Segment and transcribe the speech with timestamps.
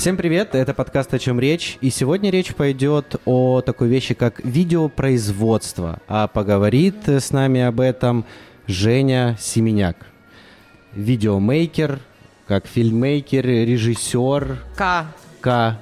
[0.00, 4.42] Всем привет, это подкаст «О чем речь», и сегодня речь пойдет о такой вещи, как
[4.42, 8.24] видеопроизводство, а поговорит с нами об этом
[8.66, 9.98] Женя Семеняк,
[10.94, 12.00] видеомейкер,
[12.48, 14.62] как фильммейкер, режиссер.
[14.74, 15.04] К.
[15.42, 15.78] К.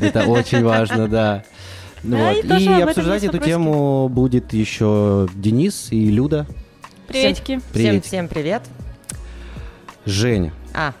[0.00, 1.44] Это очень важно, да.
[2.02, 2.44] Да, Вот.
[2.44, 6.48] и обсуждать эту тему будет еще Денис и Люда.
[7.06, 7.58] Приветики.
[7.58, 8.04] Всем, Привет.
[8.06, 8.62] всем привет.
[10.04, 10.94] Женя, А,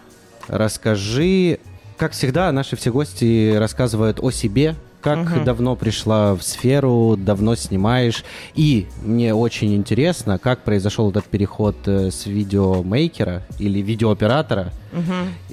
[0.46, 1.58] расскажи,
[2.02, 5.44] как всегда, наши все гости рассказывают о себе, как Мгм.
[5.44, 8.24] давно пришла в сферу, давно снимаешь.
[8.56, 14.72] И мне очень интересно, как произошел этот переход э, с видеомейкера или видеооператора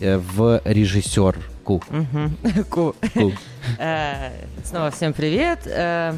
[0.01, 1.83] э, в режиссерку.
[2.71, 2.95] Ку.
[3.13, 3.31] Ку.
[3.77, 4.31] Э,
[4.63, 5.67] Снова всем привет.
[5.67, 6.17] На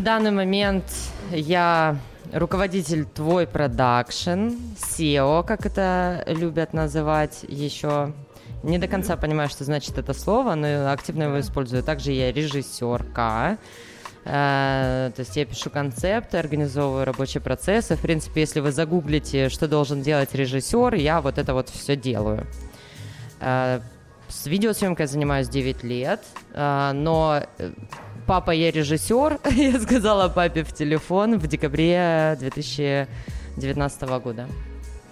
[0.00, 0.84] данный момент
[1.30, 1.98] я
[2.32, 8.14] руководитель Твой Продакшн, CEO, как это любят называть еще.
[8.62, 11.82] Не до конца понимаю, что значит это слово, но активно его использую.
[11.82, 13.58] Также я режиссерка.
[14.24, 17.96] Э, То есть я пишу концепты, организовываю рабочие процессы.
[17.96, 22.46] В принципе, если вы загуглите, что должен делать режиссер, я вот это вот все делаю.
[23.40, 23.80] Э,
[24.28, 26.20] С видеосъемкой занимаюсь 9 лет,
[26.54, 27.42] э, но
[28.28, 34.46] папа, я режиссер, я сказала папе в телефон в декабре 2019 года.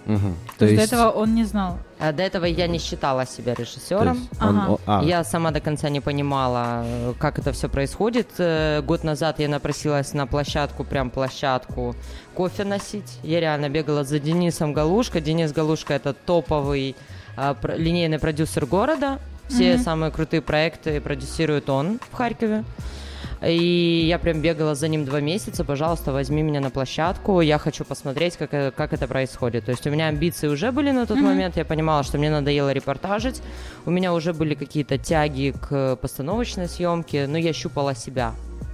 [0.05, 0.35] Мгм.
[0.57, 1.77] То есть до этого он не знал.
[1.99, 4.27] А До этого я не считала себя то режиссером.
[4.41, 4.77] он- Ага.
[4.87, 6.83] а, Я сама до конца не понимала,
[7.19, 8.27] как это все происходит.
[8.39, 11.95] Э, Год назад я напросилась на площадку, прям площадку,
[12.33, 13.19] кофе носить.
[13.23, 15.21] Я реально бегала за Денисом Галушко.
[15.21, 16.95] Денис Галушка это топовый
[17.37, 19.19] а, про- линейный продюсер города.
[19.47, 19.83] Все Мгм.
[19.83, 22.63] самые крутые проекты продюсирует он в Харькове.
[23.43, 25.63] И я прям бегала за ним два месяца.
[25.63, 27.41] Пожалуйста, возьми меня на площадку.
[27.41, 29.65] Я хочу посмотреть, как, э- как это происходит.
[29.65, 31.25] То есть у меня амбиции уже были на тот Мгм.
[31.25, 31.57] момент.
[31.57, 33.41] Я понимала, что мне надоело репортажить.
[33.85, 37.25] У меня уже были какие-то тяги к постановочной съемке.
[37.27, 38.33] Но я щупала себя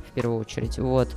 [0.09, 0.78] в первую очередь.
[0.79, 1.07] Вот.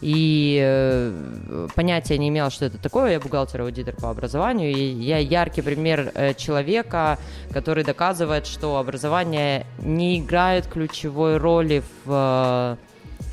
[0.00, 3.12] И э, понятия не имела, что это такое.
[3.12, 4.72] Я бухгалтер-аудитор по образованию.
[4.72, 7.18] И я яркий пример э, человека,
[7.52, 12.76] который доказывает, что образование не играет ключевой роли в, э,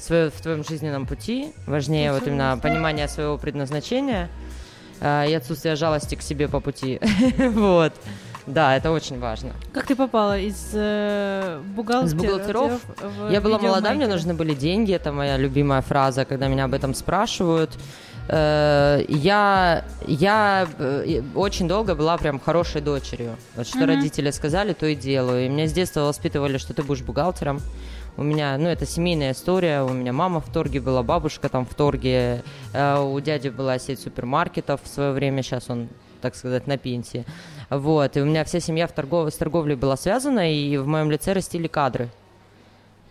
[0.03, 1.53] свое- в твоем жизненном пути.
[1.67, 4.29] Важнее вот именно понимание своего предназначения
[5.01, 6.99] э, и отсутствие жалости к себе по пути.
[7.53, 7.93] Вот.
[8.45, 9.51] Да, это очень важно.
[9.73, 12.81] Как ты попала из э, бухгалтера- С бухгалтеров?
[13.01, 14.91] в Я была молода, мне нужны были деньги.
[14.93, 17.71] Это моя любимая фраза, когда меня об этом спрашивают.
[18.29, 23.35] Э, Я, я э, очень долго была прям хорошей дочерью.
[23.55, 23.87] Вот что Мгм.
[23.87, 25.45] родители сказали, то и делаю.
[25.45, 27.59] И меня с детства воспитывали, что ты будешь бухгалтером.
[28.15, 29.81] У меня, ну, это семейная история.
[29.83, 32.43] У меня мама в торге была, бабушка там в торге.
[32.73, 35.41] Э, У дяди была сеть супермаркетов в свое время.
[35.43, 35.89] Сейчас он,
[36.21, 37.25] так сказать, на пенсии.
[37.69, 38.15] Вот.
[38.15, 39.33] И у меня вся семья в торгов...
[39.33, 42.09] с торговлей была связана, и в моем лице растили кадры.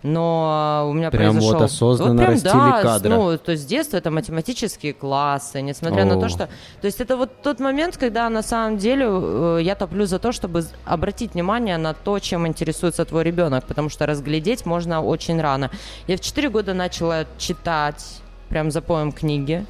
[0.03, 1.63] Но у меня Прям вот произошел...
[1.63, 3.11] осознанно прям, растили да, кадры.
[3.11, 6.21] Ну, то есть с детства это математические классы, несмотря на О.
[6.21, 6.49] то, что...
[6.81, 10.33] То есть это вот тот момент, когда на самом деле э, я топлю за то,
[10.33, 15.71] чтобы обратить внимание на то, чем интересуется твой ребенок, потому что разглядеть можно очень рано.
[16.09, 19.65] Я в 4 года начала читать, прям запоем книги.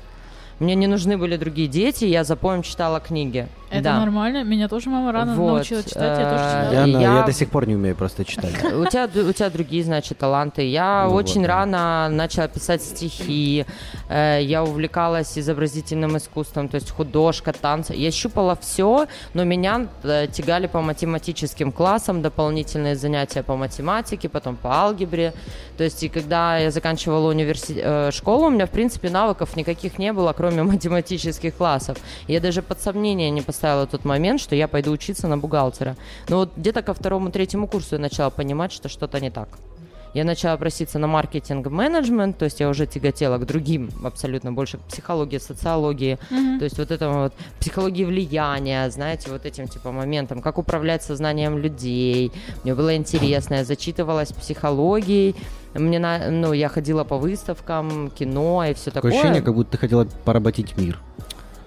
[0.62, 3.48] Мне не нужны были другие дети, я запоем читала книги.
[3.68, 4.00] Это да.
[4.00, 4.44] нормально.
[4.44, 6.72] Меня тоже мама рано Вот, научила читать, я тоже э, читала.
[6.72, 8.52] я, на- я- я до сих пор не умею просто читать.
[8.64, 10.68] У тебя, у тебя другие, значит, таланты.
[10.68, 11.54] Я Ну очень вот, да.
[11.56, 13.64] рано начала писать стихи.
[14.10, 17.94] Э, Я увлекалась изобразительным искусством, то есть художка, танцы.
[17.94, 24.56] Я щупала все, но меня э, тягали по математическим классам, дополнительные занятия по математике, потом
[24.56, 25.32] по алгебре.
[25.78, 30.12] То есть и когда я заканчивала университет, школу, у меня, в принципе, навыков никаких не
[30.12, 31.98] было, кроме математических классов.
[32.28, 35.96] Я даже под сомнение не поставила тот момент, что я пойду учиться на бухгалтера.
[36.28, 39.48] Но вот где-то ко второму-третьему курсу я начала понимать, что что-то не так.
[40.14, 44.80] Я начала проситься на маркетинг-менеджмент, то есть я уже тяготела к другим, абсолютно больше к
[44.82, 46.58] психологии, социологии, Мгм.
[46.58, 51.56] то есть вот этому вот психологии влияния, знаете, вот этим типа моментом, как управлять сознанием
[51.56, 52.30] людей.
[52.62, 55.34] Мне было интересно, я зачитывалась психологией,
[55.74, 59.12] мне на, ну, я ходила по выставкам, кино и все Такое такое.
[59.12, 60.98] ощущение, как будто ты хотела поработить мир.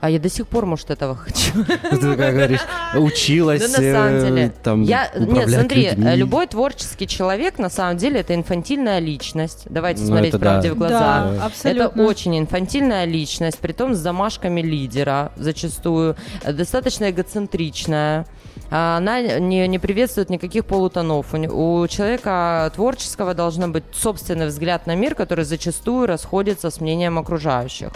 [0.01, 1.51] А я до сих пор, может, этого хочу.
[1.65, 2.59] Ты такая говоришь,
[2.95, 4.53] училась Да, на самом э, деле.
[4.63, 6.07] там Я, нет, смотри, людьми.
[6.07, 9.63] э, любой творческий человек, на самом деле, это инфантильная личность.
[9.69, 10.43] Давайте Ну, смотреть это да.
[10.51, 10.99] правде в глаза.
[10.99, 11.83] Да, Это абсолютно.
[12.01, 18.25] Это очень инфантильная личность, притом с замашками лидера зачастую, э, достаточно эгоцентричная.
[18.71, 21.33] А Она не, не приветствует никаких полутонов.
[21.33, 27.89] У, человека творческого должен быть собственный взгляд на мир, который зачастую расходится с мнением окружающих.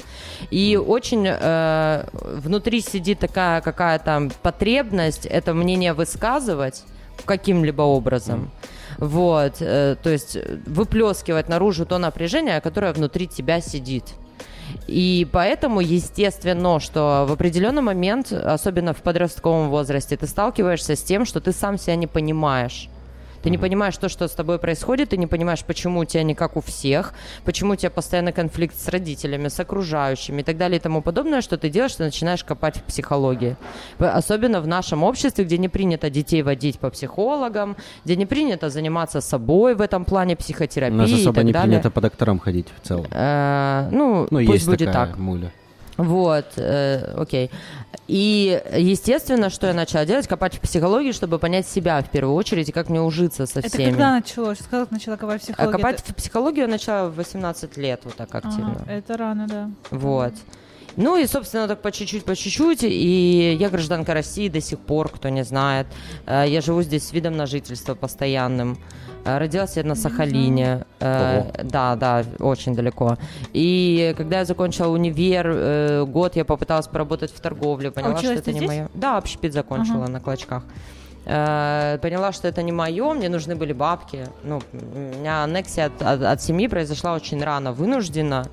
[0.51, 6.83] И очень э, внутри сидит такая какая-то потребность это мнение высказывать,
[7.25, 8.51] каким-либо образом.
[8.97, 14.03] Вот, э, то есть выплескивать наружу то напряжение, которое внутри тебя сидит.
[14.89, 21.25] И поэтому, естественно, что в определенный момент, особенно в подростковом возрасте, ты сталкиваешься с тем,
[21.25, 22.89] что ты сам себя не понимаешь.
[23.43, 26.35] Ты не понимаешь то, что с тобой происходит, ты не понимаешь, почему у тебя не
[26.35, 27.13] как у всех,
[27.45, 31.41] почему у тебя постоянно конфликт с родителями, с окружающими и так далее и тому подобное,
[31.41, 33.55] что ты делаешь, ты начинаешь копать в психологии.
[33.99, 37.75] Особенно в нашем обществе, где не принято детей водить по психологам,
[38.05, 41.51] где не принято заниматься собой в этом плане У психотерапии нас и особо так не
[41.53, 41.69] далее.
[41.69, 43.05] принято по докторам ходить в целом.
[43.11, 45.17] Э, ну, Ну, пусть есть будет так.
[45.17, 45.51] муля.
[45.99, 47.51] Вот, э, окей.
[48.07, 52.69] И естественно, что я начала делать, копать в психологии, чтобы понять себя в первую очередь
[52.69, 53.89] и как мне ужиться со Это всеми.
[53.91, 54.59] когда началось?
[54.71, 55.77] Как начала копать в А психологию?
[55.77, 58.81] копать Это- в психологию я начала в 18 лет вот так Ага, активно.
[58.87, 59.69] это рано, да.
[59.91, 60.33] Вот.
[60.97, 62.83] Ну и, собственно, так по чуть-чуть, по чуть-чуть.
[62.83, 65.87] И я гражданка России до сих пор, кто не знает.
[66.25, 68.77] Э, Я живу здесь с видом на жительство постоянным.
[69.25, 70.85] Э, Родилась я на Сахалине.
[70.99, 73.17] Э, Да, да, очень далеко.
[73.53, 77.91] И когда я закончила универ, год я попыталась поработать в торговле.
[77.91, 78.67] Поняла, что училась это не здесь?
[78.69, 78.89] мое.
[78.93, 80.11] Да, общепит закончила Ага.
[80.11, 80.63] на клочках.
[81.25, 84.25] Э, Поняла, что это не мое, мне нужны были бабки.
[84.43, 88.43] Ну, у меня аннексия от, от- от семьи произошла очень рано, вынуждена.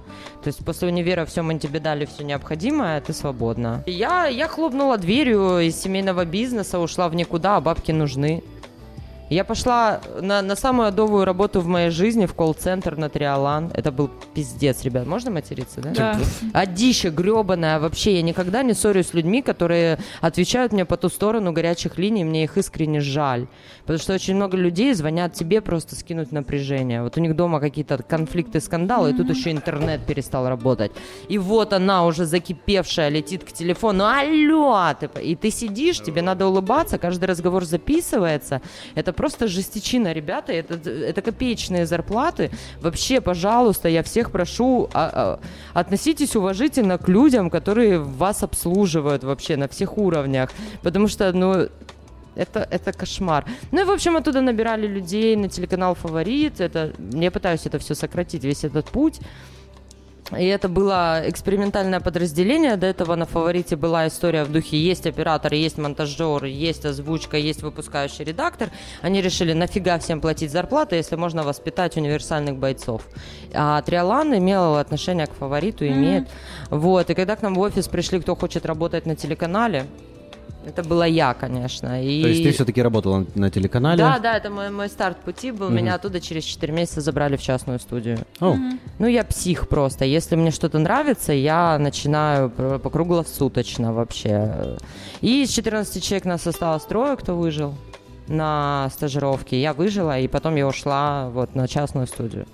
[0.43, 3.83] То есть после универа все мы тебе дали все необходимое, ты свободна.
[3.87, 8.43] Я, я хлопнула дверью из семейного бизнеса, ушла в никуда, а бабки нужны.
[9.29, 13.73] Я пошла на, на самую адовую работу в моей жизни, в колл-центр на Триолан.
[13.75, 15.05] Это был пиздец, ребят.
[15.05, 15.91] Можно материться, да?
[15.91, 16.21] Да.
[16.53, 18.15] Одище гребаная вообще.
[18.15, 22.23] Я никогда не ссорюсь с людьми, которые отвечают мне по ту сторону горячих линий.
[22.23, 23.49] Мне их искренне жаль.
[23.81, 27.03] Потому что очень много людей звонят тебе просто скинуть напряжение.
[27.03, 30.93] Вот у них дома какие-то конфликты, скандалы, и тут еще интернет перестал работать.
[31.29, 34.05] И вот она уже закипевшая летит к телефону.
[34.05, 34.87] Алло!
[35.01, 38.63] Ты по- И ты сидишь, тебе надо улыбаться, каждый разговор записывается.
[38.95, 40.53] Это просто жестичина, ребята.
[40.53, 42.51] Это, это копеечные зарплаты.
[42.81, 45.39] Вообще, пожалуйста, я всех прошу, а-
[45.75, 50.51] а, относитесь уважительно к людям, которые вас обслуживают вообще на всех уровнях.
[50.83, 51.69] Потому что, ну,
[52.37, 53.45] это, это кошмар.
[53.73, 56.61] Ну и, в общем, оттуда набирали людей на телеканал «Фаворит».
[56.61, 59.21] Это, я пытаюсь это все сократить, весь этот путь.
[60.37, 62.77] И это было экспериментальное подразделение.
[62.77, 67.63] До этого на «Фаворите» была история в духе «Есть оператор, есть монтажер, есть озвучка, есть
[67.63, 68.71] выпускающий редактор».
[69.03, 73.03] Они решили, нафига всем платить зарплаты, если можно воспитать универсальных бойцов.
[73.55, 76.29] А Триолан имел отношение к «Фавориту», имеет.
[76.71, 77.09] Вот.
[77.11, 79.87] И когда к нам в офис пришли, кто хочет работать на телеканале,
[80.65, 82.03] это была я, конечно.
[82.03, 82.23] И...
[82.23, 83.99] То есть ты все-таки работала на- на телеканале?
[83.99, 85.71] Да, да, это мой, мой старт пути был.
[85.71, 88.19] Меня оттуда через 4 месяца забрали в частную студию.
[88.41, 88.57] О,
[88.99, 90.05] Ну, я псих просто.
[90.05, 94.77] Если мне что-то нравится, я начинаю по круглосуточно вообще.
[95.21, 97.75] И из 14 человек нас осталось трое, кто выжил
[98.29, 99.61] на стажировке.
[99.61, 102.47] Я выжила, и потом я ушла вот на частную студию.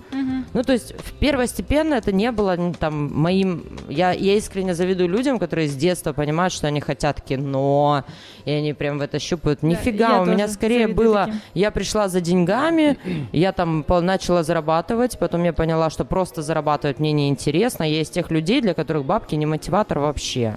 [0.53, 3.63] Ну, то есть, в первостепенно это не было н- там моим...
[3.89, 8.03] Я, я искренне завидую людям, которые с детства понимают, что они хотят кино,
[8.45, 9.63] и они прям в это щупают.
[9.63, 11.25] Нифига, я у меня скорее было...
[11.25, 11.41] таким.
[11.55, 12.97] Я пришла за деньгами,
[13.31, 17.83] я там начала зарабатывать, потом я поняла, что просто зарабатывать мне неинтересно.
[17.83, 20.53] Я из тех людей, для которых бабки не мотиватор вообще.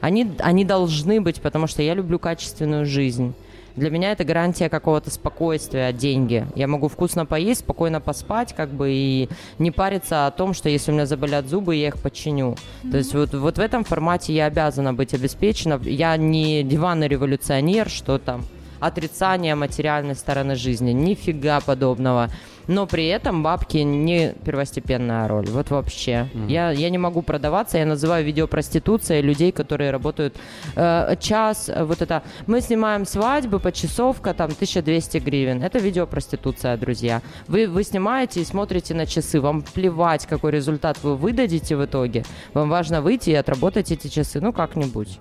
[0.00, 3.34] Они, они должны быть, потому что я люблю качественную жизнь.
[3.78, 6.46] Для меня это гарантия какого-то спокойствия, деньги.
[6.56, 10.90] Я могу вкусно поесть, спокойно поспать, как бы, и не париться о том, что если
[10.90, 12.56] у меня заболят зубы, я их починю.
[12.90, 15.80] То есть вот, вот в этом формате я обязана быть обеспечена.
[15.84, 18.44] Я не диванный революционер, что там
[18.80, 20.92] отрицание материальной стороны жизни.
[20.92, 22.30] Нифига подобного.
[22.68, 25.46] Но при этом бабки не первостепенная роль.
[25.48, 26.28] Вот вообще.
[26.48, 27.78] Я, я не могу продаваться.
[27.78, 30.36] Я называю видеопроституцией людей, которые работают
[30.76, 31.68] э, час.
[31.68, 35.62] э, Вот это мы снимаем свадьбы, почасовка, там 1200 гривен.
[35.62, 37.22] Это видеопроституция, друзья.
[37.48, 39.40] Вы, вы снимаете и смотрите на часы.
[39.40, 42.22] Вам плевать, какой результат вы выдадите в итоге.
[42.54, 44.40] Вам важно выйти и отработать эти часы.
[44.40, 45.18] Ну, как-нибудь.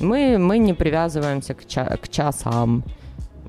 [0.00, 2.82] Мы, мы не привязываемся к, ча- к часам.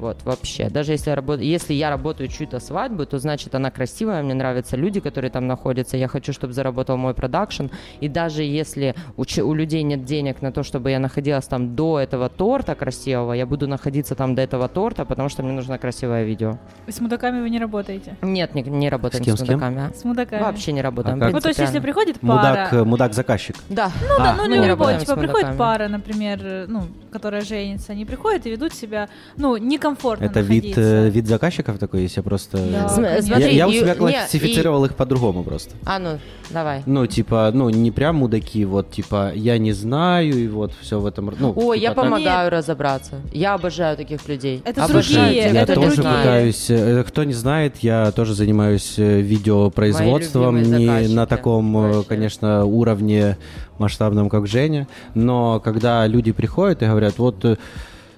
[0.02, 0.68] Вот, вообще.
[0.70, 4.76] Даже если я, работаю, если я работаю чью-то свадьбу, то значит она красивая, мне нравятся
[4.76, 5.96] люди, которые там находятся.
[5.96, 7.66] Я хочу, чтобы заработал мой продакшн.
[8.00, 11.76] И даже если у, че- у людей нет денег на то, чтобы я находилась там
[11.76, 15.78] до этого торта красивого, я буду находиться там до этого торта, потому что мне нужно
[15.78, 16.58] красивое видео.
[16.88, 18.16] С мудаками вы не работаете?
[18.24, 19.60] Нет, не, не работаем С кем, с, с кем?
[19.60, 19.94] мудаками.
[19.94, 20.42] С мудаками.
[20.42, 21.22] Вообще не работаем.
[21.22, 21.30] А?
[21.30, 22.34] Ну, то есть, если приходит пара...
[22.34, 23.56] мудак, э, мудак-заказчик.
[23.70, 23.92] Да.
[24.02, 26.66] Ну да, А, ну, мы не не работает, работаем с типа, приходит пара, например, э,
[26.68, 30.82] ну, которая женится, они приходят и ведут себя, ну, некомфортно комфортно Это вид, находиться.
[30.82, 32.58] э, вид заказчиков такой, если я просто...
[32.58, 33.16] Да, См-.
[33.16, 35.76] Я, смотри, я у и- себя не, классифицировал их по-другому просто.
[35.86, 36.20] А, ну,
[36.50, 36.84] давай.
[36.86, 41.06] Ну, типа, ну, не прям мудаки, вот, типа, я не знаю, и вот все в
[41.06, 41.34] этом...
[41.40, 42.04] Ну, Ой, типа я так.
[42.04, 43.16] помогаю разобраться.
[43.34, 44.62] Я обожаю таких людей.
[44.66, 46.18] Это Обожаю другие, Я это тоже другие.
[46.18, 46.70] пытаюсь...
[46.70, 50.54] э, Кто не знает, я тоже занимаюсь э, видеопроизводством.
[50.56, 51.16] Мои любимые Не заказчики.
[51.16, 52.10] на таком, э, Вообще.
[52.10, 53.38] конечно, уровне
[53.78, 54.88] масштабном, как Женя.
[55.16, 57.44] Но когда люди приходят и говорят, вот...
[57.46, 57.58] э,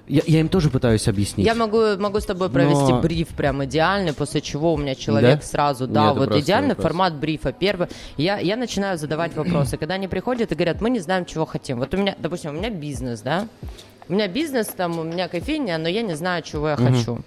[0.06, 1.46] Я, я им тоже пытаюсь объяснить.
[1.46, 5.40] Я могу, могу с тобой провести Но- бриф прям идеальный, после чего у меня человек
[5.40, 5.46] Да?
[5.46, 6.84] сразу, Нет, да, это вот идеальный вопрос.
[6.84, 7.52] формат брифа.
[7.52, 9.78] Первый, я, я начинаю задавать вопросы.
[9.78, 11.78] Когда они приходят и говорят, мы не знаем, чего хотим.
[11.78, 13.48] Вот у меня, допустим, у меня бизнес, да,
[14.08, 17.20] у меня бизнес, там, у меня кофейня, но я не знаю, чего я хочу.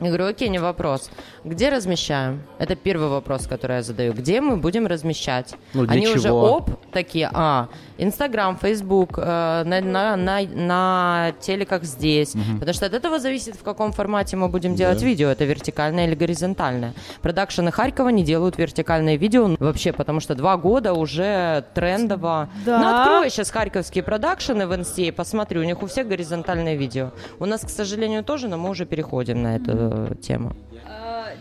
[0.00, 1.10] Я говорю, окей, не вопрос.
[1.44, 2.42] Где размещаем?
[2.58, 4.12] Это первый вопрос, который я задаю.
[4.12, 5.54] Где мы будем размещать?
[5.72, 6.56] Ну, Они уже чего?
[6.56, 7.68] оп, такие, а,
[7.98, 12.34] Инстаграм, Фейсбук, э, на, на, на, на телеках здесь.
[12.58, 15.28] Потому что от этого зависит, в каком формате мы будем делать видео.
[15.28, 16.94] Это вертикальное или горизонтальное.
[17.22, 22.48] Продакшены Харькова не делают вертикальные видео вообще, потому что два года уже трендово.
[22.64, 22.78] Да.
[22.78, 27.10] Ну, открой сейчас харьковские продакшены в инсте и посмотри, у них у всех горизонтальные видео.
[27.38, 30.52] У нас, к сожалению, тоже, но мы уже переходим на эту тему.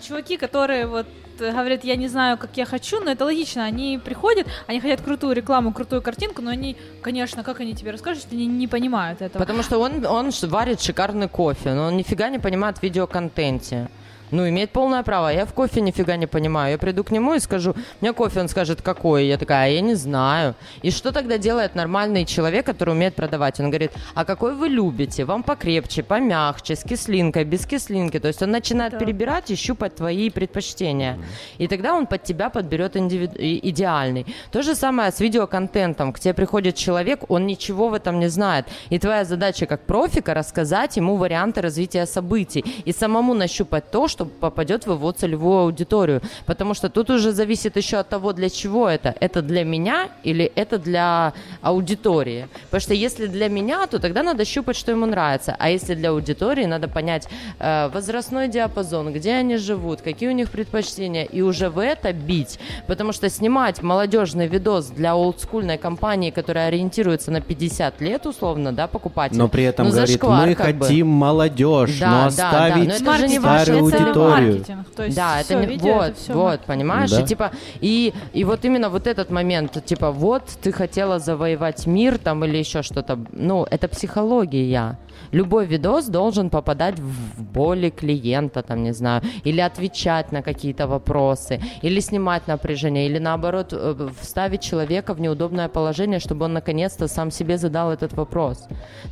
[0.01, 1.08] Чуваки, которые вот
[1.39, 3.65] э, говорят, я не знаю, как я хочу, но это логично.
[3.65, 8.24] Они приходят, они хотят крутую рекламу, крутую картинку, но они, конечно, как они тебе расскажут,
[8.24, 9.42] если они не понимают этого.
[9.42, 13.89] Потому что он, он варит шикарный кофе, но он нифига не понимает в видеоконтенте.
[14.32, 15.29] Ну, имеет полное право.
[15.29, 16.72] Я в кофе нифига не понимаю.
[16.72, 19.25] Я приду к нему и скажу, меня кофе, он скажет, какой?
[19.27, 20.55] Я такая, «А я не знаю.
[20.82, 23.60] И что тогда делает нормальный человек, который умеет продавать?
[23.60, 25.25] Он говорит, а какой вы любите?
[25.25, 28.20] Вам покрепче, помягче, с кислинкой, без кислинки.
[28.20, 29.00] То есть он начинает Да.
[29.00, 31.17] перебирать и щупать твои предпочтения.
[31.58, 34.25] И тогда он под тебя подберет индивиду- идеальный.
[34.51, 36.12] То же самое с видеоконтентом.
[36.13, 38.65] К тебе приходит человек, он ничего в этом не знает.
[38.89, 44.26] И твоя задача как профика рассказать ему варианты развития событий и самому нащупать то, что
[44.26, 46.22] попадет в его целевую аудиторию.
[46.46, 49.14] Потому что тут уже зависит еще от того, для чего это.
[49.20, 52.48] Это для меня или это для аудитории.
[52.66, 55.56] Потому что если для меня, то тогда надо щупать, что ему нравится.
[55.60, 57.28] А если для аудитории, надо понять
[57.60, 62.58] э, возрастной диапазон, где они живут, какие у них предпочтения, и уже в это бить.
[62.88, 68.88] Потому что снимать молодежный видос для олдскульной компании, которая ориентируется на 50 лет, условно, да,
[68.88, 69.40] покупателя.
[69.40, 70.86] Но при этом ну, говорит, зашквар, мы как бы.
[70.86, 74.52] хотим молодежь, Да, но да, да, оставить но это старую это аудиторию.
[74.54, 74.88] маркетинг.
[74.96, 76.68] То есть да, всё, это не видео, вот, это всё вот, маркетинг.
[76.68, 77.12] понимаешь?
[77.12, 77.22] Да.
[77.22, 82.18] И типа и и вот именно вот этот момент, типа вот ты хотела завоевать мир
[82.18, 83.20] там или еще что-то.
[83.32, 84.98] Ну, это психология.
[85.32, 91.60] Любой видос должен попадать в боли клиента, там, не знаю, или отвечать на какие-то вопросы,
[91.84, 97.32] или снимать напряжение, или наоборот э, вставить человека в неудобное положение, чтобы он наконец-то сам
[97.32, 98.68] себе задал этот вопрос.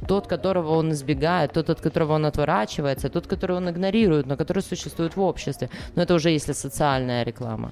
[0.08, 4.64] Тот, которого он избегает, тот, от которого он отворачивается, тот, который он игнорирует, но который
[4.64, 5.70] существует в обществе.
[5.96, 7.72] Но это уже если социальная реклама.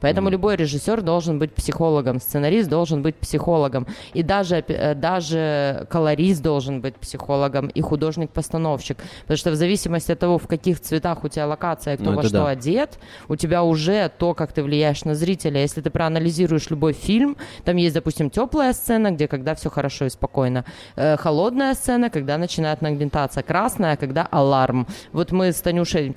[0.00, 6.42] Поэтому любой режиссер должен быть психологом, сценарист должен быть психологом, и даже, э, даже колорист
[6.42, 8.98] должен быть психологом, и художник-постановщик.
[9.22, 12.22] Потому что в зависимости от того, в каких цветах у тебя локация, кто Ну, во
[12.22, 12.48] что да.
[12.48, 15.60] одет, у тебя уже то, как ты влияешь на зрителя.
[15.60, 20.10] Если ты проанализируешь любой фильм, там есть, допустим, теплая сцена, где когда все хорошо и
[20.10, 20.64] спокойно,
[20.96, 24.86] э, холодная сцена, когда начинает нагнетаться, красная, когда аларм.
[25.12, 26.16] Вот мы с Танюшей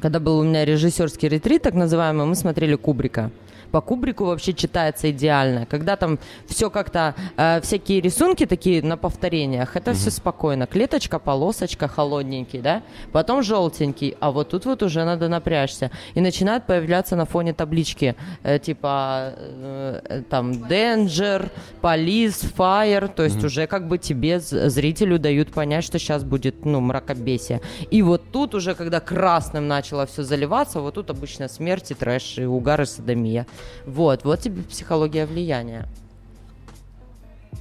[0.00, 3.30] когда был у меня режиссерский ретрит, так называемый, мы смотрели Кубрика.
[3.74, 5.66] По Кубрику вообще читается идеально.
[5.66, 10.68] Когда там все как-то, э, всякие рисунки такие на повторениях, это все спокойно.
[10.68, 12.82] Клеточка, полосочка, холодненький, да?
[13.10, 15.90] Потом желтенький, а вот тут вот уже надо напрячься.
[16.14, 18.14] И начинают появляться на фоне таблички,
[18.44, 21.50] э, типа э, там Danger,
[21.82, 26.80] Police, Fire, то есть уже как бы тебе, зрителю, дают понять, что сейчас будет, ну,
[26.80, 27.60] мракобесие.
[27.90, 32.38] И вот тут уже, когда красным начало все заливаться, вот тут обычно смерть и трэш,
[32.38, 33.48] и угар, и садомия.
[33.86, 35.86] Вот, вот тебе психология влияния.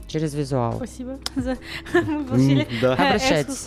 [0.07, 0.73] Через визуал.
[0.73, 1.57] Спасибо за...
[1.93, 2.89] Мы получили М, да.
[2.95, 3.65] э, Обращайтесь.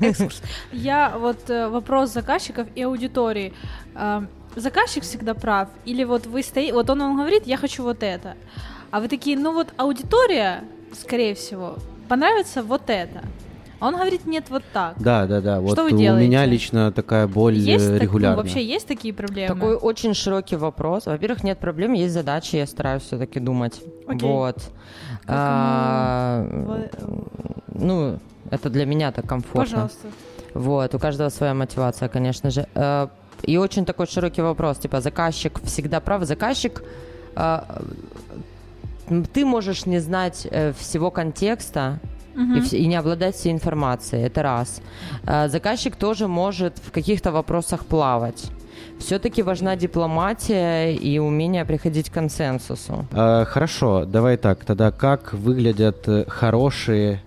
[0.00, 0.42] экскурс-.
[0.72, 3.52] Я вот э, вопрос заказчиков и аудитории.
[3.94, 4.22] Э,
[4.56, 5.68] Заказчик всегда прав?
[5.84, 8.36] Или вот вы стоите, вот он вам говорит, я хочу вот это.
[8.90, 10.64] А вы такие, ну вот аудитория,
[10.98, 11.76] скорее всего,
[12.08, 13.22] понравится вот это.
[13.80, 14.94] А он говорит, нет, вот так.
[15.00, 15.60] Да, да, да.
[15.60, 16.26] Вот Что вы у делаете?
[16.26, 18.36] меня лично такая боль Есть э, так- ну, регулярно.
[18.38, 19.54] вообще есть такие проблемы?
[19.54, 21.06] Такой очень широкий вопрос.
[21.06, 23.80] Во-первых, нет проблем, есть задачи, я стараюсь все-таки думать.
[24.08, 24.28] Окей.
[24.28, 24.56] Вот.
[25.26, 26.44] А,
[27.72, 28.18] ну,
[28.50, 29.60] это для меня так комфортно.
[29.62, 30.08] Пожалуйста.
[30.54, 32.66] Вот, у каждого своя мотивация, конечно же.
[32.74, 33.08] Э,
[33.42, 36.24] И очень такой широкий вопрос, типа, заказчик всегда прав.
[36.24, 36.82] Заказчик,
[37.36, 37.60] э,
[39.32, 42.00] ты можешь не знать э, всего контекста,
[42.38, 44.22] и, вс- и не обладать всей информацией.
[44.22, 44.80] Это раз.
[45.26, 48.44] А, заказчик тоже может в каких-то вопросах плавать.
[48.98, 53.06] Все-таки важна дипломатия и умение приходить к консенсусу.
[53.12, 54.64] А, хорошо, давай так.
[54.64, 57.20] Тогда как выглядят э, хорошие,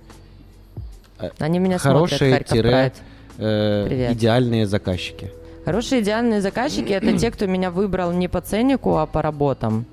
[1.39, 2.94] Они меня хорошие смотрят, тире,
[3.38, 4.12] э, Привет.
[4.13, 5.32] идеальные заказчики?
[5.65, 9.86] Хорошие идеальные заказчики это те, кто меня выбрал не по ценнику, а по работам.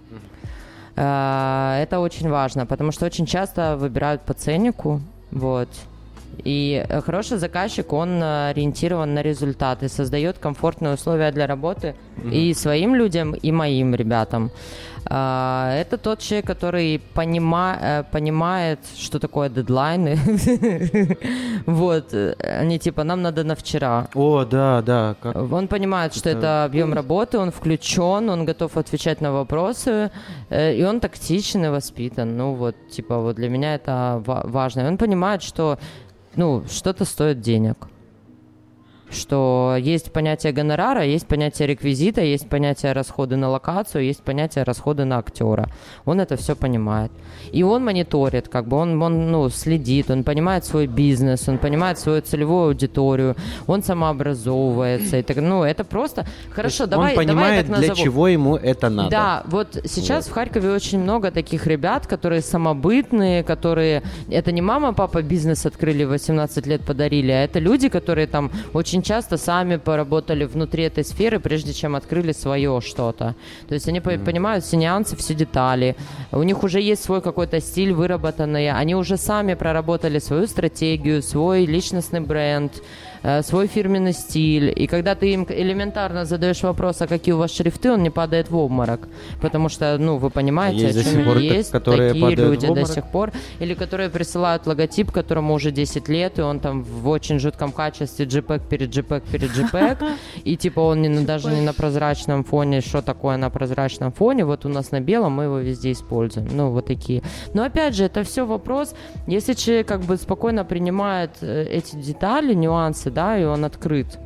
[0.98, 5.00] Э, Это очень важно, потому что очень часто выбирают по ценнику,
[5.30, 5.68] вот.
[6.44, 11.94] И э, хороший заказчик, он э, ориентирован на результаты, создает комфортные условия для работы
[12.32, 14.50] и своим людям, и моим ребятам.
[15.10, 20.18] А, Это тот человек, который понима- э, понимает, что такое дедлайны.
[21.66, 22.14] Вот,
[22.60, 24.08] они типа, нам надо на вчера.
[24.14, 25.14] О, да, да.
[25.52, 30.10] Он понимает, что Это- объем работы, он включен, он готов отвечать на вопросы,
[30.50, 32.36] и он тактичен и воспитан.
[32.36, 34.86] Ну вот, типа, вот для меня это ва- важно.
[34.88, 35.78] Он понимает, что,
[36.36, 37.88] ну, что-то стоит денег.
[39.10, 45.04] Что есть понятие гонорара, есть понятие реквизита, есть понятие расходы на локацию, есть понятие расходы
[45.04, 45.68] на актера.
[46.04, 47.10] Он это все понимает.
[47.52, 51.98] И он мониторит, как бы он, он ну, следит, он понимает свой бизнес, он понимает
[51.98, 53.36] свою целевую аудиторию,
[53.66, 55.16] он самообразовывается.
[55.16, 56.26] И так, ну, это просто...
[56.50, 59.10] Хорошо, давай, он понимает, давай я так для чего ему это надо.
[59.10, 64.02] Да, вот сейчас в Харькове очень много таких ребят, которые самобытные, которые...
[64.28, 68.97] Это не мама, папа бизнес открыли, 18 лет подарили, а это люди, которые там очень
[69.02, 73.34] часто сами поработали внутри этой сферы, прежде чем открыли свое что-то.
[73.68, 75.96] То есть они по- понимают все нюансы, все детали.
[76.32, 81.64] У них уже есть свой какой-то стиль выработанный, они уже сами проработали свою стратегию, свой
[81.66, 82.72] личностный бренд,
[83.42, 84.72] свой фирменный стиль.
[84.74, 88.50] И когда ты им элементарно задаешь вопрос, а какие у вас шрифты, он не падает
[88.50, 89.08] в обморок.
[89.40, 92.66] Потому что, ну, вы понимаете, Есть о до чем сих пор есть которые такие люди
[92.66, 93.32] до сих пор.
[93.60, 98.26] Или которые присылают логотип, которому уже 10 лет, и он там в очень жутком качестве
[98.26, 100.12] JPEG перед JPEG перед JPEG.
[100.44, 102.80] И типа он не даже не на прозрачном фоне.
[102.80, 104.44] Что такое на прозрачном фоне?
[104.44, 106.48] Вот у нас на белом, мы его везде используем.
[106.52, 107.22] Ну, вот такие.
[107.54, 108.94] Но опять же, это все вопрос,
[109.26, 114.18] если человек как бы спокойно принимает э, эти детали, нюансы, да, и он открыт.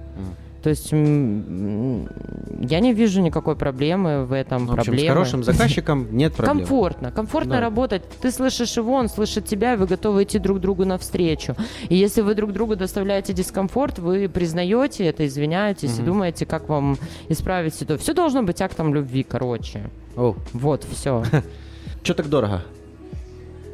[0.63, 4.67] То есть я не вижу никакой проблемы в этом.
[4.67, 5.09] В общем, с проблемы.
[5.09, 6.59] хорошим заказчиком нет проблем.
[6.59, 7.61] Комфортно, комфортно Да.
[7.61, 8.03] работать.
[8.21, 11.57] Ты слышишь его, он слышит тебя, и вы готовы идти друг другу навстречу.
[11.89, 16.97] И если вы друг другу доставляете дискомфорт, вы признаете это, извиняетесь и думаете, как вам
[17.29, 17.99] исправить ситуацию.
[18.05, 19.91] Все должно быть актом любви, короче.
[20.17, 21.25] О, Вот, все.
[22.05, 22.63] что так дорого?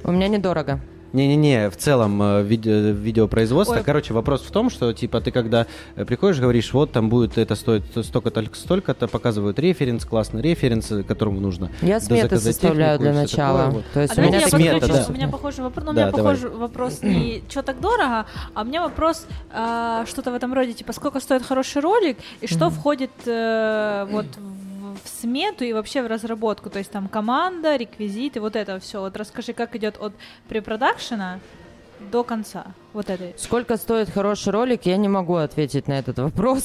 [0.04, 0.80] У меня недорого.
[1.12, 3.76] Не-не-не, в целом э, виде- видеопроизводство.
[3.76, 3.82] Ой.
[3.84, 5.66] Короче, вопрос в том, что типа ты когда
[5.96, 11.02] э, приходишь, говоришь, вот там будет это стоит столько-то, столько-то, показывают референс, классный референс, э,
[11.02, 11.70] которому нужно.
[11.80, 13.58] Я сметы заказать составляю для начала.
[13.58, 13.84] такое вот.
[13.94, 15.04] То есть А у меня давайте я смета, подключу.
[15.06, 15.12] да.
[15.12, 15.84] У меня похожий вопрос.
[15.84, 16.34] У Да, меня давай.
[16.36, 20.72] похожий вопрос не что так дорого, а у меня вопрос а, что-то в этом роде,
[20.74, 24.67] типа, сколько стоит хороший ролик и что входит э, вот в,
[25.02, 29.00] в смету и вообще в разработку, то есть там команда, реквизиты, вот это все.
[29.00, 30.12] Вот расскажи, как идет от
[30.48, 31.40] препродакшена
[32.12, 33.34] до конца, вот этой.
[33.36, 36.64] Сколько стоит хороший ролик, я не могу ответить на этот вопрос.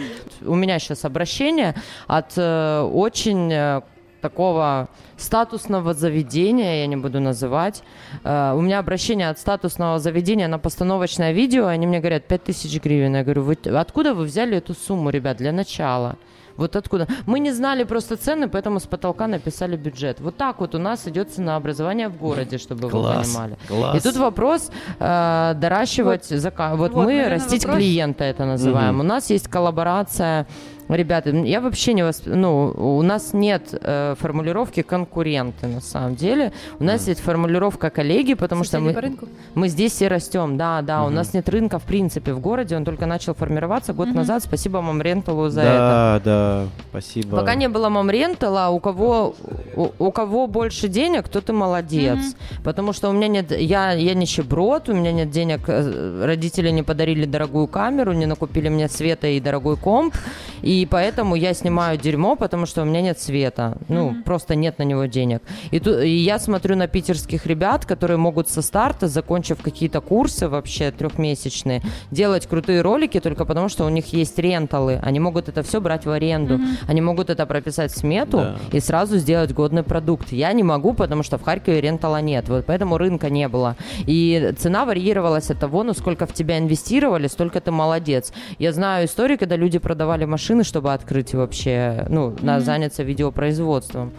[0.42, 1.74] У меня сейчас обращение
[2.06, 3.82] от э, очень э,
[4.20, 7.82] такого статусного заведения, я не буду называть.
[8.24, 13.16] Э, у меня обращение от статусного заведения на постановочное видео, они мне говорят 5000 гривен.
[13.16, 16.16] Я говорю, вы, откуда вы взяли эту сумму, ребят, для начала?
[16.56, 17.06] Вот откуда?
[17.26, 20.20] Мы не знали просто цены, поэтому с потолка написали бюджет.
[20.20, 23.56] Вот так вот у нас идет ценообразование в городе, чтобы Класс, вы понимали.
[23.68, 23.96] класс.
[23.96, 27.78] И тут вопрос э, доращивать зака- Вот, вот, мы растить вопрос.
[27.82, 28.96] клиента это называем.
[28.96, 29.00] Мгм.
[29.00, 30.46] У нас есть коллаборация.
[30.88, 32.26] Ребята, я вообще не восп...
[32.26, 36.52] ну, у нас нет э, формулировки конкуренты на самом деле.
[36.78, 39.28] У нас есть формулировка коллеги, потому что Соседи мы, по рынку?
[39.54, 40.56] мы здесь все растем.
[40.56, 44.08] Да, да, у нас нет рынка в принципе в городе, он только начал формироваться год
[44.08, 44.42] назад.
[44.42, 45.72] Спасибо Мамренталу за это.
[45.72, 47.36] Да, да, спасибо.
[47.38, 49.34] Пока не было мамрентала, у кого,
[49.76, 52.36] у, у кого больше денег, тот и молодец.
[52.64, 56.82] Потому что у меня нет, я, я нищеброд, у меня нет денег, э, родители не
[56.82, 60.14] подарили дорогую камеру, не накупили мне света и дорогой комп,
[60.62, 64.84] и поэтому я снимаю дерьмо, потому что у меня нет света, ну, просто нет на
[64.84, 65.40] него денег.
[65.70, 70.48] И, ту- и я смотрю на питерских ребят, которые могут со старта, закончив какие-то курсы
[70.48, 75.62] вообще трехмесячные, делать крутые ролики только потому, что у них есть ренталы, они могут это
[75.62, 76.58] все брать в аренду,
[76.88, 78.56] они могут это прописать в смету Да.
[78.72, 80.32] и сразу сделать годный продукт.
[80.32, 83.76] Я не могу, потому что в Харькове рентала нет, вот поэтому рынка не было.
[84.06, 88.32] И цена варьировалась от того, ну сколько в тебя инвестировали, столько ты молодец.
[88.58, 94.10] Я знаю истории, когда люди продавали машины машины, чтобы открыть вообще, ну, на, заняться видеопроизводством.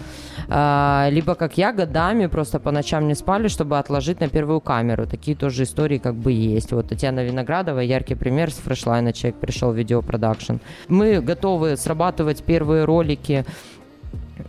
[0.50, 5.06] А, либо, как я, годами просто по ночам не спали, чтобы отложить на первую камеру.
[5.06, 6.72] Такие тоже истории как бы есть.
[6.74, 10.54] Вот Татьяна Виноградова, яркий пример с фрешлайна человек пришел в видеопродакшн.
[10.90, 13.46] Мы готовы срабатывать первые ролики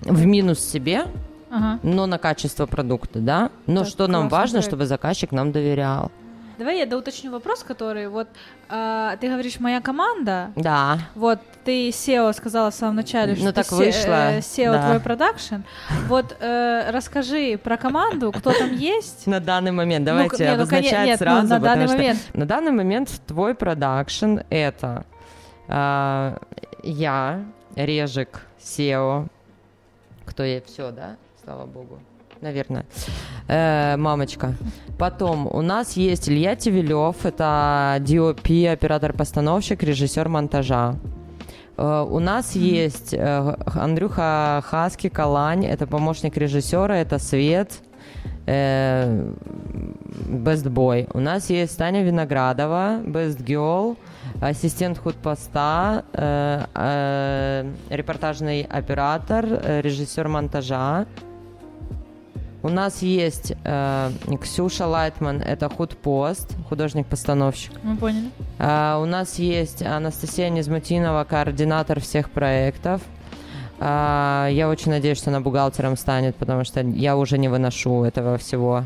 [0.02, 1.04] в минус себе,
[1.50, 1.78] Ага.
[1.82, 3.50] но на качество продукта, да?
[3.66, 4.68] Но Так, что нам важно, проект.
[4.68, 6.10] чтобы заказчик нам доверял.
[6.58, 8.28] Давай я доуточню вопрос, который вот
[8.68, 10.52] а, ты говоришь моя команда.
[10.56, 10.98] Да.
[11.14, 14.86] Вот ты SEO сказала в самом начале, Ну, что так ты вышло, э, SEO да.
[14.88, 15.56] твой продакшн.
[16.06, 19.26] Вот э, расскажи про команду, кто там есть.
[19.26, 21.48] На данный момент, Ну, давайте ну, обозначать коне- нет, ну, сразу.
[21.48, 22.18] на потому данный что момент.
[22.34, 25.04] На данный момент твой продакшн— это
[25.68, 26.38] а,
[26.82, 29.26] я, Режик, SEO,
[30.24, 31.16] кто я, все, да?
[31.42, 31.98] Слава богу.
[32.40, 32.84] Наверное.
[33.48, 34.54] Э, мамочка.
[34.98, 40.96] Потом у нас есть Илья Тивилев, это DOP, оператор-постановщик, режиссер монтажа.
[41.76, 47.72] Э, У нас есть э, Андрюха Хаски Калань, это помощник режиссера, это Свет,
[48.46, 49.32] э,
[50.28, 51.08] Best Boy.
[51.12, 53.96] У нас есть Таня Виноградова, Best Girl,
[54.40, 56.04] ассистент худпоста,
[57.90, 59.44] репортажный оператор,
[59.82, 61.06] режиссер монтажа.
[62.64, 67.72] У нас есть э, Ксюша Лайтман, это худпост, художник-постановщик.
[67.82, 68.30] Мы поняли.
[68.58, 73.02] А, у нас есть Анастасия Незмутинова, координатор всех проектов.
[73.80, 78.38] А, я очень надеюсь, что она бухгалтером станет, потому что я уже не выношу этого
[78.38, 78.84] всего.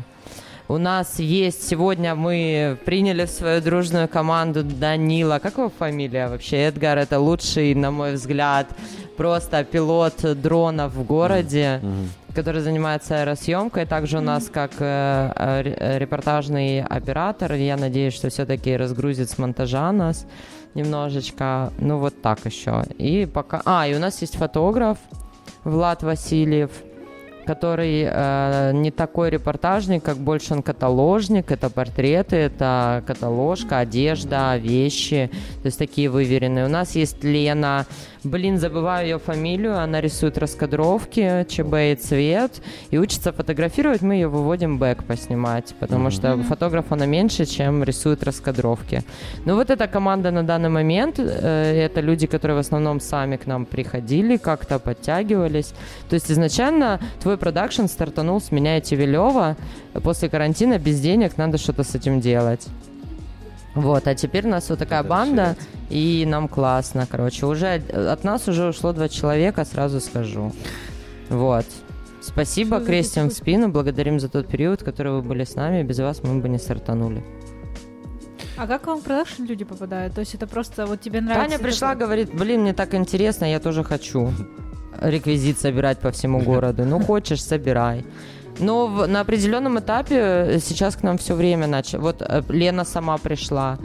[0.67, 5.39] У нас есть сегодня мы приняли в свою дружную команду Данила.
[5.39, 6.67] Как его фамилия вообще?
[6.67, 8.67] Эдгар это лучший, на мой взгляд,
[9.15, 12.09] просто пилот дронов в городе Мгм.
[12.33, 13.85] Который занимается аэросъемкой.
[13.85, 17.53] Также у нас как э, э, э, репортажный оператор.
[17.53, 20.25] Я надеюсь, что все-таки разгрузит с монтажа нас
[20.75, 21.71] немножечко.
[21.79, 22.83] Ну вот так еще.
[22.97, 23.61] И пока...
[23.65, 24.97] А, и у нас есть фотограф
[25.63, 26.71] Влад Васильев,
[27.45, 31.51] который э, не такой репортажник, как больше он каталожник.
[31.51, 35.31] Это портреты, это каталожка, одежда, вещи.
[35.61, 36.65] То есть такие выверенные.
[36.65, 37.85] У нас есть Лена.
[38.23, 39.79] Блин, забываю ее фамилию.
[39.79, 42.61] Она рисует раскадровки, ЧБ и цвет.
[42.91, 44.01] И учится фотографировать.
[44.01, 45.73] Мы ее выводим бэк поснимать.
[45.79, 49.03] Потому что фотограф она меньше, чем рисует раскадровки.
[49.45, 51.17] Ну вот эта команда на данный момент.
[51.17, 55.73] э, это люди, которые в основном сами к нам приходили, как-то подтягивались.
[56.09, 59.55] То есть изначально твой продакшн стартанул с меня и Тивилева.
[60.03, 62.67] После карантина без денег надо что-то с этим делать.
[63.81, 65.55] Вот, а теперь у нас вот такая Это банда,
[65.89, 67.45] и нам классно, короче.
[67.45, 70.51] Уже от- нас уже ушло два человека, сразу скажу.
[71.29, 71.65] Вот.
[72.21, 75.83] Спасибо, Что крестим в спину, благодарим за тот период, который вы были с нами.
[75.83, 77.23] Без вас мы бы не стартанули.
[78.57, 80.13] А как к вам в продакшн люди попадают?
[80.13, 81.45] То есть это просто вот тебе нравится...
[81.45, 84.31] Таня это- пришла, говорит, блин, мне так интересно, я тоже хочу
[85.01, 86.83] реквизит собирать по всему городу.
[86.85, 88.05] Ну, хочешь, собирай.
[88.59, 91.99] Но в- на определенном этапе э, сейчас к нам все время начал.
[91.99, 93.77] Вот э, Лена сама пришла,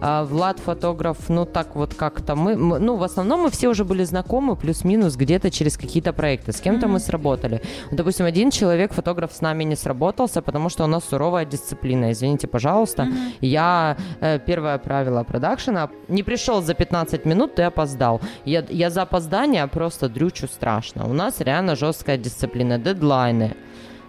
[0.00, 3.84] а Влад фотограф, ну так вот как-то мы, мы- ну в основном мы все уже
[3.84, 6.52] были знакомы, плюс-минус где-то через какие-то проекты.
[6.52, 7.60] С кем-то мы сработали.
[7.90, 12.10] Вот, допустим, один человек, фотограф с нами не сработался, потому что у нас суровая дисциплина.
[12.12, 13.08] Извините, пожалуйста.
[13.40, 15.88] Я э, первое правило продакшена.
[16.08, 18.20] Не пришел за 15 минут, ты опоздал.
[18.44, 21.06] Я, я за опоздание просто дрючу страшно.
[21.08, 23.54] У нас реально жесткая дисциплина, дедлайны.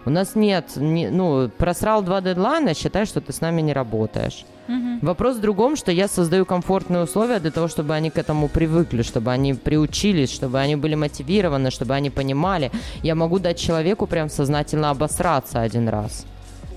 [0.06, 4.44] У нас нет, не- ну, просрал два дедлайна, считай, что ты с нами не работаешь.
[4.68, 5.00] Мгм.
[5.02, 9.02] Вопрос в другом, что я создаю комфортные условия для того, чтобы они к этому привыкли,
[9.02, 12.70] чтобы они приучились, чтобы они были мотивированы, чтобы они понимали.
[13.02, 16.24] Я могу дать человеку прям сознательно обосраться один раз.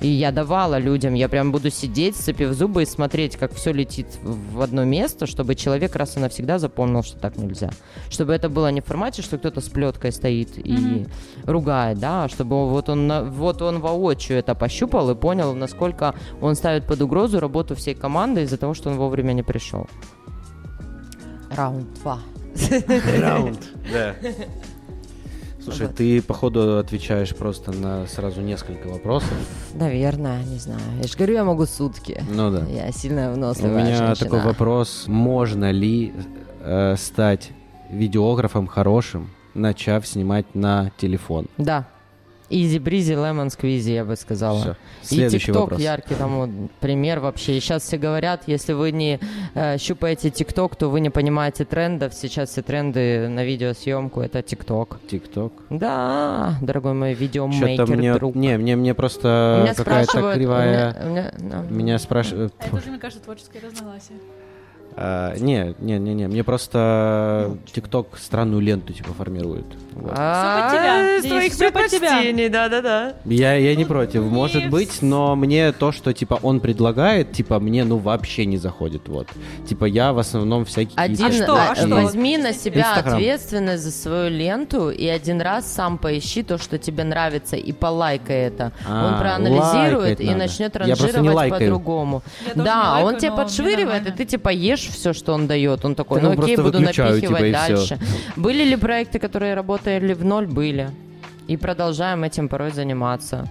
[0.03, 4.05] И я давала людям, я прям буду сидеть, сцепив зубы и смотреть, как все летит
[4.21, 7.69] в одно место, чтобы человек раз и навсегда запомнил, что так нельзя.
[8.09, 11.07] Чтобы это было не в формате, что кто-то с плеткой стоит и Мгм.
[11.45, 16.55] ругает, да, а чтобы вот он, вот он воочию это пощупал и понял, насколько он
[16.55, 19.87] ставит под угрозу работу всей команды из-за того, что он вовремя не пришел.
[21.55, 22.19] Раунд два.
[23.19, 23.59] Раунд.
[23.91, 24.15] Да.
[25.63, 25.95] Слушай, Вот.
[25.95, 29.33] ты, походу, отвечаешь просто на сразу несколько вопросов.
[29.73, 30.81] Наверное, не знаю.
[31.01, 32.21] Я же говорю, я могу сутки.
[32.29, 32.65] Ну да.
[32.67, 34.15] Я сильная У выносливая меня женщина.
[34.15, 35.05] такой вопрос.
[35.07, 36.13] Можно ли
[36.61, 37.51] э, стать
[37.89, 41.47] видеографом хорошим, начав снимать на телефон?
[41.57, 41.87] Да.
[42.49, 44.59] Изи бризи, лемон сквизи, я бы сказала.
[44.59, 44.71] Всё.
[45.03, 45.81] И Следующий ТикТок вопрос.
[45.81, 47.57] яркий тому пример вообще.
[47.57, 49.19] И сейчас все говорят, если вы не
[49.55, 52.13] э, щупаете ТикТок, то вы не понимаете трендов.
[52.13, 54.99] Сейчас все тренды на видеосъемку это ТикТок.
[55.09, 55.53] ТикТок.
[55.69, 58.13] Да, дорогой мой Что-то видеомейкер мне...
[58.13, 58.35] друг.
[58.35, 60.93] Не, мне, мне просто меня какая-то спрашивают, кривая...
[61.03, 61.61] меня- меня- да.
[61.69, 62.53] Меня спрашивают...
[62.59, 64.17] Это уже, мне кажется, творческое разногласие.
[64.95, 69.65] А, не, не, не, не, мне просто Ну, ТикТок странную ленту типа формирует.
[69.93, 70.11] Вот.
[70.15, 71.15] А, тебя.
[71.17, 71.71] Из Здесь твоих тебя.
[71.71, 73.13] предпочтений, да-да-да.
[73.25, 77.59] Я, я не против, не может быть, но мне то, что типа он предлагает, типа
[77.59, 79.27] мне ну вообще не заходит, вот.
[79.67, 81.87] Типа я в основном всякие Один, А что, а что?
[81.87, 87.03] возьми на себя ответственность за свою ленту и один раз сам поищи то, что тебе
[87.03, 88.71] нравится, и полайкай это.
[88.87, 90.37] А, он проанализирует и надо.
[90.39, 92.23] начнет ранжировать по-другому.
[92.55, 95.85] Да, он тебе подшвыривает, и ты типа ешь все, что он дает.
[95.85, 97.99] Он такой, Так ну окей, буду напихивать дальше.
[98.35, 100.47] Были ли проекты, которые работали в ноль?
[100.47, 100.89] Были.
[101.47, 103.47] И продолжаем этим порой заниматься.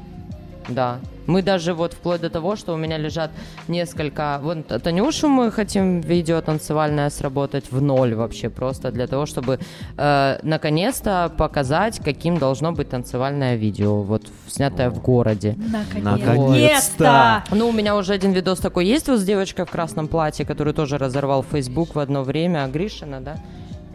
[0.68, 0.98] Да.
[1.26, 3.30] Мы даже вот вплоть до того, что у меня лежат
[3.68, 4.40] несколько...
[4.42, 9.60] Вот Танюшу мы хотим видео танцевальное сработать в ноль вообще, просто для того, чтобы
[9.96, 15.56] э, наконец-то показать, каким должно быть танцевальное видео, вот снятое в городе.
[16.02, 17.44] Наконец-то!
[17.52, 20.72] Ну, у меня уже один видос такой есть вот с девочкой в красном платье, который
[20.72, 23.36] тоже разорвал Facebook в одно время, Гришина, да?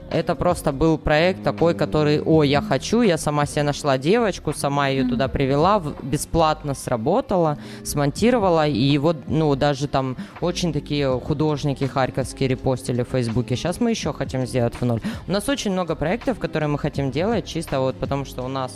[0.09, 4.87] Это просто был проект такой, который, о, я хочу, я сама себе нашла девочку, сама
[4.87, 12.49] ее туда привела, бесплатно сработала, смонтировала, и его, ну, даже там очень такие художники харьковские
[12.49, 13.55] репостили в Фейсбуке.
[13.55, 15.01] Сейчас мы еще хотим сделать в ноль.
[15.27, 18.71] У нас очень много проектов, которые мы хотим делать, чисто вот потому что у нас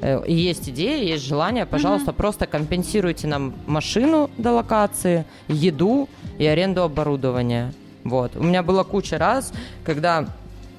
[0.00, 6.82] Э, Есть идея, есть желание, пожалуйста, просто компенсируйте нам машину до локации, еду и аренду
[6.82, 7.72] оборудования.
[8.04, 8.36] Вот.
[8.36, 9.52] У меня была куча раз,
[9.84, 10.28] когда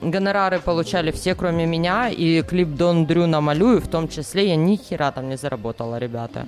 [0.02, 4.76] гонорары получали все, кроме меня, и клип Дон Дрю намалюю, в том числе я ни
[4.76, 6.48] хера там не заработала, ребята.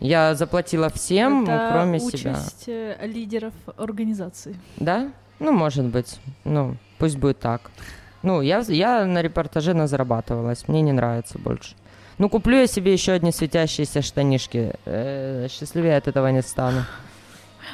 [0.00, 2.32] Я заплатила всем, Это кроме себя.
[2.32, 4.56] участь э, лидеров организации.
[4.76, 5.12] Да?
[5.38, 6.18] Ну, может быть.
[6.44, 7.70] Ну, пусть будет так.
[8.22, 10.66] Ну, я, я на репортаже зарабатывалась.
[10.68, 11.76] Мне не нравится больше.
[12.18, 14.74] Ну, куплю я себе еще одни светящиеся штанишки.
[14.86, 16.84] Э, счастливее от этого не стану.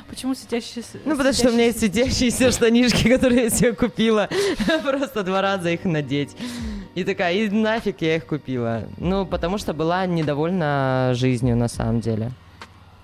[0.08, 0.98] Почему светящиеся?
[1.04, 4.28] Ну, потому что у меня есть светящиеся штанишки, которые я себе купила.
[4.84, 6.36] Просто два раза их надеть.
[6.94, 8.84] И такая, и нафиг я их купила.
[8.96, 12.32] Ну, потому что была недовольна жизнью на самом деле.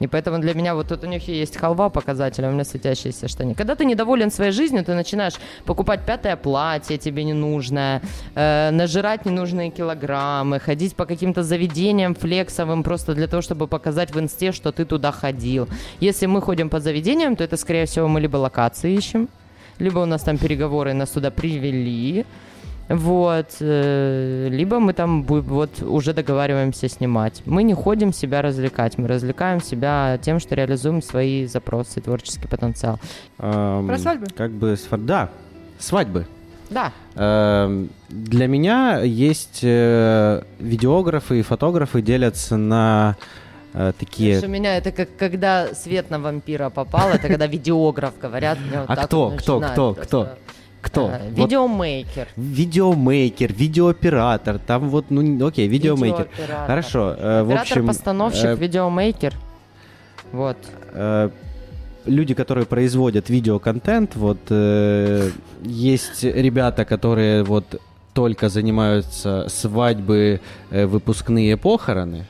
[0.00, 3.28] И поэтому для меня вот тут у них есть халва показатель, а у меня светящиеся
[3.28, 3.54] штаны.
[3.54, 8.02] Когда ты недоволен своей жизнью, ты начинаешь покупать пятое платье тебе ненужное,
[8.35, 14.18] э, нажирать ненужные килограммы, ходить по каким-то заведениям флексовым просто для того, чтобы показать в
[14.18, 15.68] инсте, что ты туда ходил.
[16.00, 19.28] Если мы ходим по заведениям, то это, скорее всего, мы либо локации ищем,
[19.78, 22.24] либо у нас там переговоры, нас туда привели,
[22.88, 27.42] вот, э, либо мы там вот уже договариваемся снимать.
[27.47, 33.01] Мы не ходим себя развлекать, мы развлекаем себя тем, что реализуем свои запросы, творческий потенциал.
[33.38, 34.27] Эм, Про свадьбы?
[34.37, 35.31] Как бы, да,
[35.79, 36.27] свадьбы.
[36.70, 43.16] Да, Эм, Для меня есть э, видеографы и фотографы делятся на
[43.73, 44.38] э, такие...
[44.38, 48.59] Знаешь, у меня это как когда свет на вампира попал, это когда видеограф говорят.
[48.87, 50.38] А кто, кто, кто, просто,
[50.85, 51.09] кто?
[51.09, 51.16] Кто?
[51.16, 52.29] э, Вот Видеомейкер.
[52.37, 56.29] видеомейкер, видеооператор, там вот, ну, окей, видеомейкер.
[56.31, 56.66] Видеооператор.
[56.66, 57.62] Хорошо, э, в общем...
[57.62, 59.35] Оператор-постановщик, э, видеомейкер.
[60.33, 60.59] Вот.
[60.92, 61.31] э,
[62.07, 65.31] люди, которые производят видеоконтент, вот э,
[65.62, 67.81] есть ребята, которые вот
[68.12, 72.27] только занимаются свадьбы, э, выпускные похороны,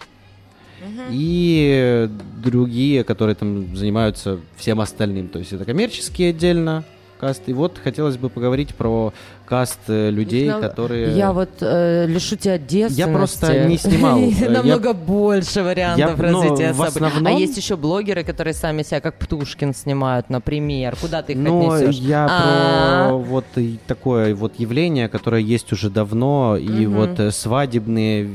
[1.10, 2.08] и
[2.42, 5.28] другие, которые там занимаются всем остальным.
[5.28, 6.84] То есть это коммерческие отдельно
[7.24, 7.42] каст.
[7.46, 9.12] И вот хотелось бы поговорить про
[9.46, 11.16] каст э, людей, нам- которые...
[11.16, 12.98] Я вот э, лишу тебя детственности.
[13.00, 14.18] Я просто не снимал.
[14.40, 17.24] Я- Намного больше вариантов Я, ну, развития в событий.
[17.26, 20.96] А есть еще блогеры, которые сами себя как Птушкин снимают, например.
[21.00, 21.96] Куда ты их Но отнесешь?
[21.96, 23.44] я А, про вот
[23.86, 28.28] такое вот явление, которое есть уже давно, и вот э, свадебные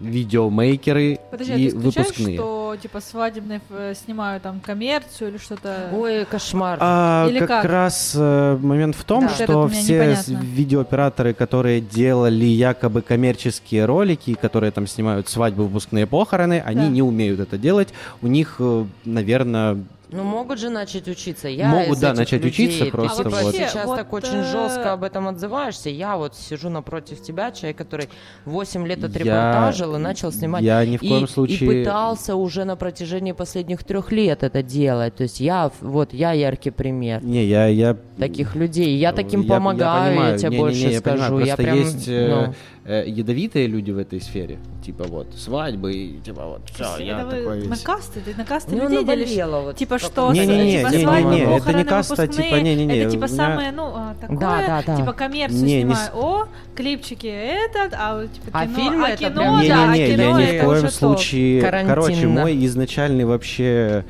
[0.00, 2.36] видеомейкеры Подожди, а и ты исключаешь, выпускные.
[2.36, 5.90] что типа свадебные э, снимают там коммерцию или что-то?
[5.94, 6.78] Ой, кошмар.
[6.80, 7.64] А, Или как, как?
[7.66, 9.28] раз э, момент в том, Да.
[9.28, 16.06] Вот что меня все видеооператоры, которые делали якобы коммерческие ролики, которые там снимают свадьбы, выпускные
[16.06, 16.88] похороны, они Да.
[16.88, 17.88] не умеют это делать.
[18.22, 18.60] У них,
[19.04, 19.78] наверное,
[20.14, 21.48] Ну, могут же начать учиться.
[21.48, 22.66] Я Могут, да, начать людей.
[22.68, 23.54] учиться просто типа, вот.
[23.54, 25.90] сейчас Вот, так очень э, жестко об этом отзываешься.
[25.90, 28.08] Я вот сижу напротив тебя, человек, который
[28.44, 30.62] 8 лет Я- отрепортажил и начал снимать.
[30.62, 31.68] я ни в и, коем и случае...
[31.84, 35.16] пытался уже на протяжении последних трех лет это делать.
[35.16, 38.96] То есть я, вот, я яркий пример Не, я, я таких людей.
[38.96, 40.38] Я таким Я- я помогаю, я, понимаю.
[40.38, 41.22] тебе Не-не-не, больше я скажу.
[41.24, 41.46] понимаю.
[41.46, 44.58] я прям, есть э, ну, э, ядовитые люди в этой сфере.
[44.84, 47.80] Типа вот свадьбы и типа вот все, я такой на весь.
[47.80, 49.46] касты, ты на касты ну, людей делишь?
[49.64, 50.14] вот Типа в что?
[50.28, 54.14] каком-то Не-не-не, типа не-не-не, свадьбы, это не каста, типа, не-не-не, Это типа самое, ну, а,
[54.20, 54.96] такое, Да, да, да.
[54.96, 56.10] типа коммерцию Не, не снимаю.
[56.14, 60.16] О, клипчики этот, а вот, типа А кино, а это кино, прям- да, а Не-не-не,
[60.16, 61.62] кино я ни в коем случае...
[61.86, 64.04] Короче, мой изначальный вообще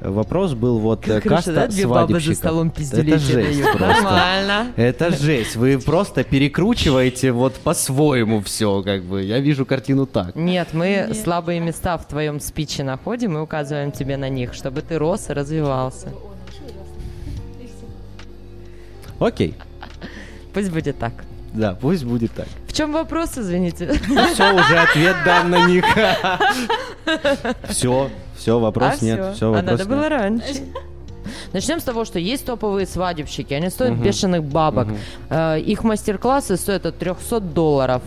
[0.00, 3.76] вопрос был вот э, Хорошо, каста да, две бабы за столом Это жесть дают.
[3.76, 4.02] просто.
[4.02, 4.72] Нормально.
[4.76, 5.56] Это жесть.
[5.56, 9.22] Вы просто перекручиваете вот по-своему все, как бы.
[9.22, 10.34] Я вижу картину так.
[10.36, 11.16] Нет, мы Нет.
[11.16, 15.32] слабые места в твоем спиче находим и указываем тебе на них, чтобы ты рос и
[15.32, 16.08] развивался.
[19.18, 19.54] Окей.
[20.54, 21.12] Пусть будет так.
[21.52, 22.46] Да, пусть будет так.
[22.66, 23.92] В чем вопрос, извините?
[24.32, 25.84] Все, уже ответ дан на них.
[27.68, 28.10] Все,
[28.48, 29.20] все, вопрос а нет.
[29.20, 29.32] всё.
[29.34, 29.88] Все, а вопрос надо нет.
[29.88, 30.46] было раньше.
[31.52, 34.88] Начнем с того, что есть топовые свадебщики, они стоят бешеных бабок.
[35.30, 38.02] Э, Их мастер-классы стоят от 300 долларов.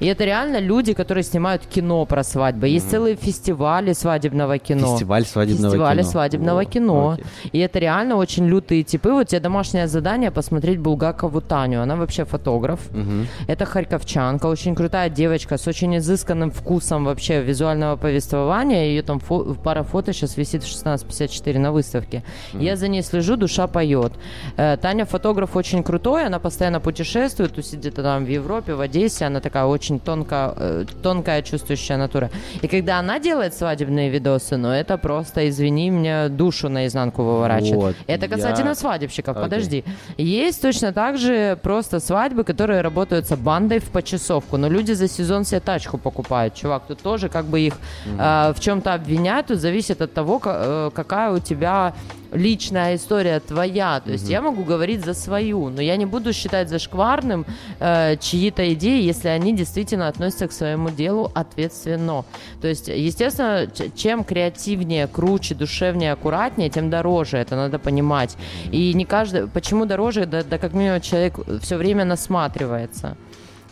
[0.00, 2.68] И это реально люди, которые снимают кино про свадьбы.
[2.68, 4.92] Есть целые фестивали свадебного кино.
[4.94, 6.10] Фестиваль свадебного Фестиваля кино.
[6.10, 7.10] свадебного О, кино.
[7.12, 7.24] окей.
[7.52, 9.10] И это реально очень лютые типы.
[9.12, 11.82] Вот тебе домашнее задание посмотреть Булгакову Таню.
[11.82, 12.80] Она вообще фотограф.
[12.90, 13.26] Мгм.
[13.46, 18.86] Это харьковчанка, очень крутая девочка с очень изысканным вкусом вообще визуального повествования.
[18.86, 22.22] Ее там фо- пара фото сейчас висит в 1654 на выставке.
[22.52, 24.12] Я за ней слежу, душа поет.
[24.56, 29.26] Э, Таня фотограф очень крутой, она постоянно путешествует, где-то там в Европе, в Одессе.
[29.26, 32.30] Она такая очень тонко, э, тонкая чувствующая натура.
[32.62, 37.96] И когда она делает свадебные видосы, ну это просто, извини, мне душу наизнанку выворачивает.
[37.96, 39.44] Вот, это касательно я- свадебщиков, Окей.
[39.44, 39.84] подожди.
[40.18, 44.56] Есть точно так же просто свадьбы, которые работают с бандой в почасовку.
[44.56, 46.82] Но люди за сезон себе тачку покупают, чувак.
[46.88, 47.74] Тут тоже как бы их
[48.18, 49.46] э, в чем-то обвиняют.
[49.48, 51.92] Тут зависит от того, ка- э, какая у тебя
[52.32, 54.00] личная история твоя.
[54.00, 57.46] То есть я могу говорить за свою, но я не буду считать зашкварным
[57.80, 59.73] э, чьи-то идеи, если они действительно
[60.08, 62.24] относятся к своему делу ответственно.
[62.60, 67.38] То есть, естественно, чем креативнее, круче, душевнее, аккуратнее, тем дороже.
[67.38, 68.36] Это надо понимать.
[68.70, 69.46] И не каждый...
[69.48, 70.26] Почему дороже?
[70.26, 73.16] Да, да как минимум человек все время насматривается.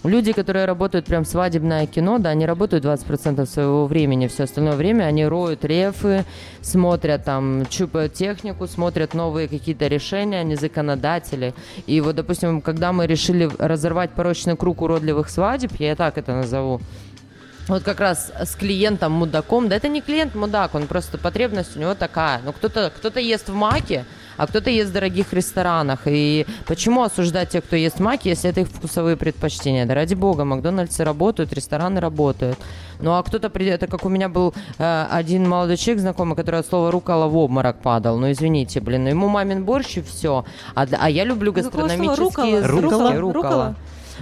[0.04, 5.04] Люди, которые работают прям свадебное кино, да, они работают 20% своего времени, все остальное время
[5.04, 6.24] они роют рефы,
[6.60, 11.54] смотрят там, чупают технику, смотрят новые какие-то решения, они законодатели.
[11.86, 16.80] И вот, допустим, когда мы решили разорвать порочный круг уродливых свадеб, я так это назову,
[17.68, 21.80] вот как раз с клиентом мудаком, да это не клиент мудак, он просто потребность у
[21.80, 22.40] него такая.
[22.44, 24.04] Ну кто-то кто ест в маке,
[24.36, 26.00] а кто-то ест в дорогих ресторанах.
[26.06, 29.86] И почему осуждать тех, кто ест в маке, если это их вкусовые предпочтения?
[29.86, 32.58] Да ради бога, Макдональдсы работают, рестораны работают.
[33.00, 36.60] Ну а кто-то придет, это как у меня был э, один молодой человек знакомый, который
[36.60, 38.18] от слова рукола в обморок падал.
[38.18, 40.44] Ну извините, блин, ну ему мамин борщ и все.
[40.74, 42.60] А, а я люблю гастрономические Рукола?
[42.60, 42.70] изыски.
[42.70, 43.20] Рукола?
[43.20, 43.76] Рукола.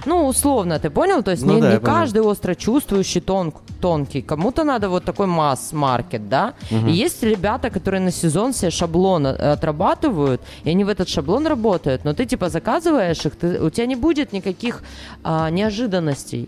[0.05, 1.23] Ну, условно, ты понял?
[1.23, 1.95] То есть Ну не, да, не понял.
[1.95, 4.21] каждый остро чувствующий тон, тонкий.
[4.21, 6.53] Кому-то надо вот такой масс-маркет, да?
[6.69, 11.47] И есть ребята, которые на сезон себе шаблон э, отрабатывают, и они в этот шаблон
[11.47, 12.03] работают.
[12.05, 14.83] Но ты типа заказываешь их, ты- у тебя не будет никаких
[15.23, 16.47] а, неожиданностей.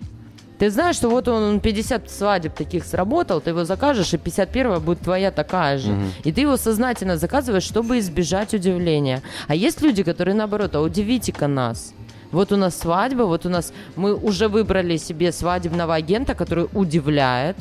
[0.59, 4.99] Ты знаешь, что вот он 50 свадеб таких сработал, ты его закажешь, и 51 будет
[4.99, 5.93] твоя такая же.
[6.23, 9.21] И ты его сознательно заказываешь, чтобы избежать удивления.
[9.47, 11.93] А есть люди, которые наоборот, а удивите-ка нас.
[12.33, 17.55] Вот у нас свадьба, вот у нас мы уже выбрали себе свадебного агента, который удивляет.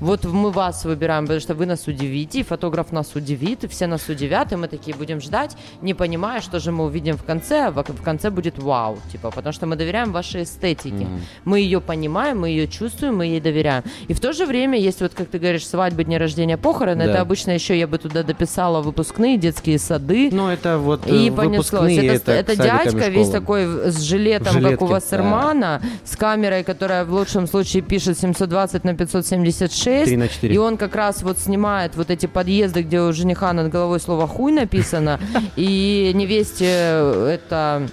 [0.00, 3.86] Вот мы вас выбираем, потому что вы нас удивите, и фотограф нас удивит, и все
[3.86, 7.66] нас удивят, и мы такие будем ждать, не понимая, что же мы увидим в конце,
[7.66, 11.06] а в конце будет вау, типа, потому что мы доверяем вашей эстетике.
[11.44, 13.82] Мы ее понимаем, мы ее чувствуем, мы ей доверяем.
[14.08, 17.10] И в то же время есть вот, как ты говоришь, свадьбы, дни рождения, похороны, Да.
[17.10, 20.30] это обычно еще я бы туда дописала выпускные детские сады.
[20.32, 21.70] Ну, это вот э, И понеслось.
[21.70, 26.16] выпускные, Это, это и дядька весь такой с жилетом, В как у жилетке, Вассермана, с
[26.16, 29.89] камерой, которая в лучшем случае пишет 720 на 576.
[30.04, 30.54] 3 на 4.
[30.54, 34.26] И он как раз вот снимает вот эти подъезды, где у жениха над головой слово
[34.26, 35.20] «хуй» написано,
[35.56, 37.88] и невесте это...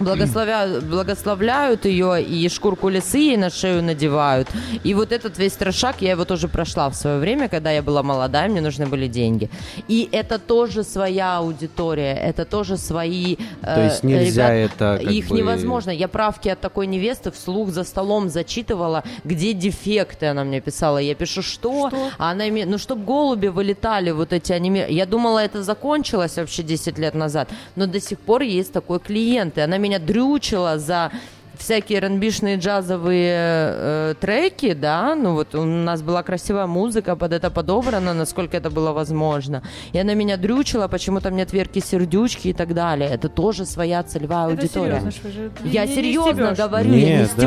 [0.00, 0.66] Благословя...
[0.80, 4.48] Благословляют ее и шкурку лисы ей на шею надевают.
[4.84, 8.02] И вот этот весь трешак, я его тоже прошла в свое время, когда я была
[8.02, 9.50] молодая, мне нужны были деньги.
[9.88, 13.36] И это тоже своя аудитория, это тоже свои...
[13.62, 15.90] э, То есть нельзя это как Их бы- невозможно.
[15.90, 20.98] Я правки от такой невесты вслух за столом зачитывала, где дефекты она мне писала.
[20.98, 21.88] Я пишу, что?
[21.88, 22.10] Что?
[22.18, 22.68] А она имеет...
[22.68, 24.86] Ну, чтобы голуби вылетали, вот эти аниме...
[24.90, 29.58] Я думала, это закончилось вообще 10 лет назад, но до сих пор есть такой клиент,
[29.58, 31.10] и она меня дрючила за
[31.56, 37.50] всякие ранбишные джазовые э, треки, да, ну вот у нас была красивая музыка под это
[37.50, 39.62] подобрана, насколько это было возможно.
[39.92, 43.08] И она меня дрючила, почему там нет Верки Сердючки и так далее.
[43.10, 45.00] Это тоже своя целевая Это аудитория.
[45.00, 45.50] серьезно, что же?
[45.64, 46.58] Я Не- не серьезно стебёшь.
[46.58, 47.42] говорю, я не Нет, да.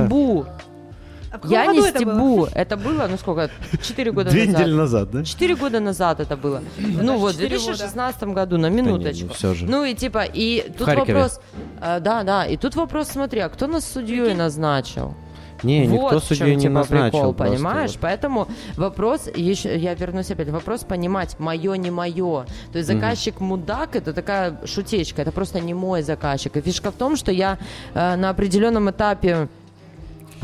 [1.39, 1.47] Стебу.
[1.47, 2.13] А Я не году это было?
[2.13, 2.47] стебу.
[2.53, 3.49] Это было, ну сколько,
[3.81, 4.59] 4 года Две назад.
[4.61, 5.23] недели назад, да?
[5.23, 6.61] Четыре года назад это было.
[6.77, 7.65] Ну вот, в четыре года.
[7.77, 9.27] 2016 году, на Да не, минуточку.
[9.27, 9.65] ну всё же.
[9.65, 11.13] Ну и типа, и тут Харькове.
[11.13, 11.39] вопрос...
[11.81, 15.13] э, да, да, и тут вопрос, смотри, а кто нас судьей назначил?
[15.63, 17.11] Не, никто вот в судью чем, не типа, назначил.
[17.11, 17.91] прикол, просто понимаешь?
[17.91, 17.99] вот.
[18.01, 22.45] Поэтому вопрос, еще, я вернусь опять, вопрос понимать, мое, не мое.
[22.71, 26.57] То есть заказчик мудак, это такая шутечка, это просто не мой заказчик.
[26.57, 27.59] И фишка в том, что я
[27.93, 29.49] э, на определенном этапе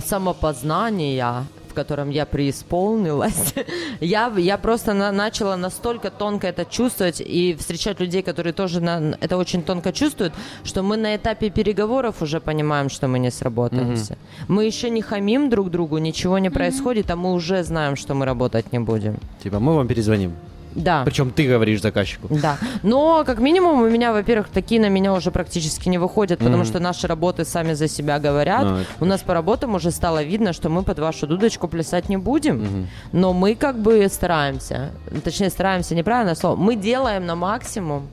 [0.05, 3.53] самопознания, в котором я преисполнилась,
[4.01, 9.15] я, я просто на- начала настолько тонко это чувствовать и встречать людей, которые тоже на-
[9.21, 10.33] это очень тонко чувствуют,
[10.63, 14.17] что мы на этапе переговоров уже понимаем, что мы не сработаемся.
[14.47, 18.25] Мы еще не хамим друг другу, ничего не происходит, а мы уже знаем, что мы
[18.25, 19.17] работать не будем.
[19.43, 20.31] Типа, мы вам перезвоним.
[20.77, 21.03] Да.
[21.05, 22.27] Причем ты говоришь заказчику.
[22.29, 22.57] Да.
[22.83, 26.65] Но, как минимум, у меня, во-первых, такие на меня уже практически не выходят, потому Мгм.
[26.65, 28.63] что наши работы сами за себя говорят.
[28.63, 32.09] Ну, это у нас по работам уже стало видно, что мы под вашу дудочку плясать
[32.09, 32.57] не будем.
[32.63, 32.87] Мгм.
[33.11, 34.91] Но мы как бы стараемся.
[35.23, 36.55] Точнее, стараемся, неправильное слово.
[36.55, 38.07] Мы делаем на максимум.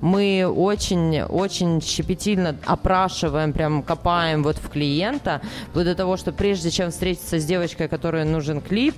[0.00, 6.70] Мы очень, очень щепетильно опрашиваем, прям копаем вот в клиента, вплоть до того, что прежде
[6.70, 8.94] чем встретиться с девочкой, которой нужен клип,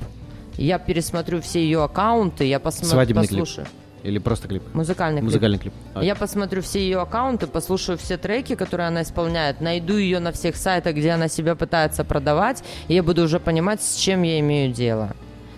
[0.64, 3.40] я пересмотрю все ее аккаунты, я посмотрю, Свадебный клип.
[3.40, 3.66] послушаю.
[4.02, 4.62] Или просто клип?
[4.74, 5.24] Музыкальный клип.
[5.30, 5.72] Музыкальный клип.
[5.94, 10.32] А, Я посмотрю все ее аккаунты, послушаю все треки, которые она исполняет, найду ее на
[10.32, 14.40] всех сайтах, где она себя пытается продавать, и я буду уже понимать, с чем я
[14.40, 15.14] имею дело.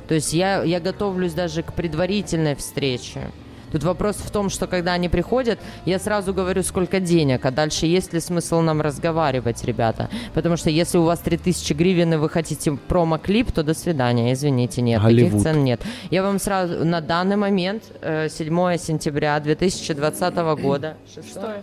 [0.09, 3.30] То есть я, я готовлюсь даже к предварительной встрече.
[3.75, 7.87] Тут вопрос в том, что когда они приходят, я сразу говорю, сколько денег, а дальше
[7.87, 10.09] есть ли смысл нам разговаривать, ребята.
[10.33, 14.81] Потому что если у вас 3000 гривен и вы хотите промо-клип, то до свидания, извините,
[14.81, 15.33] нет, Голливуд.
[15.33, 15.81] таких цен нет.
[16.12, 20.97] Я вам сразу, на данный момент, э, 7 сентября 2020 года,
[21.29, 21.57] Что?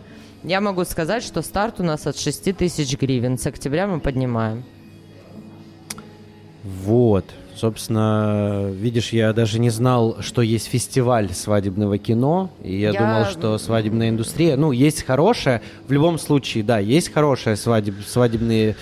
[0.43, 3.37] я могу сказать, что старт у нас от 6 тысяч гривен.
[3.37, 4.65] С октября мы поднимаем.
[6.65, 7.23] Вот.
[7.55, 12.49] Собственно, видишь, я даже не знал, что есть фестиваль свадебного кино.
[12.63, 14.55] И я, Я- думал, что свадебная индустрия...
[14.57, 15.61] Ну, есть хорошая.
[15.87, 18.75] В любом случае, да, есть хорошие свадеб, свадебные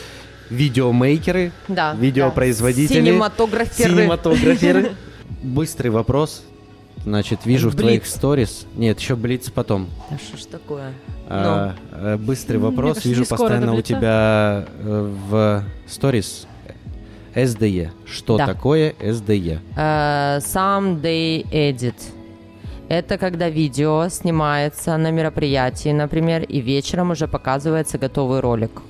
[0.49, 1.93] видеомейкеры, Да.
[1.93, 3.05] видеопроизводители, да.
[3.05, 3.89] Синематограферы.
[3.89, 4.91] синематограферы.
[5.43, 6.43] Быстрый вопрос.
[7.05, 7.81] Значит, вижу в Блиц.
[7.81, 8.65] твоих сторис...
[8.75, 9.87] Нет, еще блиц потом.
[10.09, 10.91] Да что ж такое?
[11.29, 13.05] А, э, быстрый вопрос.
[13.05, 16.45] Вижу постоянно у тебя э, в сторис
[17.35, 17.89] SDE.
[18.05, 18.45] Что Да.
[18.47, 19.59] такое SDE?
[19.75, 21.95] Э, Someday Edit.
[22.89, 28.81] Это когда видео снимается на мероприятии, например, и вечером уже показывается готовый ролик.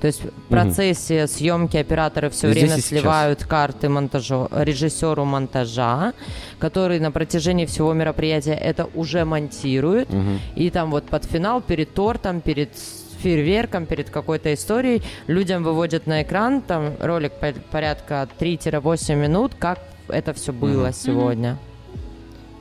[0.00, 2.88] То есть в процессе съемки операторы все Здесь время и сейчас.
[2.88, 6.12] сливают карты монтажу, режиссеру монтажа,
[6.60, 10.08] который на протяжении всего мероприятия это уже монтирует.
[10.12, 10.38] Мгм.
[10.54, 12.70] И там вот под финал, перед тортом, перед
[13.18, 19.78] фейерверком, перед какой-то историей, людям выводят на экран, там ролик по- порядка 3-8 минут, как
[20.08, 20.92] это все было Мгм.
[20.92, 21.56] сегодня.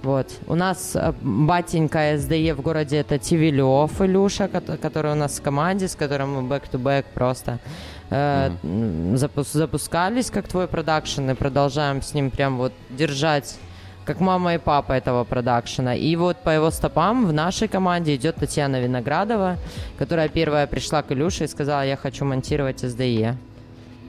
[0.03, 0.28] Вот.
[0.47, 5.41] У нас э, батенька СДЕ в городе это Тивилев Илюша, кото- который у нас в
[5.41, 7.60] команде, с которым мы back-to-back просто
[8.10, 8.51] э,
[9.16, 13.58] запус- запускались, как твой продакшн, и продолжаем с ним прям вот держать
[14.08, 15.93] как мама и папа этого продакшена.
[15.93, 19.58] И вот по его стопам в нашей команде идет Татьяна Виноградова,
[19.99, 23.36] которая первая пришла к Илюше и сказала, я хочу монтировать SDE.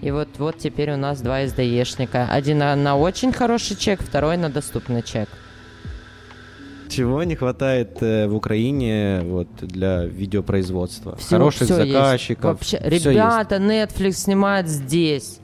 [0.00, 2.28] И вот, вот теперь у нас два SDE-шника.
[2.30, 5.28] Один на, на очень хороший чек, второй на доступный чек.
[6.88, 11.16] Чего не хватает э, в Украине вот, для видеопроизводства?
[11.16, 11.92] Всё- Хороших есть.
[11.92, 12.44] заказчиков.
[12.44, 13.06] Вообще, всё есть.
[13.06, 15.40] ребята, Netflix снимает здесь.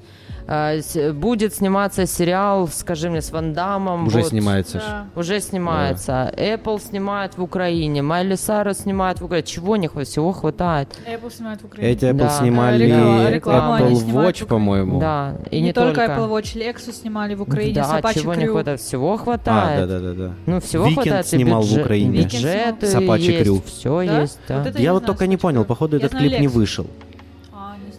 [0.46, 0.74] А,
[1.14, 4.06] Будет сниматься сериал, скажи мне, с Ван Дамом.
[4.08, 4.28] Уже вот.
[4.28, 4.78] снимается.
[4.78, 5.06] Да.
[5.20, 6.32] Уже снимается.
[6.36, 9.46] Apple снимает в Украине, Майли Сайрус снимает в Украине.
[9.46, 10.08] Чего не хватает?
[10.08, 10.88] Всего хватает.
[11.06, 11.92] Apple снимает в Украине.
[11.92, 12.28] Эти Apple Да.
[12.30, 12.84] снимали
[13.32, 15.00] рекламу Apple в Watch, по-моему.
[15.00, 18.42] Да, и не, не, только Apple Watch, Lexus снимали в Украине, Да, собачий чего не
[18.44, 18.52] крю.
[18.52, 18.80] хватает?
[18.80, 19.88] Всего А, хватает.
[19.88, 20.34] да, да, да, да.
[20.46, 21.26] Ну, всего Weekend хватает.
[21.26, 22.22] снимал в бюджет- Украине.
[22.22, 23.62] Бюджеты Собачий есть, крю.
[23.66, 24.20] Все Да?
[24.20, 24.58] есть, да.
[24.62, 26.86] Вот Я не вот знаю, только не понял, походу этот клип не вышел.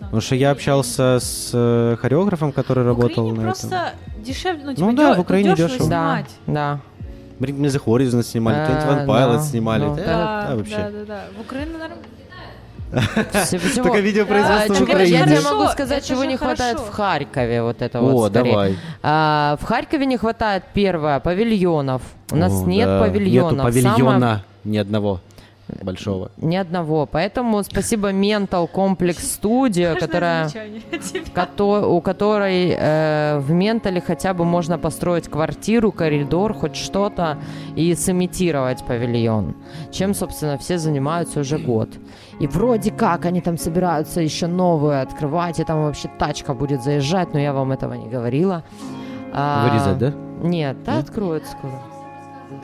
[0.05, 0.07] А.
[0.07, 4.23] Потому что я общался с э, хореографом, который В работал Украине на просто этом.
[4.23, 5.89] дешевле, ну, типа, Ну да, дё- в Украине дешево дешево.
[5.89, 6.31] Да, снимать.
[6.47, 6.79] да.
[7.39, 9.83] Bring Me The Horizon снимали, 21 да, Pilots снимали.
[9.83, 10.75] ну, Да, Да, да, вообще.
[10.77, 11.21] да, да, да.
[11.37, 11.71] В Украине,
[13.83, 15.41] Только видеопроизводство Да, в это Я тебе Украине.
[15.57, 17.61] могу сказать, чего не хватает в Харькове.
[17.63, 18.51] Вот это О, вот скорее.
[18.51, 18.77] давай.
[19.03, 22.01] А, в Харькове не хватает первое павильонов.
[22.31, 22.99] У нас О, нет да.
[23.01, 23.51] павильонов.
[23.53, 25.19] Нету павильона ни одного
[25.81, 26.31] большого.
[26.37, 27.05] Ни одного.
[27.05, 30.49] Поэтому спасибо Mental Complex Studio, которая,
[31.33, 37.37] кото- у которой э, в Ментале хотя бы можно построить квартиру, коридор, хоть что-то
[37.75, 39.55] и сымитировать павильон.
[39.91, 41.89] Чем, собственно, все занимаются уже год.
[42.39, 47.33] И вроде как они там собираются еще новую открывать, и там вообще тачка будет заезжать,
[47.33, 48.63] но я вам этого не говорила.
[49.33, 50.13] А, Вырезать, да?
[50.47, 51.03] Нет, да Нет?
[51.09, 51.81] откроют скоро.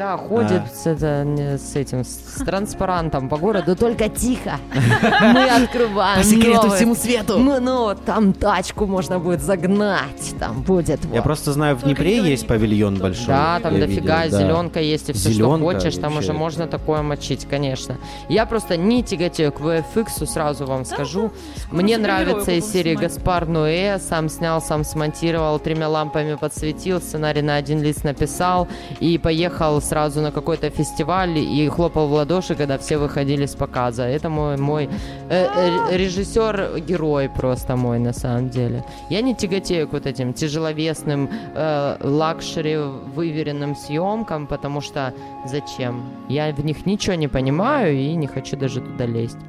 [0.02, 0.76] Да, ходит А.
[0.76, 4.58] с, это, с этим, с транспарантом по городу, только тихо.
[5.22, 6.24] Мы открываем
[6.54, 7.04] новость.
[7.04, 7.38] свету.
[7.38, 11.02] Ну, ну, там тачку можно будет загнать, там будет.
[11.14, 13.28] Я просто знаю, в Только Днепре есть павильон большой.
[13.28, 14.44] Да, там дофига, видел, да.
[14.44, 17.98] зеленка есть и все, что хочешь, там уже можно такое мочить, конечно.
[18.28, 21.32] Я просто не тяготею к VFX, сразу вам скажу.
[21.70, 27.58] Мне нравится из серии Гаспар Ноэ, сам снял, сам смонтировал, тремя лампами подсветил, сценарий на
[27.58, 28.68] один лист написал
[29.00, 34.04] и поехал сразу на какой-то фестиваль и хлопал в ладоши, когда все выходили с показа.
[34.04, 34.90] Это мой, мой
[35.30, 38.84] э, э, режиссер-герой просто мой на самом деле.
[39.10, 42.78] Я не тяготею к вот этим тяжеловесным э, лакшери
[43.16, 45.14] выверенным съемкам, потому что
[45.46, 46.04] зачем?
[46.30, 49.40] Я в них ничего не понимаю и не хочу даже туда лезть.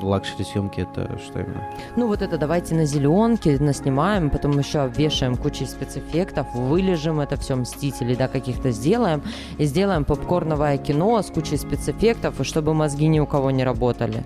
[0.00, 1.62] Лакшери съемки это что именно?
[1.96, 7.56] Ну вот это давайте на зеленке наснимаем, потом еще обвешаем кучей спецэффектов, вылижем это все
[7.56, 9.22] Мстители, да, каких-то сделаем,
[9.58, 14.24] и сделаем попкорновое кино с кучей спецэффектов, и чтобы мозги ни у кого не работали.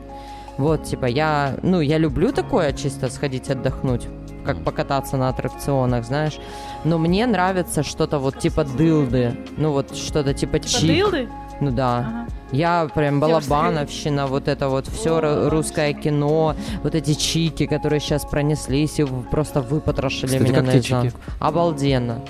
[0.59, 4.07] Вот, типа, я, ну, я люблю такое, чисто сходить отдохнуть,
[4.45, 6.39] как покататься на аттракционах, знаешь.
[6.85, 10.89] Но мне нравится что-то вот типа дылды, ну вот что-то типа Типа чик.
[10.89, 11.29] дылды?
[11.63, 11.99] Ну да.
[11.99, 12.27] Ага.
[12.51, 18.25] Я прям балабановщина, вот это вот все О, русское кино, вот эти чики, которые сейчас
[18.25, 21.17] пронеслись и просто выпотрошили Кстати, меня наизнанку.
[21.39, 22.21] Обалденно.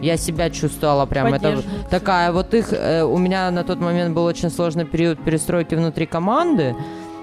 [0.00, 4.24] Я себя чувствовала прям, это такая вот их, э, у меня на тот момент был
[4.24, 6.74] очень сложный период перестройки внутри команды,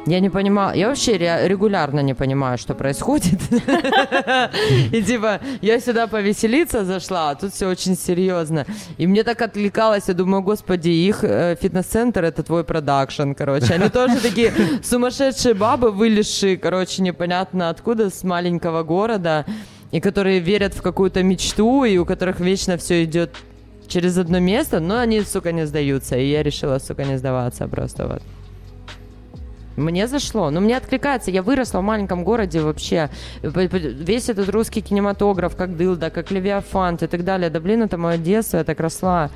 [0.08, 3.40] я не понимала, я вообще ре- регулярно не понимаю, что происходит.
[4.92, 8.66] И типа, я сюда повеселиться зашла, а тут все очень серьезно.
[8.98, 13.74] И мне так отвлекалось, я думаю, господи, их э, фитнес-центр это твой продакшн, короче.
[13.74, 14.54] Они тоже такие
[14.84, 19.46] сумасшедшие бабы, вылезшие, короче, непонятно откуда, с маленького города,
[19.92, 23.36] и которые верят в какую-то мечту, и у которых вечно все идет
[23.88, 26.18] через одно место, но они, сука, не сдаются.
[26.18, 28.22] И я решила, сука, не сдаваться просто вот.
[29.78, 30.50] Мне зашло.
[30.50, 31.30] Ну, мне откликается.
[31.30, 33.10] Я выросла в маленьком городе вообще.
[33.44, 37.52] Весь этот русский кинематограф, как Дылда, как Левиафант и так далее.
[37.52, 39.30] Да блин, это мое детство, я так росла.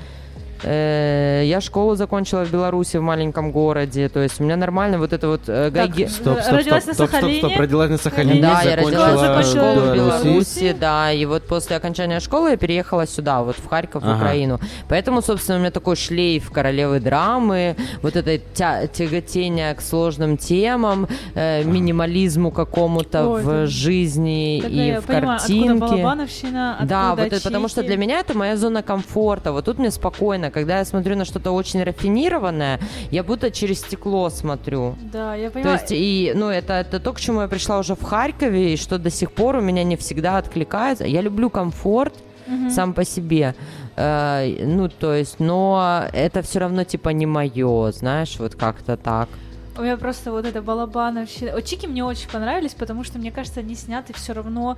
[0.63, 4.09] Э, Я школу закончила в Беларуси, в маленьком городе.
[4.09, 6.87] То есть у меня нормально вот это вот э, Так, гайге- Стоп, стоп, Родилась стоп,
[6.87, 7.57] на стоп, стоп, стоп, Сахалине?
[7.57, 10.75] родилась на Сахалине, Да, я родилась, школу в Беларуси.
[10.79, 14.17] Да, и вот после окончания школы я переехала сюда, вот в Харьков, в Ага.
[14.17, 14.59] Украину.
[14.87, 21.07] Поэтому, собственно, у меня такой шлейф королевы драмы, вот это тя- тяготение к сложным темам,
[21.35, 23.65] э, минимализму какому-то Ой, в да.
[23.65, 25.71] жизни Так, и я в понимаю, картинке.
[25.71, 29.51] откуда Балабановщина, Да, откуда вот это, потому что для меня это моя зона комфорта.
[29.51, 30.50] Вот тут мне спокойно.
[30.51, 32.79] Когда я смотрю на что-то очень рафинированное,
[33.09, 34.95] я будто через стекло смотрю.
[35.11, 35.79] Да, я То понимаю.
[35.79, 38.97] есть, и, ну, это, это то, к чему я пришла уже в Харькове, и что
[38.97, 41.05] до сих пор у меня не всегда откликается.
[41.05, 42.13] Я люблю комфорт
[42.47, 42.69] Мгм.
[42.69, 43.55] сам по себе.
[43.95, 49.29] Э, ну, то есть, но это все равно, типа, не мое, знаешь, вот как-то так.
[49.77, 51.61] У меня просто вот это Балабановщина.
[51.61, 54.77] Чики мне очень понравились, потому что, мне кажется, они сняты все равно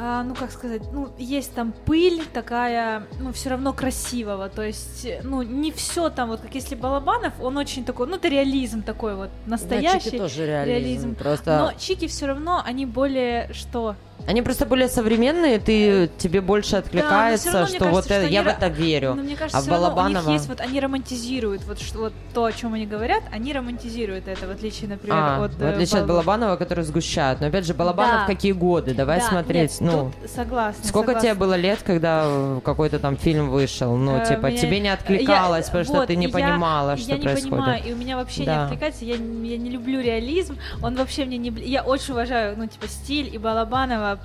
[0.00, 5.04] а, ну как сказать, ну есть там пыль такая, ну все равно красивого, то есть,
[5.04, 8.82] э, ну не все там вот как если Балабанов, он очень такой, ну это реализм
[8.82, 11.16] такой вот настоящий, тоже реализм.
[11.16, 11.58] Просто...
[11.58, 13.96] но Чики все равно они более что?
[14.26, 18.40] Они просто более современные, ты, тебе больше откликается, равно мне что кажется, вот что я
[18.40, 19.14] они в это верю.
[19.14, 21.98] Ну, мне кажется, А всё равно у Балабанова- них есть вот они романтизируют вот, что,
[21.98, 25.62] вот то, о чем они говорят, они романтизируют это в отличие, например, А, от в
[25.62, 27.40] э, отличие от Бал- Балабанова, который сгущает.
[27.40, 28.26] Но опять же, Балабанов Да.
[28.26, 28.92] какие годы?
[28.92, 29.80] Давай Да, смотреть.
[29.80, 30.84] нет, ну, тут согласна.
[30.84, 31.20] сколько согласна.
[31.30, 33.96] тебе было лет, когда э, какой-то там фильм вышел?
[33.96, 36.96] Ну, Э, типа, мне- тебе не откликалось, Я- потому что вот, ты не я- понимала,
[36.96, 37.50] что я не происходит.
[37.50, 38.56] понимаю, и у меня вообще Да.
[38.56, 41.50] не откликается, я, не- я не люблю реализм, он вообще мне не...
[41.62, 44.18] Я очень уважаю, ну, типа, стиль и Балабанова,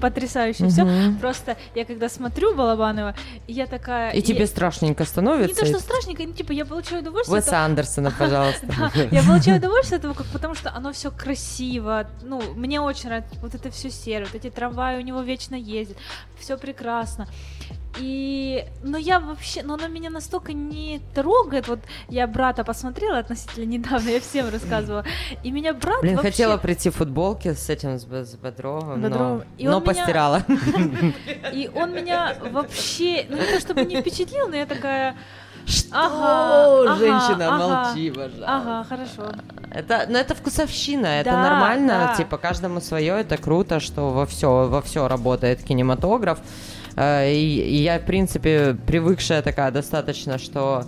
[0.00, 0.84] потрясающе все.
[0.84, 1.18] Мгм.
[1.18, 3.14] Просто я когда смотрю Балабанова,
[3.46, 4.12] я такая...
[4.12, 5.60] И я- тебе страшненько Не становится?
[5.60, 7.38] то, что страшненько, ну, типа, я получаю удовольствие.
[7.38, 8.66] от Уэса Андерсона, пожалуйста.
[9.10, 12.06] Я получаю удовольствие от этого, потому что оно все красиво.
[12.22, 15.96] Ну, мне очень нравится вот это все серое, вот эти трамваи у него вечно ездят,
[16.38, 17.26] все прекрасно.
[17.98, 21.66] И, но я вообще, но оно меня настолько не трогает.
[21.66, 25.04] Вот я брата посмотрела относительно недавно, я всем рассказывала.
[25.42, 26.30] И меня брат Блин, вообще...
[26.30, 29.38] хотела прийти в футболке с этим, с, с Бодровым, Бодровым.
[29.38, 30.42] но, И но меня- постирала.
[31.52, 35.16] И он меня вообще, ну не то чтобы не впечатлил, но я такая...
[35.66, 35.88] Что?
[35.92, 37.68] Ага, ага, Женщина, ага.
[37.84, 38.44] молчи, пожалуйста.
[38.46, 39.32] Ага, хорошо.
[39.72, 42.14] Это, ну, это вкусовщина, это Да, нормально, да.
[42.16, 46.38] типа каждому свое, это круто, что во все, во все работает кинематограф.
[46.96, 50.84] Э, И, и я, в принципе, привыкшая такая достаточно, что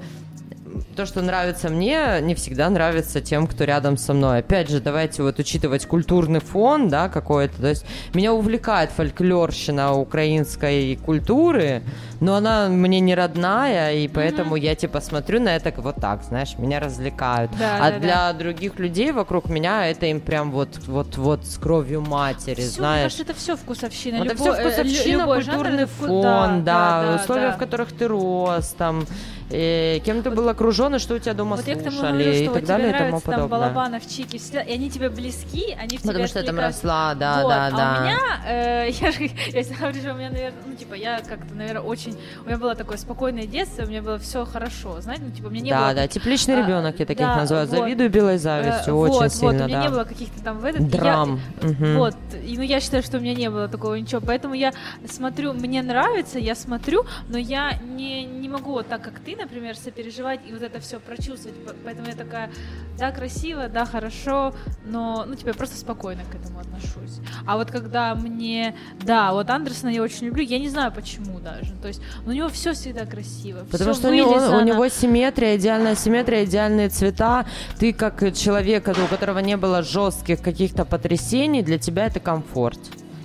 [0.96, 4.38] то, что нравится мне, не всегда нравится тем, кто рядом со мной.
[4.38, 7.60] Опять же, давайте вот учитывать культурный фон, да, какой-то.
[7.60, 11.82] То есть меня увлекает фольклорщина украинской культуры,
[12.20, 14.60] но она мне не родная, и поэтому mm-hmm.
[14.60, 17.50] я типа смотрю на это вот так, знаешь, меня развлекают.
[17.58, 18.32] Да, а да, для да.
[18.32, 23.18] других людей вокруг меня это им прям вот вот вот с кровью матери, все, знаешь.
[23.18, 24.24] это все вкусовщина.
[24.24, 27.52] Это все вкусовщина, культурный фон, да, да, да условия, да.
[27.52, 29.04] в которых ты рос, там
[29.52, 32.48] и кем ты был окружен, и что у тебя дома вот слушали, я говорю, и
[32.48, 33.38] так далее, и тому подобное.
[33.38, 37.42] Там Балабанов, Чики, и они тебе близки, они в Потому что я там росла, да,
[37.42, 37.48] вот.
[37.48, 37.98] да, а да.
[37.98, 41.54] у меня, э, я же, я говорю, что у меня, наверное, ну, типа, я как-то,
[41.54, 45.32] наверное, очень, у меня было такое спокойное детство, у меня было все хорошо, знаете, ну,
[45.32, 45.88] типа, у меня не да, было...
[45.88, 47.78] Да, да, тепличный а, ребенок, я таких да, называю, вот.
[47.78, 50.64] завидую белой завистью, э, очень вот, сильно, вот, у меня не было каких-то там в
[50.64, 50.88] этот...
[50.88, 51.40] Драм.
[51.60, 51.98] Я, угу.
[51.98, 54.72] Вот, и, ну, я считаю, что у меня не было такого ничего, поэтому я
[55.06, 59.76] смотрю, мне нравится, я смотрю, но я не, не могу вот так, как ты, например,
[59.76, 61.56] сопереживать переживать и вот это все прочувствовать.
[61.84, 62.50] Поэтому я такая,
[62.98, 67.20] да, красиво, да, хорошо, но, ну, типа, я просто спокойно к этому отношусь.
[67.46, 71.72] А вот когда мне, да, вот Андерсона я очень люблю, я не знаю почему даже.
[71.80, 73.64] То есть у него все всегда красиво.
[73.70, 77.46] Потому что у него, у него симметрия, идеальная симметрия, идеальные цвета.
[77.78, 82.78] Ты как человек, у которого не было жестких каких-то потрясений, для тебя это комфорт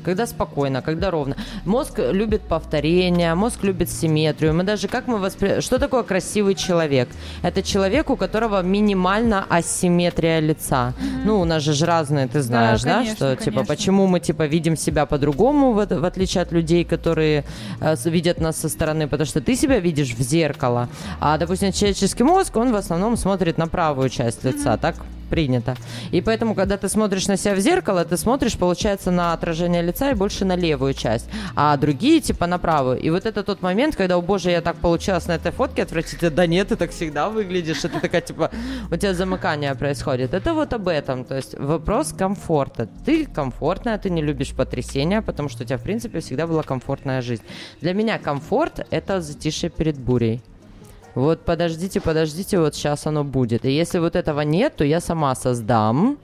[0.08, 1.36] когда спокойно, когда ровно.
[1.66, 4.54] Мозг любит повторение, мозг любит симметрию.
[4.54, 5.60] Мы даже как мы воспри...
[5.60, 7.10] Что такое красивый человек?
[7.44, 10.94] Это человек, у которого минимально асимметрия лица.
[10.98, 11.26] Mm-hmm.
[11.26, 14.48] Ну, у нас же разные, ты знаешь, да, конечно, да что типа почему мы типа
[14.48, 17.44] видим себя по-другому, в, в отличие от людей, которые
[17.82, 20.88] э, видят нас со стороны, потому что ты себя видишь в зеркало,
[21.20, 24.80] а, допустим, человеческий мозг, он в основном смотрит на правую часть лица, mm-hmm.
[24.80, 24.96] так
[25.28, 25.76] принято.
[26.12, 30.12] И поэтому, когда ты смотришь на себя в зеркало, ты смотришь, получается, на отражение лица
[30.12, 33.00] и больше на левую часть, а другие типа на правую.
[33.00, 36.32] И вот это тот момент, когда, о боже, я так получилась на этой фотке отвратительно,
[36.32, 38.52] да нет, ты так всегда выглядишь, это такая типа,
[38.92, 40.34] у тебя замыкание происходит.
[40.34, 42.88] Это вот об этом, то есть вопрос комфорта.
[43.06, 47.22] Ты комфортная, ты не любишь потрясения, потому что у тебя, в принципе, всегда была комфортная
[47.22, 47.44] жизнь.
[47.82, 50.42] Для меня комфорт— это затишье перед бурей
[51.18, 53.66] вот подождите, подождите, вот сейчас оно будет.
[53.66, 56.20] И если вот этого нет, то я сама создам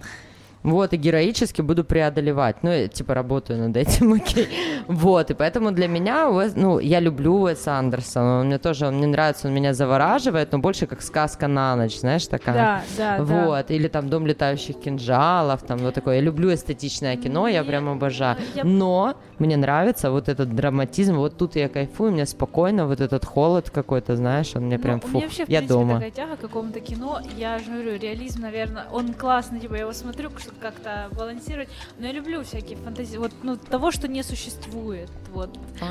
[0.64, 2.64] вот, и героически буду преодолевать.
[2.64, 4.48] Ну, я, типа, работаю над этим, окей.
[4.88, 9.08] Вот, и поэтому для меня, ну, я люблю Уэса Андерсона, он мне тоже, он мне
[9.08, 12.84] нравится, он меня завораживает, но больше как сказка на ночь, знаешь, такая.
[12.98, 13.74] Да, да, Вот, да.
[13.74, 16.16] или там «Дом летающих кинжалов», там вот такое.
[16.16, 18.38] Я люблю эстетичное кино, я прям обожаю.
[18.64, 23.70] Но мне нравится вот этот драматизм, вот тут я кайфую, мне спокойно, вот этот холод
[23.70, 25.94] какой-то, знаешь, он мне ну, прям, фу, вообще, я принципе, дома.
[25.96, 29.94] такая тяга к какому-то кино, я же говорю, реализм, наверное, он классный, типа, я его
[29.94, 31.68] смотрю, что как-то балансировать.
[32.00, 35.10] Но я люблю всякие фантазии, вот ну, того, что не существует.
[35.34, 35.50] Вот.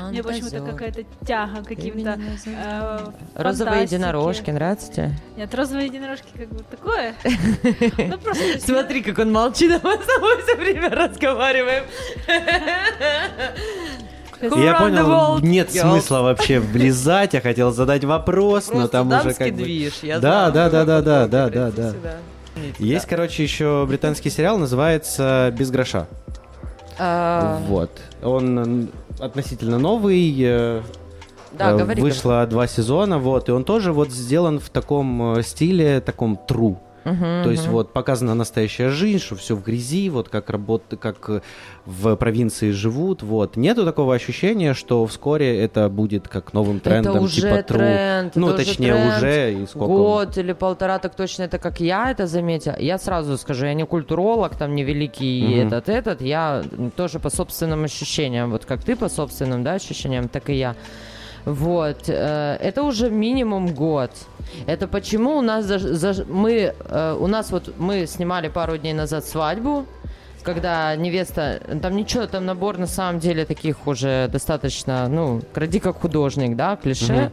[0.09, 5.11] Мне почему-то какая-то тяга каким-то э, Розовые единорожки, нравятся тебе?
[5.37, 7.13] Нет, розовые единорожки как бы такое.
[8.13, 8.59] Ну, просто...
[8.59, 11.83] Смотри, как он молчит, а мы с тобой все время разговариваем.
[14.41, 17.33] Я понял, нет смысла вообще влезать.
[17.33, 19.91] Я хотел задать вопрос, но там уже как бы...
[20.19, 21.93] Да, да, да, да, да, да, да, да.
[22.77, 26.07] Есть, короче, еще британский сериал, называется «Без гроша».
[26.99, 27.59] А.
[27.67, 27.89] Вот.
[28.21, 28.89] Он
[29.19, 30.35] относительно новый.
[30.39, 30.81] Э,
[31.53, 32.01] да, э, говори.
[32.01, 36.77] Вышло два сезона, вот, и он тоже вот сделан в таком э, стиле, таком true.
[37.05, 41.43] Угу, То есть вот показана настоящая жизнь, что все в грязи, вот как работа, как
[41.85, 43.57] в провинции живут, вот.
[43.57, 48.49] Нету такого ощущения, что вскоре это будет как новым трендом, это уже типа тренд, Ну,
[48.49, 52.25] это точнее, уже, уже и сколько Год или полтора, так точно это как я это
[52.25, 52.77] заметила.
[52.79, 55.67] Я сразу скажу, я не культуролог, там не великий угу.
[55.67, 56.63] этот, этот, я
[56.95, 60.75] тоже по собственным ощущениям, вот как ты по собственным, да, ощущениям, так и я.
[61.45, 64.11] Вот, э, это уже минимум год.
[64.65, 68.93] Это почему у нас за, за, мы э, у нас вот мы снимали пару дней
[68.93, 69.85] назад свадьбу
[70.43, 76.01] когда невеста, там ничего, там набор на самом деле таких уже достаточно, ну, кради как
[76.01, 77.31] художник, да, клише угу.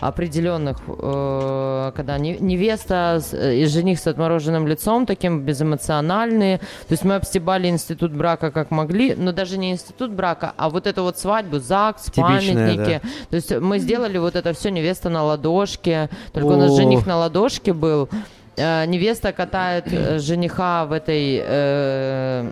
[0.00, 7.68] определенных, э, когда невеста и жених с отмороженным лицом, таким безэмоциональные, то есть мы обстебали
[7.68, 12.04] институт брака как могли, но даже не институт брака, а вот эту вот свадьбу, ЗАГС,
[12.06, 13.08] Типичная, памятники, да.
[13.30, 16.52] то есть мы сделали вот это все невеста на ладошке, только О.
[16.52, 18.08] у нас жених на ладошке был,
[18.56, 22.50] невеста катает э, жениха в этой э,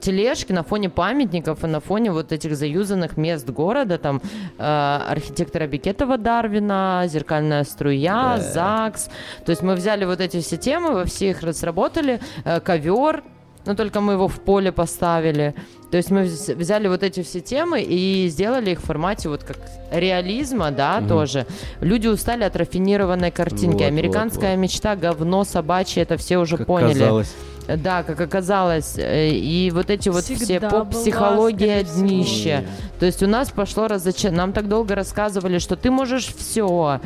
[0.00, 4.20] тележке на фоне памятников и на фоне вот этих заюзанных мест города, там
[4.58, 8.40] э, архитектора Бекетова Дарвина, зеркальная струя, да.
[8.40, 9.10] ЗАГС.
[9.44, 13.22] То есть мы взяли вот эти все темы, во все их разработали, э, ковер,
[13.68, 15.54] но только мы его в поле поставили.
[15.90, 19.44] То есть мы вз- взяли вот эти все темы и сделали их в формате вот
[19.44, 19.58] как
[19.92, 21.08] реализма, да, Мгм.
[21.08, 21.46] тоже.
[21.80, 23.82] Люди устали от рафинированной картинки.
[23.82, 26.94] Вот, Американская вот, мечта, говно собачье, это все уже Как поняли.
[26.94, 27.34] казалось.
[27.76, 28.94] Да, как оказалось.
[28.96, 32.64] Э, И вот эти вот все Всегда была, поп-психология днище.
[32.98, 34.38] То есть у нас пошло разочарование.
[34.38, 37.00] Нам так долго рассказывали, что ты можешь все.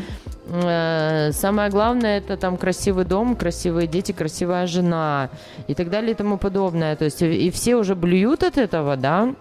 [0.52, 5.30] Самое главное это там красивый дом, красивые дети, красивая жена
[5.66, 6.94] и так далее и тому подобное.
[6.94, 9.34] То есть и и все уже блюют от этого, да,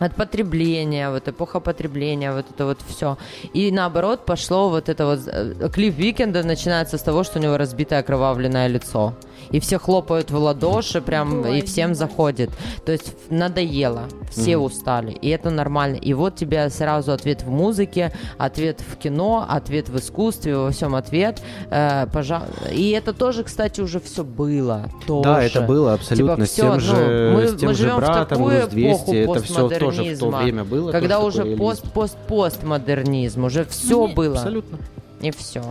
[0.00, 3.16] от потребления, вот эпоха потребления, вот это вот все.
[3.54, 7.56] И наоборот пошло вот это вот, э, клип Викенда начинается с того, что у него
[7.56, 9.14] разбитое окровавленное лицо.
[9.50, 12.50] И все хлопают в ладоши, прям, Ой, и всем заходит.
[12.84, 14.66] То есть надоело, все Мгм.
[14.66, 15.96] устали, и это нормально.
[15.96, 20.94] И вот тебе сразу ответ в музыке, ответ в кино, ответ в искусстве, во всем
[20.94, 21.40] ответ.
[21.70, 24.88] Э, пожа- И это тоже, кстати, уже все было.
[25.08, 25.66] Да, это тоже.
[25.66, 27.98] было абсолютно Типа с тем всё, же, ну, мы- с тем мы же живем в
[27.98, 30.92] братом, такую Груз 200, эпоху это все тоже в то постмодернизма, время было.
[30.92, 31.94] Когда тоже уже такой пост, реализм.
[31.94, 34.34] пост, постмодернизм, уже все Мне- было.
[34.34, 34.78] Абсолютно.
[35.20, 35.62] И все.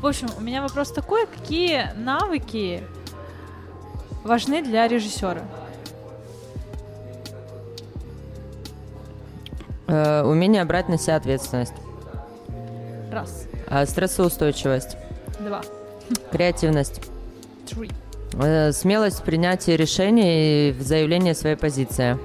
[0.00, 2.82] В общем, у меня вопрос такой, какие навыки
[4.22, 5.42] важны для режиссера?
[9.86, 11.74] Э, умение брать на себя ответственность.
[13.12, 14.96] Раз, Э, стрессоустойчивость.
[15.40, 15.62] два,
[16.32, 17.00] Креативность.
[17.68, 17.90] три.
[18.34, 22.18] Э, смелость в принятии решений и в заявлении своей позиции.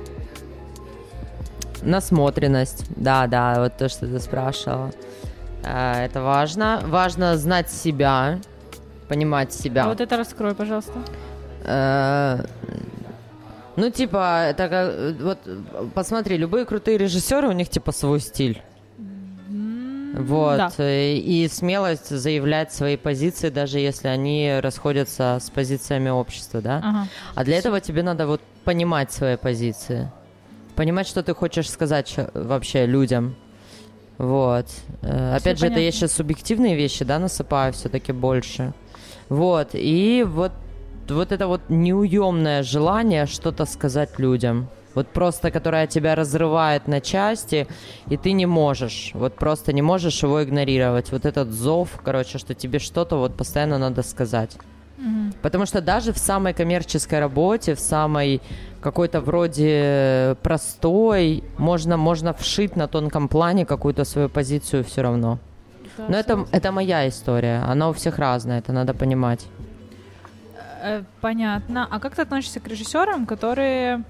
[1.82, 2.86] Насмотренность.
[2.96, 4.92] Да, да, вот то, что ты спрашивала.
[5.64, 6.82] Э, это важно.
[6.86, 8.40] Важно знать себя,
[9.08, 9.86] понимать себя.
[9.86, 10.94] А вот это раскрой, пожалуйста.
[11.64, 12.46] Э,
[13.76, 15.38] Ну, типа, это как, вот,
[15.94, 18.62] посмотри, любые крутые режиссеры, у них, типа, свой стиль.
[20.18, 20.58] Вот.
[20.58, 20.72] Да.
[20.80, 26.78] э, И смелость заявлять свои позиции, даже если они расходятся с позициями общества, да?
[26.84, 27.08] Ага.
[27.36, 30.12] А для этого тебе надо вот понимать свои позиции.
[30.76, 33.36] Понимать, что ты хочешь сказать вообще людям.
[34.20, 34.66] Вот.
[35.02, 35.80] Э, Опять же, это понятно.
[35.80, 38.74] я сейчас субъективные вещи, да, насыпаю все-таки больше.
[39.30, 39.70] Вот.
[39.74, 40.52] И вот,
[41.08, 44.68] вот это вот неуемное желание что-то сказать людям.
[44.94, 47.68] Вот просто, которое тебя разрывает на части,
[48.10, 51.12] и ты не можешь, вот просто не можешь его игнорировать.
[51.12, 54.58] Вот этот зов, короче, что тебе что-то вот постоянно надо сказать.
[55.42, 58.42] Потому что даже в самой коммерческой работе, в самой
[58.82, 65.38] какой-то вроде простой, можно, можно вшить на тонком плане какую-то свою позицию все равно.
[65.98, 69.46] Да, Но это, это моя история, она у всех разная, это надо понимать.
[70.82, 71.88] Э, Понятно.
[71.90, 74.04] А как ты относишься к режиссерам, которые,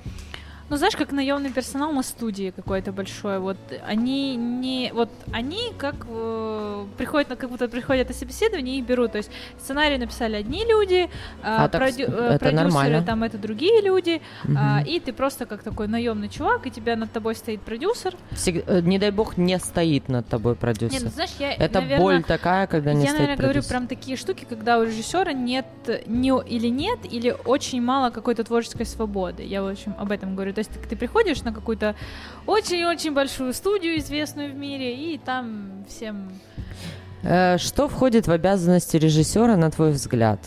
[0.70, 3.58] ну знаешь, как наемный персонал на студии какой-то большой, вот
[3.88, 9.12] они не, вот они как э, приходят, на как будто приходят на собеседование и берут,
[9.14, 11.10] то есть сценарий написали одни люди,
[11.44, 13.04] а, А так продю- с- э, это продюсеры нормально.
[13.04, 14.22] там это другие люди,
[14.56, 14.86] а, Мгм.
[14.88, 18.16] и ты просто как такой наемный чувак, и тебя над тобой стоит продюсер.
[18.32, 20.94] Всег- э, не дай бог, не стоит над тобой продюсер.
[20.94, 23.88] Нет, ну, знаешь, я, это наверно, боль такая, когда не Я, стоит наверное, говорю прям
[23.88, 25.66] такие штуки, когда у режиссера нет
[26.06, 29.44] не, или нет, или очень мало какой-то творческой свободы.
[29.44, 30.54] Я, в общем, об этом говорю.
[30.60, 31.96] То есть ты, приходишь на какую-то
[32.46, 36.34] очень-очень большую студию, известную в мире, и там всем...
[37.24, 40.40] Э, Что входит в обязанности режиссера, на твой взгляд?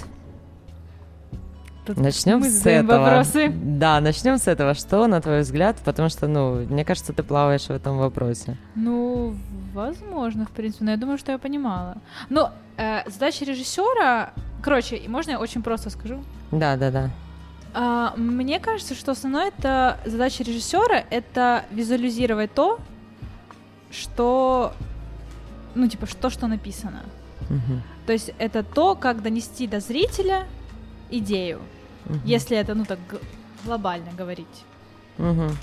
[1.87, 2.99] Тут Начнем мы с этого.
[2.99, 3.51] вопросы.
[3.55, 4.75] Да, начнем с этого.
[4.75, 5.77] Что, на твой взгляд?
[5.83, 8.59] Потому что, ну, мне кажется, ты плаваешь в этом вопросе.
[8.75, 9.35] Ну,
[9.73, 11.97] возможно, в принципе, но я думаю, что я понимала.
[12.29, 14.35] Но э, задача режиссера...
[14.63, 16.23] Короче, можно я очень просто скажу?
[16.51, 17.11] Да, да, да.
[17.75, 22.79] А, мне кажется, что основное это задача режиссера это визуализировать то,
[23.91, 24.73] что,
[25.75, 27.03] ну типа, что, что написано.
[27.49, 27.83] Мгм.
[28.07, 30.47] То есть это то, как донести до зрителя
[31.11, 31.61] идею,
[32.07, 32.21] Мгм.
[32.25, 32.99] если это, ну так
[33.65, 34.65] глобально говорить.
[35.19, 35.57] Мгм.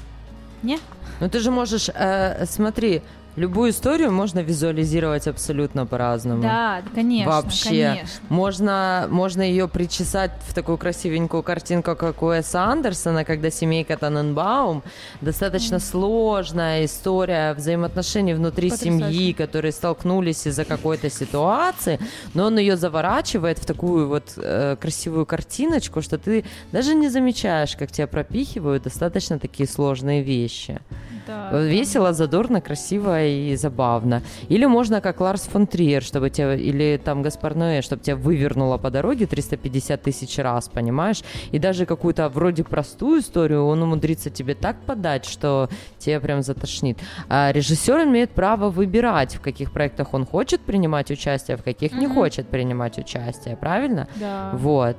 [0.64, 0.80] Не?
[1.20, 3.01] Ну ты же можешь, э, смотри,
[3.39, 6.41] любую историю можно визуализировать абсолютно по-разному.
[6.43, 7.69] Да, конечно, Вообще.
[7.69, 8.19] конечно.
[8.29, 14.83] Можно, можно ее причесать в такую красивенькую картинку, как у Эса Андерсона, когда семейка Таненбаум.
[15.21, 19.05] Достаточно сложная история взаимоотношений внутри Потрясающе.
[19.07, 21.99] семьи, которые столкнулись из-за какой-то ситуации,
[22.33, 27.75] но он ее заворачивает в такую вот э, красивую картиночку, что ты даже не замечаешь,
[27.75, 30.79] как тебя пропихивают достаточно такие сложные вещи.
[31.27, 34.21] Да, Э, Весело, задорно, красиво и забавно.
[34.49, 38.77] Или можно как Ларс фон Триер, чтобы тебя, или там Гаспар Ноэ, чтобы тебя вывернуло
[38.77, 41.21] по дороге 350 тысяч раз, понимаешь?
[41.51, 46.97] И даже какую-то вроде простую историю он умудрится тебе так подать, что тебе прям затошнит.
[47.30, 52.07] А режиссер имеет право выбирать, в каких проектах он хочет принимать участие, в каких не
[52.07, 52.15] Мгм.
[52.15, 54.07] хочет принимать участие, правильно?
[54.15, 54.51] Да.
[54.53, 54.97] Вот.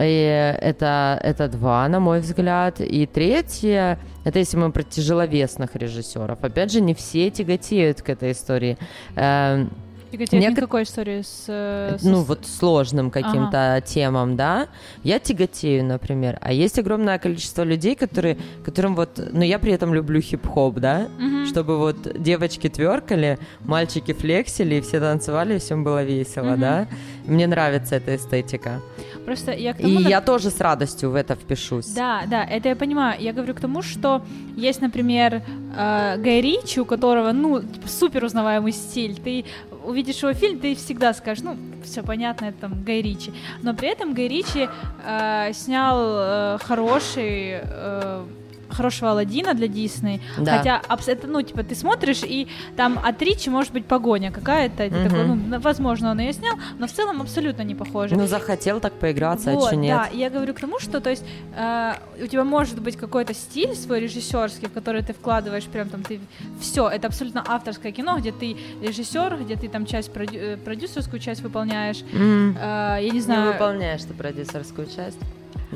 [0.00, 2.80] И это, это два, на мой взгляд.
[2.80, 6.42] И третье, это если мы про тяжеловесных режиссеров.
[6.42, 8.76] Опять же, не все тяготеют к этой истории.
[9.14, 9.70] Эм,
[10.16, 10.50] Тяготеет Нек...
[10.52, 12.02] никакой истории с, с...
[12.02, 13.80] Ну, вот сложным каким-то ага.
[13.82, 14.68] темам, да.
[15.02, 16.38] Я тяготею, например.
[16.40, 19.20] А есть огромное количество людей, которые, которым вот...
[19.32, 21.08] Ну, я при этом люблю хип-хоп, да?
[21.18, 21.46] Угу.
[21.46, 26.60] Чтобы вот девочки тверкали, мальчики флексили, и все танцевали, и всем было весело, угу.
[26.60, 26.88] да?
[27.26, 28.80] Мне нравится эта эстетика.
[29.26, 31.88] Просто я к тому, И я тоже с радостью в это впишусь.
[31.88, 33.20] Да, да, это я понимаю.
[33.20, 34.22] Я говорю к тому, что
[34.56, 35.42] есть, например,
[35.76, 39.16] э, Гай Ричи, у которого, ну, супер узнаваемый стиль.
[39.16, 39.44] Ты
[39.86, 43.32] увидишь его фильм, ты всегда скажешь, ну, все понятно, это там Гай Ричи.
[43.62, 44.68] Но при этом Гай Ричи
[45.04, 47.60] э, снял э, хороший...
[47.62, 48.24] Э,
[48.68, 50.20] хорошего Алладина для Дисней.
[50.38, 50.58] Да.
[50.58, 54.86] Хотя, это, ну, типа, ты смотришь, и там от Ричи может быть погоня какая-то.
[54.86, 55.04] Угу.
[55.04, 58.16] Такой, ну, возможно, он ее снял, но в целом абсолютно не похоже.
[58.16, 59.96] Ну, захотел так поиграться, вот, а что нет?
[59.96, 61.24] Да, я говорю к тому, что, то есть,
[61.56, 61.92] э,
[62.22, 66.20] у тебя может быть какой-то стиль свой режиссерский, в который ты вкладываешь прям там, ты
[66.60, 71.20] все, это абсолютно авторское кино, где ты режиссер, где ты там часть продю- э, продюсерскую
[71.20, 72.02] часть выполняешь.
[72.12, 72.56] Mm.
[72.58, 73.46] Э, я не знаю.
[73.46, 75.18] Не выполняешь ты продюсерскую часть.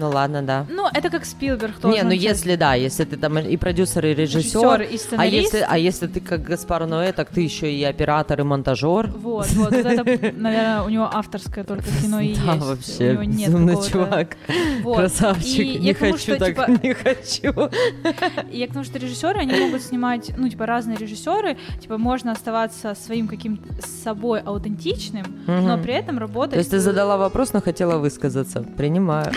[0.01, 0.67] Ну ладно, да.
[0.71, 1.95] Ну, это как Спилберг тоже.
[1.95, 5.77] Не, ну если да, если ты там и продюсер, и режиссер, и а если, а
[5.77, 9.09] если ты как Гаспар Ноэ, так ты еще и оператор, и монтажер.
[9.09, 12.47] Вот, вот, это, наверное, у него авторское только кино и есть.
[12.47, 14.37] Да, вообще, у него нет безумный чувак,
[14.83, 14.97] вот.
[14.97, 17.71] красавчик, и не хочу что, так, типа, не хочу.
[18.51, 22.33] И я к тому, что режиссеры, они могут снимать, ну, типа, разные режиссеры, типа, можно
[22.33, 25.53] оставаться своим каким-то собой аутентичным, угу.
[25.53, 26.53] но при этом работать...
[26.53, 28.65] То есть ты задала вопрос, но хотела высказаться.
[28.77, 29.33] Принимаю.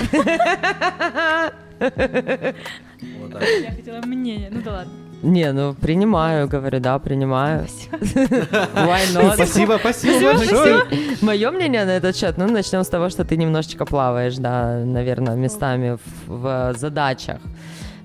[1.79, 4.93] Я хотела мнение, ну да ладно.
[5.23, 7.65] Не, ну принимаю, говорю, да, принимаю.
[8.01, 9.35] Not?
[9.35, 10.83] Спасибо, спасибо большое.
[11.21, 15.35] Мое мнение на этот счет, ну начнем с того, что ты немножечко плаваешь, да, наверное,
[15.35, 15.97] местами
[16.27, 17.39] в, в задачах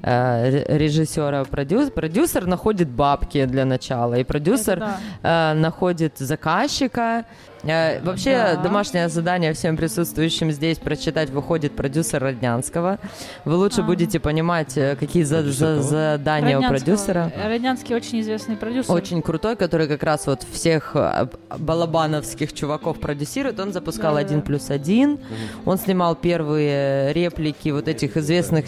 [0.03, 1.90] э, режиссера продюсер.
[1.90, 5.53] Продюсер находит бабки для начала, и продюсер да.
[5.53, 7.24] э, находит заказчика,
[7.63, 8.63] вообще, да.
[8.63, 12.99] домашнее задание всем присутствующим здесь прочитать выходит продюсер Роднянского.
[13.45, 13.85] Вы лучше а.
[13.85, 17.33] будете понимать, э, какие за, за, задания у продюсера.
[17.45, 18.93] Роднянский очень известный продюсер.
[18.93, 21.29] Очень крутой, который как раз вот всех э,
[21.59, 23.59] балабановских чуваков продюсирует.
[23.61, 25.19] Он запускал да, «Один плюс один».
[25.65, 28.67] Он снимал первые реплики вот этих известных,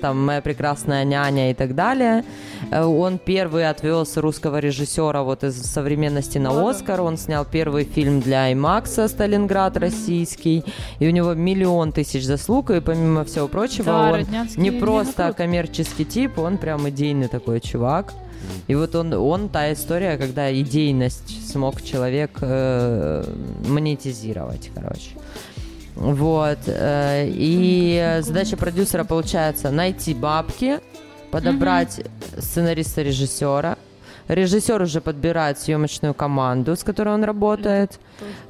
[0.00, 2.24] там, «Моя прекрасная няня» и так далее.
[2.72, 7.00] Он первый отвез русского режиссера вот из современности на Оскар.
[7.00, 10.64] Он снял первый фильм для IMAX «Сталинград» российский,
[10.98, 16.04] и у него миллион тысяч заслуг, и помимо всего прочего, да, он не просто коммерческий
[16.04, 18.12] тип, он прям идейный такой чувак.
[18.68, 23.24] И вот он, он та история, когда идейность смог человек э,
[23.66, 25.10] монетизировать, короче.
[25.94, 26.58] Вот.
[26.66, 30.80] Э, и задача продюсера получается найти бабки,
[31.30, 32.40] подобрать mm-hmm.
[32.40, 33.77] сценариста-режиссера,
[34.28, 37.98] Режиссер уже подбирает съемочную команду, с которой он работает,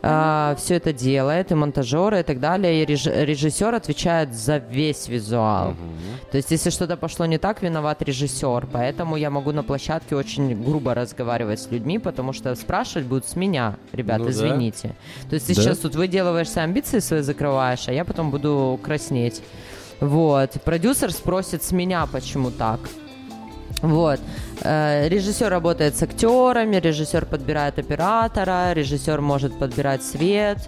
[0.02, 2.82] а, все это делает, и монтажеры и так далее.
[2.82, 5.70] И режиссер отвечает за весь визуал.
[5.70, 5.76] Угу.
[6.32, 8.66] То есть, если что-то пошло не так, виноват режиссер.
[8.72, 13.36] Поэтому я могу на площадке очень грубо разговаривать с людьми, потому что спрашивать будут с
[13.36, 14.88] меня, ребята, ну, извините.
[15.22, 15.30] Да.
[15.30, 15.62] То есть, ты да.
[15.62, 19.42] сейчас тут выделываешься амбиции свои закрываешь, а я потом буду краснеть.
[20.00, 20.52] Вот.
[20.64, 22.80] Продюсер спросит с меня, почему так.
[23.82, 24.20] Вот.
[24.62, 30.58] Э, режиссер работает с актерами, режиссер подбирает оператора, режиссер может подбирать свет,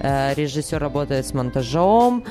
[0.00, 2.24] э, режиссер работает с монтажом,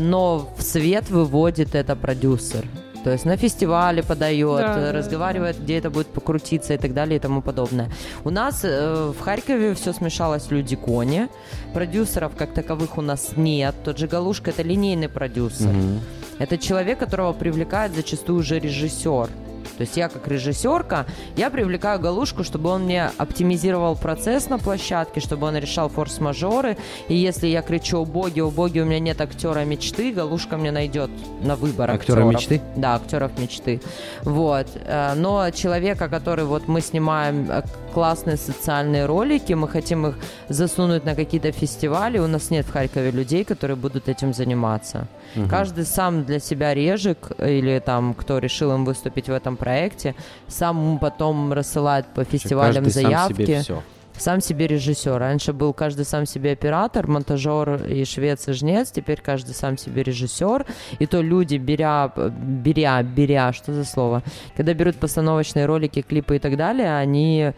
[0.00, 2.64] но в свет выводит это продюсер.
[3.04, 5.62] То есть на фестивале подает, да, разговаривает, да.
[5.62, 7.90] где это будет покрутиться и так далее и тому подобное.
[8.24, 11.28] У нас э, в Харькове все смешалось люди кони.
[11.74, 13.74] Продюсеров как таковых у нас нет.
[13.84, 15.70] Тот же Галушка это линейный продюсер.
[15.70, 16.00] Угу.
[16.38, 19.30] Это человек, которого привлекает зачастую уже режиссер.
[19.76, 21.06] То есть я как режиссерка,
[21.36, 26.76] я привлекаю Галушку, чтобы он мне оптимизировал процесс на площадке, чтобы он решал форс-мажоры.
[27.08, 30.70] И если я кричу «О боги, о боги, у меня нет актера мечты», Галушка мне
[30.70, 31.10] найдет
[31.42, 32.32] на выбор актера актеров.
[32.32, 32.60] мечты?
[32.76, 33.80] Да, актеров мечты.
[34.22, 34.66] Вот.
[34.84, 41.04] Э, но человека, который вот мы снимаем э, классные социальные ролики, мы хотим их засунуть
[41.04, 45.06] на какие-то фестивали, у нас нет в Харькове людей, которые будут этим заниматься.
[45.36, 45.48] Угу.
[45.48, 50.14] Каждый сам для себя режик или там кто решил им выступить в этом проекте,
[50.48, 53.34] сам потом рассылает по фестивалям каждый заявки.
[53.34, 53.82] Сам себе все
[54.16, 55.18] сам себе режиссер.
[55.18, 60.02] Раньше был каждый сам себе оператор, монтажер и швец и жнец, теперь каждый сам себе
[60.02, 60.66] режиссер.
[60.98, 64.22] И то люди, беря, беря, беря, что за слово,
[64.56, 67.52] когда берут постановочные ролики, клипы и так далее, они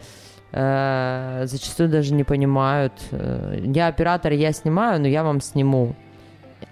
[0.51, 2.93] э, зачастую даже не понимают.
[3.11, 5.95] Э, я оператор, я снимаю, но я вам сниму.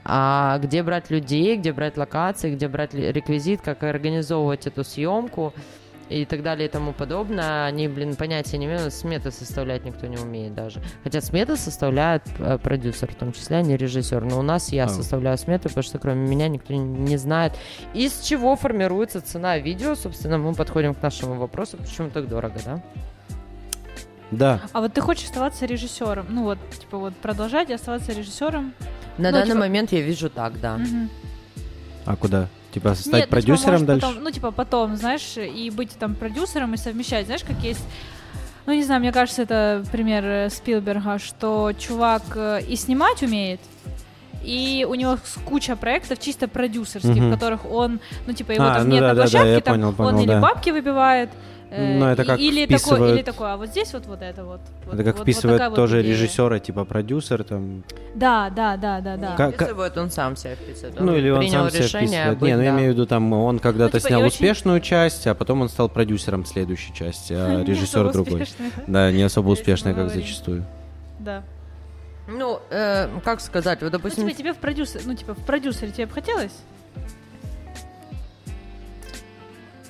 [0.06, 5.54] А где брать людей, где брать локации, где брать реквизит, как организовывать эту съемку
[6.10, 10.18] и так далее и тому подобное, они, блин, понятия не имеют, сметы составлять никто не
[10.18, 10.82] умеет даже.
[11.04, 14.24] Хотя сметы составляет э, продюсер, в том числе, а не режиссер.
[14.24, 14.90] Но у нас я А.
[14.90, 17.54] составляю смету, потому что кроме меня никто не знает,
[17.94, 19.96] из чего формируется цена видео.
[19.96, 22.82] Собственно, мы подходим к нашему вопросу, почему так дорого, да?
[24.32, 24.62] Да.
[24.72, 26.26] А вот ты хочешь оставаться режиссером?
[26.30, 28.74] Ну вот, типа вот продолжать и оставаться режиссером?
[29.18, 30.78] На Ну, данный типа- момент я вижу так, да.
[30.78, 31.10] Мгм.
[32.06, 32.48] А куда?
[32.74, 34.08] Типа стать Нет, ну, типа, продюсером может, дальше?
[34.08, 37.26] потом- ну, типа, потом, знаешь, и быть там продюсером и совмещать.
[37.28, 37.84] Знаешь, как есть...
[38.66, 43.60] Ну, не знаю, мне кажется, это пример э, Спилберга, что чувак э, и снимать умеет,
[44.42, 47.30] и у него куча проектов чисто продюсерских, Мгм.
[47.30, 49.54] в которых он, ну, типа, его А, там ну нет да, на да, да, площадке,
[49.54, 50.40] я там понял, понял, он или да.
[50.40, 51.30] бабки выбивает,
[51.76, 54.62] э, Ну, это как или, вписывают- или такой, а вот здесь вот, вот это вот.
[54.86, 56.12] вот- Это как вот- вот вписывает вот тоже идея.
[56.14, 57.84] режиссера, типа продюсер там.
[58.16, 59.36] Да, да, да, да, да.
[59.36, 61.00] Как- Вписывает, он сам себя вписывает.
[61.00, 62.40] Он ну или он сам себя вписывает.
[62.40, 62.78] быть, Не, ну я да.
[62.78, 65.62] имею в виду, там он когда-то Ну, типа, снял и очень- успешную часть, а потом
[65.62, 68.46] он стал продюсером следующей части, а режиссер другой.
[68.88, 70.66] Да, не особо успешный, как зачастую.
[71.20, 71.44] Да.
[72.28, 75.92] Ну, э, как сказать, вот, Ну, допустим, тебе, тебе в продюсер, ну, типа, в продюсере
[75.92, 76.54] тебе бы хотелось?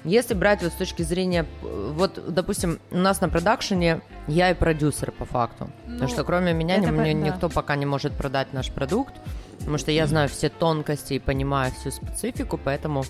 [0.04, 4.54] Если брать вот с точки зрения, э, вот, допустим, у нас на продакшене я и
[4.54, 5.70] продюсер по факту.
[5.88, 7.14] Ну, Потому что кроме меня по- ни- да.
[7.14, 9.14] никто пока не может продать наш продукт,
[9.60, 13.04] потому что я знаю все тонкости и понимаю всю специфику, поэтому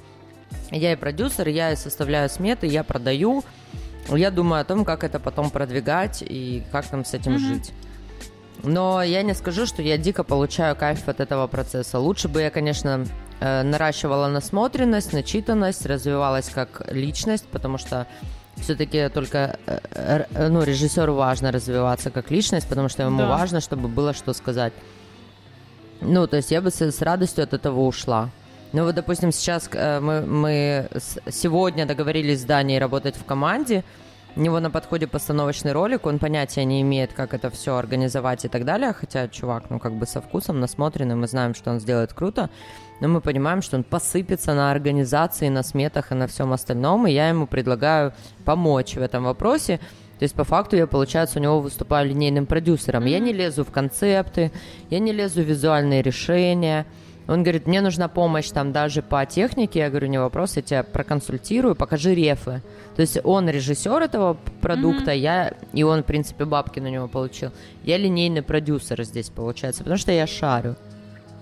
[0.72, 3.44] я и продюсер, я и составляю сметы, я продаю,
[4.10, 7.40] я думаю о том, как это потом продвигать и как нам с этим Мгм.
[7.42, 7.74] жить.
[8.64, 12.00] Но я не скажу, что я дико получаю кайф от этого процесса.
[12.00, 13.06] Лучше бы я, конечно,
[13.64, 18.08] наращивала насмотренность, начитанность, развивалась как личность, потому что
[18.58, 23.28] все-таки только э, э, ну, режиссеру важно развиваться как личность, потому что ему Да.
[23.28, 24.74] важно, чтобы было что сказать.
[26.02, 28.30] Ну, то есть я бы с, с радостью от этого ушла.
[28.74, 30.88] Ну вот, допустим, сейчас э, мы, мы
[31.32, 33.84] сегодня договорились с Даней работать в команде.
[34.36, 38.48] У него на подходе постановочный ролик, он понятия не имеет, как это все организовать и
[38.48, 38.92] так далее.
[38.94, 42.50] Хотя чувак, ну как бы со вкусом, насмотренный, мы знаем, что он сделает круто.
[43.04, 47.06] Но мы понимаем, что он посыпется на организации, на сметах и на всем остальном.
[47.06, 48.14] И я ему предлагаю
[48.46, 49.82] помочь в этом вопросе.
[50.20, 53.04] То есть, по факту, я, получается, у него выступаю линейным продюсером.
[53.04, 54.54] Я не лезу в концепты,
[54.90, 56.86] я не лезу в визуальные решения.
[57.28, 59.80] Он говорит, мне нужна помощь там даже по технике.
[59.80, 62.62] Я говорю, не вопрос, я тебя проконсультирую, покажи рефы.
[62.96, 67.52] То есть он режиссер этого продукта, я, и он, в принципе, бабки на него получил.
[67.84, 70.78] Я линейный продюсер здесь, получается, потому что я шарю.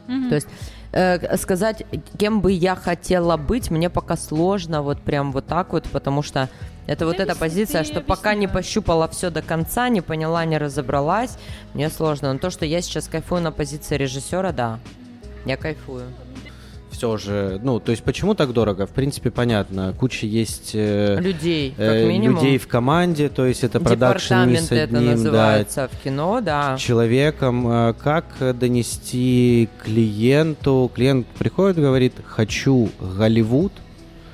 [0.07, 0.29] Мгм.
[0.29, 0.47] То есть
[0.91, 1.83] э, сказать,
[2.17, 6.49] кем бы я хотела быть, мне пока сложно, вот прям вот так вот, потому что
[6.87, 11.37] это вот эта позиция, что пока не пощупала все до конца, не поняла, не разобралась,
[11.73, 12.33] мне сложно.
[12.33, 14.79] Но то, что я сейчас кайфую на позиции режиссера, да,
[15.45, 16.05] я кайфую.
[17.01, 18.85] Все же, ну, то есть почему так дорого?
[18.85, 19.91] В принципе, понятно.
[19.99, 22.35] Куча есть э, Людей, как э, минимум.
[22.37, 26.41] людей в команде, то есть это продакшн не с это одним, да, называется в кино,
[26.41, 26.77] да.
[26.77, 27.67] человеком.
[27.67, 30.91] Э, Как донести клиенту?
[30.93, 33.71] Клиент приходит, говорит, хочу Голливуд,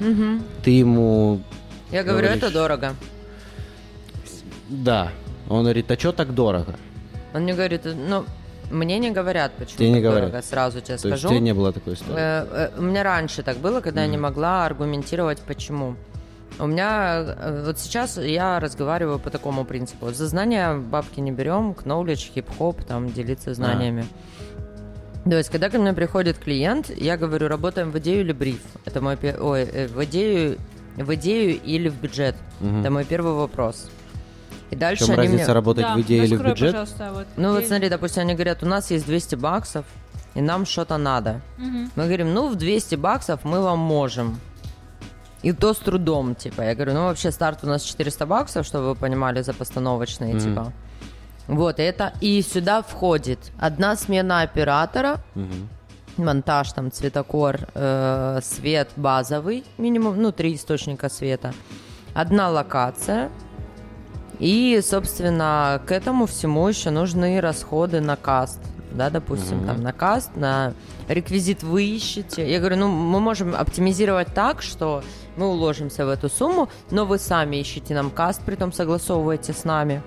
[0.02, 0.44] Мгм.
[0.62, 1.40] ты ему
[1.90, 2.44] Я говорю, Говоришь.
[2.44, 2.96] это дорого.
[4.68, 5.14] Да.
[5.48, 6.76] Он говорит, а что так дорого?
[7.34, 8.26] Он мне говорит, ну,
[8.72, 10.30] мне не говорят, почему Тебе не говорят?
[10.32, 11.28] дорого, сразу тебе То есть скажу.
[11.28, 12.16] у тебя не было такой истории?
[12.18, 15.96] Э, э, У меня раньше так было, когда я не могла аргументировать, почему.
[16.60, 20.12] У меня э, вот сейчас я разговариваю по такому принципу.
[20.12, 24.06] За знания бабки не берем, knowledge, хип-хоп, там делиться знаниями.
[25.24, 28.62] То есть, когда ко мне приходит клиент, я говорю, работаем в идею или бриф.
[28.86, 30.58] Это мой пе- ой, в идею,
[30.96, 32.36] в идею или в бюджет.
[32.62, 32.80] Мгм.
[32.80, 33.90] Это мой первый вопрос.
[34.72, 35.54] И В дальше чем они разница мне...
[35.54, 36.72] работать Да, в идее или в бюджет?
[36.72, 37.28] пожалуйста, вот.
[37.38, 39.86] Ну вот смотри, допустим, они говорят, у нас есть 200 баксов,
[40.36, 41.42] и нам что-то надо.
[41.58, 41.92] Мгм.
[41.96, 44.40] Мы говорим, ну, в 200 баксов мы вам можем.
[45.42, 46.62] И то с трудом, типа.
[46.64, 50.40] Я говорю, ну, вообще старт у нас 400 баксов, чтобы вы понимали, за постановочные, Мгм.
[50.44, 50.74] типа.
[51.48, 55.70] Вот, это, и сюда входит одна смена оператора, Мгм.
[56.18, 61.54] монтаж, там, цветокор, э, свет базовый, минимум, ну, три источника света,
[62.14, 63.30] одна локация,
[64.40, 68.60] и, собственно, к этому всему еще нужны расходы на каст,
[68.92, 69.68] да, допустим, Мгм.
[69.68, 70.74] там, на каст, на
[71.08, 72.50] реквизит вы ищете.
[72.50, 75.04] Я говорю, ну, мы можем оптимизировать так, что
[75.36, 80.02] мы уложимся в эту сумму, но вы сами ищите нам каст, притом согласовываете с нами.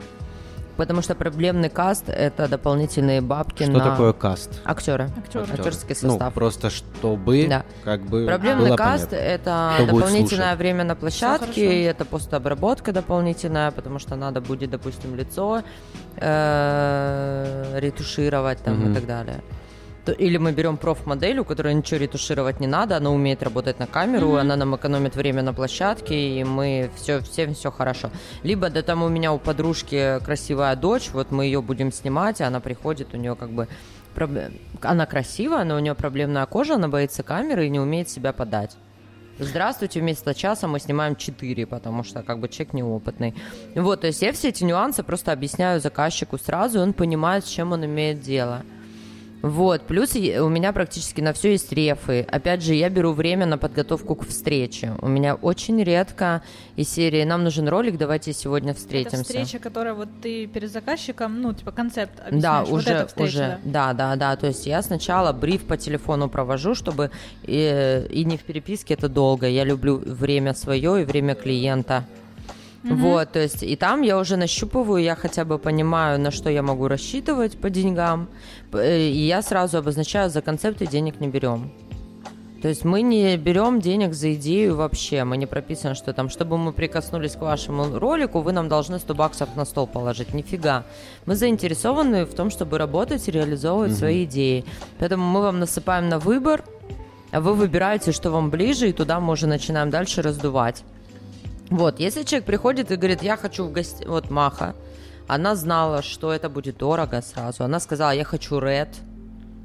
[0.80, 4.62] Потому что проблемный каст– это дополнительные бабки Что на такое каст?
[4.64, 5.02] Актёр.
[5.02, 6.32] Актерский Ну, состав.
[6.32, 7.64] просто чтобы Да.
[7.84, 9.26] как бы Проблемный было каст понятно.
[9.28, 15.14] это Кто дополнительное время на площадке, и это постобработка дополнительная, потому что надо будет, допустим,
[15.16, 15.62] лицо
[16.16, 18.92] э, ретушировать там Мгм.
[18.92, 19.40] и так далее.
[20.04, 23.86] То- или мы берем проф-модель, у которой ничего ретушировать не надо, она умеет работать на
[23.86, 28.10] камеру, она нам экономит время на площадке, и мы все, всем все хорошо.
[28.42, 32.44] Либо, да там у меня у подружки красивая дочь, вот мы ее будем снимать, и
[32.44, 33.68] она приходит, у нее как бы
[34.82, 38.76] она красивая, но у нее проблемная кожа, она боится камеры и не умеет себя подать.
[39.38, 43.34] Здравствуйте, вместо часа мы снимаем 4, потому что как бы человек неопытный.
[43.74, 47.48] Вот, то есть я все эти нюансы просто объясняю заказчику сразу, и он понимает, с
[47.48, 48.64] чем он имеет дело.
[49.42, 52.26] Вот, плюс у меня практически на все есть рефы.
[52.30, 54.92] Опять же, я беру время на подготовку к встрече.
[55.00, 56.42] У меня очень редко
[56.76, 59.24] из серии «Нам нужен ролик, давайте сегодня Это встретимся».
[59.24, 62.68] встреча, которая вот ты перед заказчиком, ну, типа концепт Да, объясняешь.
[62.68, 64.36] вот уже, эта встреча, уже, да, да, да.
[64.36, 67.10] То есть я сначала бриф по телефону провожу, чтобы
[67.42, 69.48] и, и не в переписке это долго.
[69.48, 72.04] Я люблю время свое и время клиента.
[72.82, 76.62] Вот, то есть и там я уже нащупываю, я хотя бы понимаю, на что я
[76.62, 81.72] могу рассчитывать по деньгам, э, и я сразу обозначаю, за концепты денег не берем.
[82.62, 86.58] То есть мы не берем денег за идею вообще, мы не прописано, что там, чтобы
[86.58, 90.34] мы прикоснулись к вашему ролику, вы нам должны 100 баксов на стол положить.
[90.34, 90.84] Нифига.
[91.24, 94.66] Мы заинтересованы в том, чтобы работать и реализовывать свои идеи.
[94.98, 96.62] Поэтому мы вам насыпаем на выбор,
[97.30, 100.82] а вы выбираете, что вам ближе, и туда мы уже начинаем дальше раздувать.
[101.70, 104.04] Вот, если человек приходит и говорит, я хочу в гости...
[104.04, 104.74] Вот Маха,
[105.34, 107.64] она знала, что это будет дорого сразу.
[107.64, 108.88] Она сказала, я хочу Red.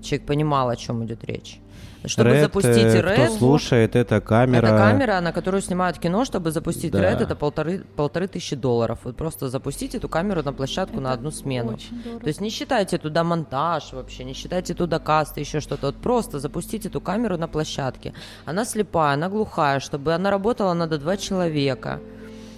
[0.03, 1.59] Человек понимал, о чем идет речь.
[2.07, 4.67] Чтобы Red, запустить э, Red, Кто слушает, это камера.
[4.67, 6.99] это камера, на которую снимают кино, чтобы запустить Да.
[6.99, 8.99] Red, это полторы, полторы тысячи долларов.
[9.03, 11.77] Вот просто запустить эту камеру на площадку на Это одну смену.
[12.21, 15.87] То есть не считайте туда монтаж вообще, не считайте туда касты, еще что-то.
[15.87, 18.13] Вот просто запустите эту камеру на площадке.
[18.45, 21.99] Она слепая, она глухая, чтобы она работала, надо два человека.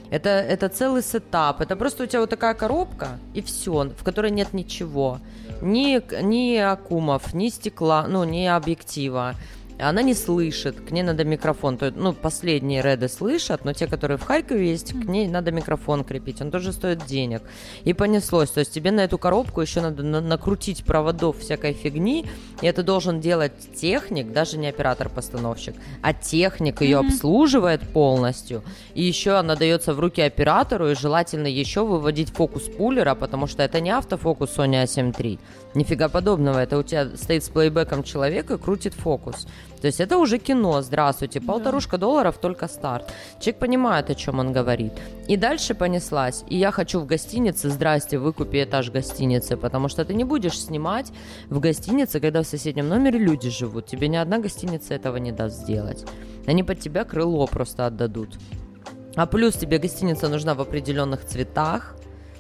[0.10, 1.62] Это, это целый сетап.
[1.62, 5.20] Это просто у тебя вот такая коробка, и все, в которой нет ничего.
[5.62, 9.36] Ни, ни акумов, ни стекла, ну, ни объектива.
[9.80, 11.78] Она не слышит, к ней надо микрофон.
[11.78, 16.04] То ну, последние реды слышат, но те, которые в Харькове есть, к ней надо микрофон
[16.04, 16.42] крепить.
[16.42, 17.44] Он тоже стоит денег.
[17.84, 18.50] И понеслось.
[18.50, 22.26] То есть тебе на эту коробку еще надо на- накрутить проводов всякой фигни,
[22.62, 28.64] и это должен делать техник, даже не оператор-постановщик, а техник ее обслуживает полностью.
[28.96, 33.62] И еще она дается в руки оператору, и желательно еще выводить фокус пулера, потому что
[33.62, 35.40] это не автофокус Sony A7 III.
[35.76, 36.60] Нифига подобного.
[36.60, 39.46] Это у тебя стоит с плейбеком человек и крутит фокус.
[39.82, 43.12] То есть это уже кино, здравствуйте, полторушка долларов только старт.
[43.40, 44.94] Человек понимает, о чем он говорит.
[45.28, 46.44] И дальше понеслась.
[46.50, 51.12] И я хочу в гостинице, здрасте, выкупи этаж гостиницы, потому что ты не будешь снимать
[51.50, 53.86] в гостинице, когда в соседнем номере люди живут.
[53.86, 56.06] Тебе ни одна гостиница этого не даст сделать.
[56.48, 58.30] Они под тебя крыло просто отдадут.
[59.16, 61.97] А плюс тебе гостиница нужна в определенных цветах,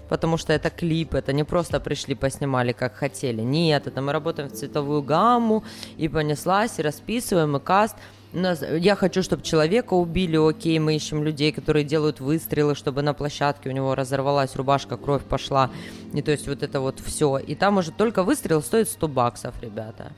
[0.09, 3.41] потому что это клип, это не просто пришли, поснимали, как хотели.
[3.41, 5.63] Нет, это мы работаем в цветовую гамму,
[5.97, 7.95] и понеслась, и расписываем, и каст.
[8.33, 13.13] Нас, я хочу, чтобы человека убили, окей, мы ищем людей, которые делают выстрелы, чтобы на
[13.13, 15.71] площадке у него разорвалась рубашка, кровь пошла,
[16.13, 17.37] и то есть вот это вот все.
[17.37, 20.11] И там уже только выстрел стоит 100 баксов, ребята.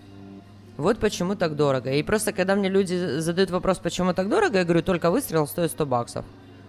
[0.80, 1.92] Вот почему так дорого.
[1.92, 5.72] И просто, когда мне люди задают вопрос, почему так дорого, я говорю, только выстрел стоит
[5.72, 6.26] 100 баксов.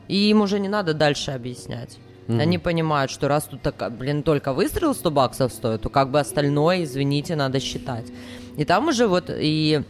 [0.08, 1.96] И им уже не надо дальше объяснять.
[2.28, 6.20] Они понимают, что раз тут, так, блин, только выстрел 100 баксов стоит, то как бы
[6.20, 8.06] остальное, извините, надо считать.
[8.56, 9.82] И там уже вот и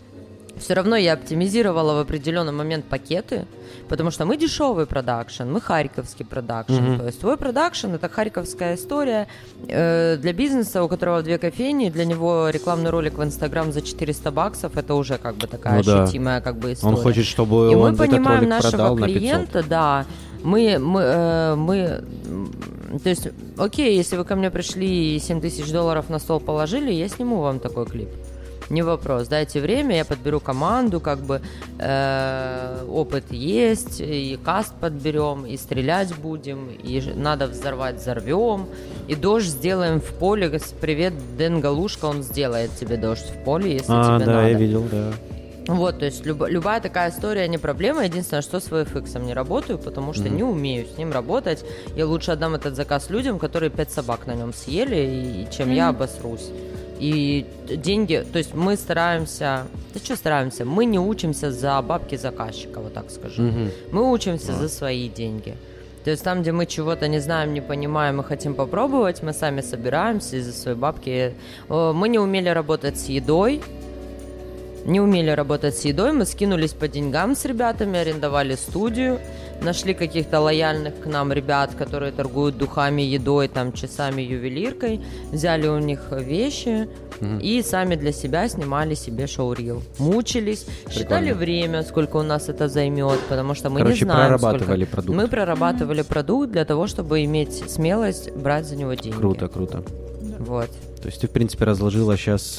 [0.58, 3.46] все равно я оптимизировала в определенный момент пакеты,
[3.88, 6.96] потому что мы дешевый продакшн, мы харьковский продакшн.
[6.98, 9.26] То есть твой продакшн это харьковская история
[9.68, 14.30] э, для бизнеса, у которого две кофейни, для него рекламный ролик в Инстаграм за 400
[14.30, 16.02] баксов, это уже как бы такая Ну да.
[16.02, 16.94] ощутимая как бы история.
[16.94, 19.18] Он хочет, чтобы И он мы этот понимаем ролик нашего продал на 500.
[19.18, 20.06] клиента, да.
[20.42, 22.02] Мы, мы, э, мы,
[23.02, 23.28] то есть,
[23.58, 27.40] окей, если вы ко мне пришли и 7 тысяч долларов на стол положили, я сниму
[27.40, 28.08] вам такой клип.
[28.70, 31.40] Не вопрос, дайте время, я подберу команду, как бы
[31.78, 38.66] э, опыт есть, и каст подберем, и стрелять будем, и надо взорвать, взорвем,
[39.08, 40.48] и дождь сделаем в поле.
[40.80, 44.48] Привет, Дэн Галушка, он сделает тебе дождь в поле, если А, тебе да, надо.
[44.48, 45.12] я видел, да.
[45.76, 48.04] Вот, то есть люб- любая такая история не проблема.
[48.04, 51.64] Единственное, что с VFX не работаю, потому что не умею с ним работать.
[51.96, 55.70] Я лучше отдам этот заказ людям, которые пять собак на нем съели, и, и чем
[55.72, 56.50] я обосрусь.
[56.98, 62.80] И деньги, то есть мы стараемся, да что стараемся, мы не учимся за бабки заказчика,
[62.80, 63.42] вот так скажу.
[63.42, 63.70] Мгм.
[63.92, 65.54] Мы учимся за свои деньги.
[66.04, 69.60] То есть там, где мы чего-то не знаем, не понимаем и хотим попробовать, мы сами
[69.62, 71.34] собираемся и за свои бабки.
[71.68, 73.60] Э, Мы не умели работать с едой,
[74.84, 79.18] не умели работать с едой, мы скинулись по деньгам с ребятами, арендовали студию,
[79.62, 85.00] нашли каких-то лояльных к нам ребят, которые торгуют духами, едой, там, часами, ювелиркой,
[85.32, 86.88] взяли у них вещи
[87.40, 89.82] и сами для себя снимали себе шоурил.
[89.98, 94.84] Мучились, считали время, сколько у нас это займет, потому что мы Короче, не знаем, прорабатывали
[94.84, 94.96] сколько.
[94.96, 95.16] продукт.
[95.18, 99.16] Мы прорабатывали продукт для того, чтобы иметь смелость брать за него деньги.
[99.16, 99.82] Круто, круто.
[100.38, 100.70] Вот.
[101.00, 102.58] То есть ты, в принципе, разложила сейчас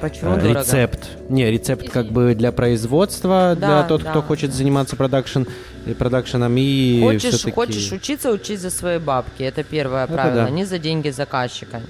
[0.00, 0.60] Почему дорого?
[0.60, 1.08] рецепт.
[1.28, 4.10] Не, рецепт как бы для производства, для Да, тот, да.
[4.10, 5.42] кто хочет заниматься продакшн,
[5.86, 9.42] и продакшеном, и Хочешь, хочешь учиться, учись за свои бабки.
[9.42, 10.50] Это первое Это правило, да.
[10.50, 11.80] не за деньги заказчика.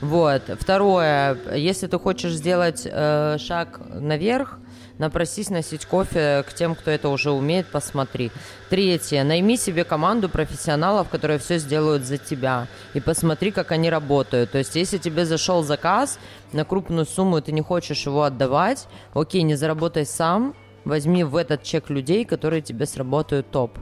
[0.00, 0.42] Вот.
[0.58, 4.58] Второе, если ты хочешь сделать э, шаг наверх,
[4.98, 8.30] напросись носить кофе к тем, кто это уже умеет, посмотри.
[8.70, 14.52] Третье, найми себе команду профессионалов, которые все сделают за тебя, и посмотри, как они работают.
[14.52, 16.18] То есть, если тебе зашел заказ
[16.52, 20.54] на крупную сумму, и ты не хочешь его отдавать, окей, не заработай сам,
[20.84, 23.78] возьми в этот чек людей, которые тебе сработают топ.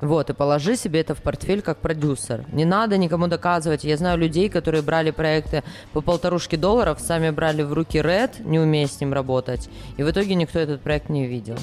[0.00, 2.44] Вот, и положи себе это в портфель как продюсер.
[2.52, 3.82] Не надо никому доказывать.
[3.84, 5.62] Я знаю людей, которые брали проекты
[5.94, 9.70] по полторушки долларов, сами брали в руки Red, не умея с ним работать.
[9.96, 11.56] И в итоге никто этот проект не видел.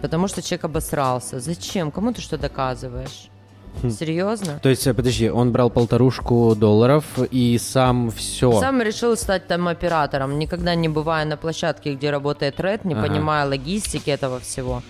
[0.00, 1.40] Потому что человек обосрался.
[1.40, 1.90] Зачем?
[1.90, 3.28] Кому ты что доказываешь?
[3.90, 4.58] Серьезно?
[4.62, 8.58] То есть, э, подожди, он брал полторушку долларов и сам все.
[8.58, 13.06] Сам решил стать там оператором, никогда не бывая на площадке, где работает Red, не Ага.
[13.08, 14.82] понимая логистики этого всего.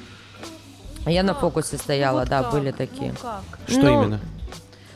[1.06, 1.40] А Я на Как?
[1.42, 2.52] фокусе стояла, Вот да, как?
[2.52, 3.12] были такие.
[3.12, 3.42] Ну как?
[3.68, 4.20] Что Ну, именно?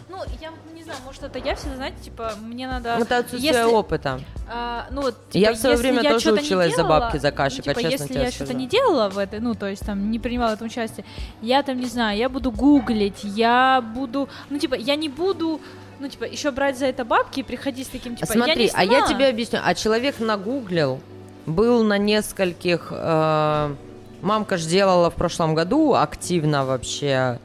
[0.09, 2.97] Ну, я не знаю, может, это я всегда, знаете, типа, мне надо...
[3.01, 4.21] Это отсутствие если- опыта.
[4.53, 7.71] А, ну, вот, Я типа, в свое время я тоже училась за делала, бабки заказчика,
[7.71, 10.11] ну, типа, честно если тебе я что-то не делала в этой, ну, то есть там
[10.11, 11.05] не принимала в этом участие,
[11.43, 15.61] я там, не знаю, я буду гуглить, я буду, ну, типа, я не буду,
[16.01, 18.71] ну, типа, еще брать за это бабки и приходить с таким, типа, я Смотри, не
[18.75, 19.61] а я тебе объясню.
[19.65, 21.01] А человек нагуглил,
[21.47, 22.89] был на нескольких...
[22.91, 23.75] э,
[24.23, 27.39] мамка же делала в прошлом году активно вообще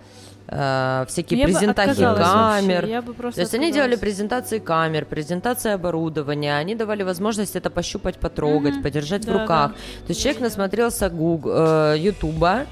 [0.47, 2.85] э, всякие Я презентации камер.
[2.85, 8.17] я бы То есть они делали презентации камер, презентации оборудования, они давали возможность это пощупать,
[8.19, 8.83] потрогать, Мгм.
[8.83, 9.71] подержать в Да, руках.
[9.71, 9.75] да.
[10.05, 12.65] То есть человек насмотрелся Гуг, э, Ютуба,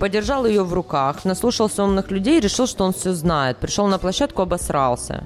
[0.00, 3.56] подержал ее в руках, наслушался умных людей, решил, что он все знает.
[3.58, 5.24] Пришел на площадку, обосрался.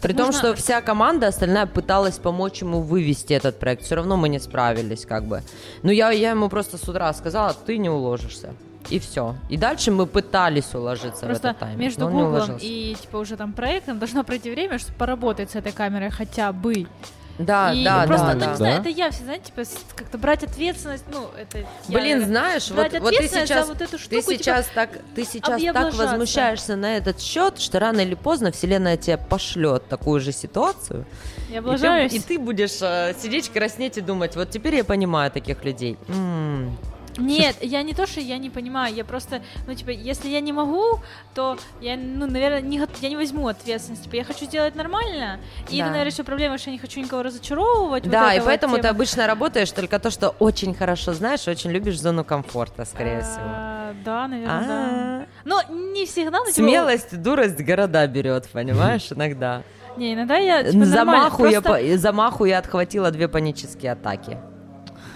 [0.00, 3.82] При том, что вся команда остальная пыталась помочь ему вывести этот проект.
[3.82, 5.42] Все равно мы не справились, как бы.
[5.82, 8.54] Ну, я, я ему просто с утра сказала, ты не уложишься.
[8.90, 9.34] И все.
[9.50, 11.78] И дальше мы пытались уложиться в Просто этот тайм.
[11.78, 15.72] между но Гуглом и, типа, уже там проектом должно пройти время, чтобы поработать с этой
[15.72, 16.86] камерой хотя бы.
[17.38, 18.46] Да, и да, просто, да, ну, да.
[18.50, 19.62] не знаю, это я все, знаете, типа,
[19.94, 21.58] как-то брать ответственность, ну, это...
[21.58, 24.90] я, Блин, наверное, знаешь, вот, вот ты сейчас, вот эту ты штуку, типа, сейчас так,
[25.14, 30.20] ты сейчас так возмущаешься на этот счет, что рано или поздно Вселенная тебе пошлет такую
[30.20, 31.04] же ситуацию,
[31.48, 32.12] Я и ты, облажаюсь.
[32.12, 35.96] и ты будешь э, сидеть, краснеть и думать, вот теперь я понимаю таких людей.
[36.08, 36.76] М,
[37.18, 40.52] Нет, я не то, что я не понимаю, я просто, ну, типа, если я не
[40.52, 41.00] могу,
[41.34, 44.04] то я, ну, наверное, не, я не возьму ответственность.
[44.04, 45.84] Типа, я хочу сделать нормально, и Да.
[45.84, 48.04] это, наверное, еще проблема, что я не хочу никого разочаровывать.
[48.04, 48.90] вот Да, эта и вот поэтому ты тема.
[48.94, 53.44] обычно работаешь только то, что очень хорошо знаешь, очень любишь зону комфорта, скорее всего.
[53.46, 54.74] А, Да, наверное, да.
[55.22, 59.62] А, Но не всегда, типа, Смелость, дурость города берет, понимаешь, иногда.
[59.96, 63.26] Не, иногда я, типа, За нормально, маху, я, просто- по- за маху я отхватила две
[63.28, 64.38] панические атаки.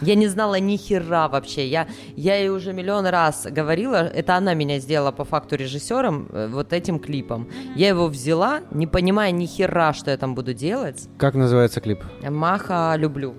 [0.03, 1.67] Я не знала ни хера вообще.
[1.67, 6.49] Я, я ей уже миллион раз говорила, это она меня сделала по факту режиссером э,
[6.51, 7.49] вот этим клипом.
[7.77, 11.09] Я его взяла, не понимая ни хера, что я там буду делать.
[11.19, 12.01] Как называется клип?
[12.29, 13.35] Маха люблю.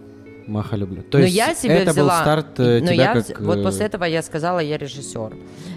[0.48, 1.04] Маха люблю.
[1.04, 2.18] То но есть я себе это взяла.
[2.18, 3.40] был старт э, но тебя я как...
[3.42, 5.36] вот э, после этого я сказала, я режиссер.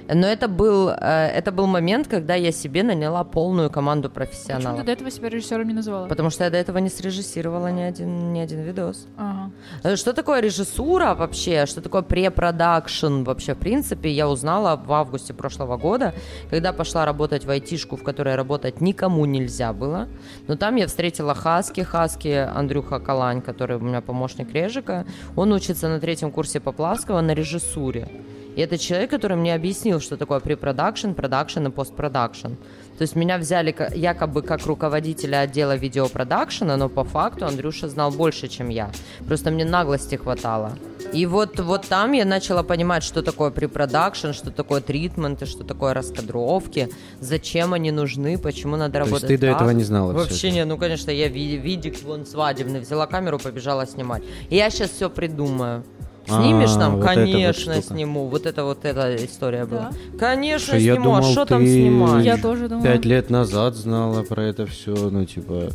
[0.09, 0.95] Но это был, э,
[1.35, 4.81] это был момент, когда я себе наняла полную команду Почему профессионалов.
[4.81, 6.07] ты до этого себя режиссером не называла?
[6.07, 9.07] Потому что я до этого не срежиссировала ни один, ни один видос.
[9.17, 9.51] Ага.
[9.83, 11.67] Э, Что такое режиссура вообще?
[11.67, 13.55] Что такое препродакшн вообще?
[13.55, 16.15] В принципе, я узнала в августе прошлого года,
[16.51, 20.09] когда пошла работать в айтишку, в которой работать никому нельзя было.
[20.49, 25.05] Но там я встретила Хаски, Хаски Андрюха Калань, который у меня помощник Режика.
[25.35, 28.09] Он учится на третьем курсе Поплавского на режиссуре.
[28.57, 32.55] И это человек, который мне объяснил, что такое препродакшн, продакшн и постпродакшн.
[32.99, 38.49] То есть меня взяли якобы как руководителя отдела видеопродакшена, но по факту Андрюша знал больше,
[38.49, 38.91] чем я.
[39.27, 40.73] Просто мне наглости хватало.
[41.13, 45.93] И вот, вот там я начала понимать, что такое препродакшн, что такое тритменты, что такое
[45.93, 46.89] раскадровки,
[47.21, 50.65] зачем они нужны, почему надо То есть работать ты до этого не знала Вообще не,
[50.65, 54.23] ну конечно, я ви- видик вон свадебный, взяла камеру, побежала снимать.
[54.49, 55.85] И я сейчас все придумаю.
[56.27, 56.97] Снимешь А, там?
[56.97, 58.27] вот эта вот Конечно, сниму.
[58.27, 59.91] Вот это вот эта история была.
[60.19, 61.13] Конечно, Слушай, я сниму.
[61.13, 62.25] а думал, что там снимать?
[62.25, 62.85] Я тоже думала.
[62.85, 65.69] Пять лет назад знала про это все, ну, типа...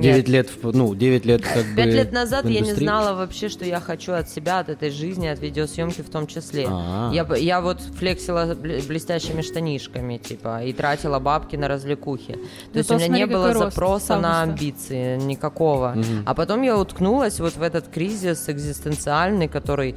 [0.00, 3.64] 9 лет, ну, 9 лет как бы Пять лет назад я не знала вообще, что
[3.64, 6.66] я хочу от себя, от этой жизни, от видеосъемки в том числе.
[6.68, 7.10] А.
[7.12, 12.34] Я, я вот флексила бл- блестящими штанишками, типа, и тратила бабки на развлекухи.
[12.34, 12.38] То
[12.72, 15.96] Ну, есть то у меня смотри, не было рост запроса на амбиции никакого.
[16.26, 19.94] А потом я уткнулась вот в этот кризис экзистенциальный, который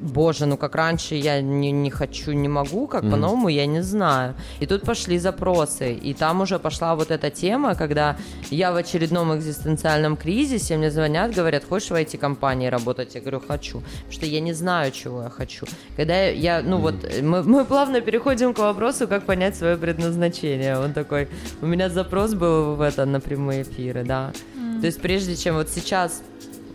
[0.00, 4.34] Боже, ну как раньше я не, не хочу, не могу, как по-новому я не знаю.
[4.60, 8.16] И тут пошли запросы, и там уже пошла вот эта тема, когда
[8.50, 13.14] я в очередном экзистенциальном кризисе, мне звонят, говорят, хочешь в IT-компании работать?
[13.14, 15.66] Я говорю, хочу, потому что я не знаю, чего я хочу.
[15.96, 20.78] Когда я, ну вот, мы, мы плавно переходим к вопросу, как понять свое предназначение.
[20.78, 21.28] Он такой,
[21.60, 24.32] у меня запрос был в это, на прямые эфиры, да.
[24.80, 26.22] То есть прежде чем вот сейчас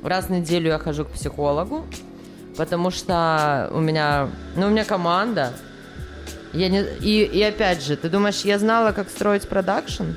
[0.04, 1.86] раз в неделю я хожу к психологу,
[2.58, 5.54] потому что у меня, ну, у меня команда.
[6.54, 10.12] Я не, и, и опять же, ты думаешь, я знала, как строить продакшн?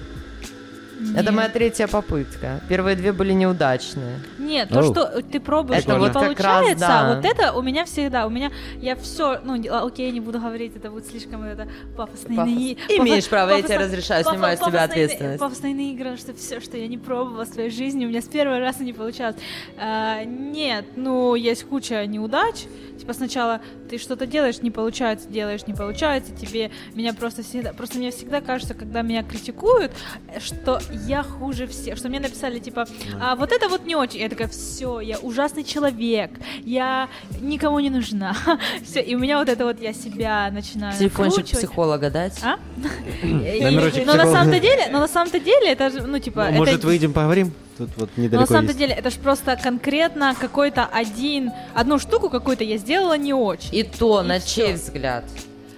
[1.15, 1.33] Это Нет.
[1.33, 2.61] моя третья попытка.
[2.69, 4.19] Первые две были неудачные.
[4.39, 4.93] Нет, то, Оу.
[4.93, 7.15] что ты пробуешь, Это и вот не как раз, получается, да.
[7.15, 8.51] вот это у меня всегда, у меня,
[8.81, 12.53] я все, ну, не- а, окей, не буду говорить, это будет слишком это пафосные Пафос.
[12.53, 15.41] наи- Имеешь пафос- право, я тебе разрешаю, пафо- снимаю с тебя ответственность.
[15.41, 18.59] Пафосные наигры, что все, что я не пробовала в своей жизни, у меня с первого
[18.59, 19.37] раза не получалось.
[19.79, 22.65] А, нет, ну, есть куча неудач,
[22.99, 23.61] типа сначала
[23.91, 28.41] ты что-то делаешь, не получается, делаешь, не получается, тебе, меня просто всегда, просто мне всегда
[28.41, 29.93] кажется, когда меня критикуют,
[30.41, 32.87] что я хуже всех, что мне написали, типа,
[33.21, 36.31] а вот это вот не очень, я такая, все, я ужасный человек,
[36.65, 37.09] я
[37.41, 38.37] никому не нужна,
[38.85, 42.39] все, и у меня вот это вот, я себя начинаю Телефончик психолога дать?
[42.43, 42.59] А?
[44.07, 47.13] Но на самом-то деле, но на самом-то деле, это же, ну, типа, Ну, Может, выйдем,
[47.13, 47.53] поговорим?
[47.79, 52.31] Тут вот но на недалеко самом-то деле это же просто конкретно какой-то один, одну штуку
[52.31, 53.75] какую-то я сделала не очень.
[53.75, 55.25] И то, И на чей взгляд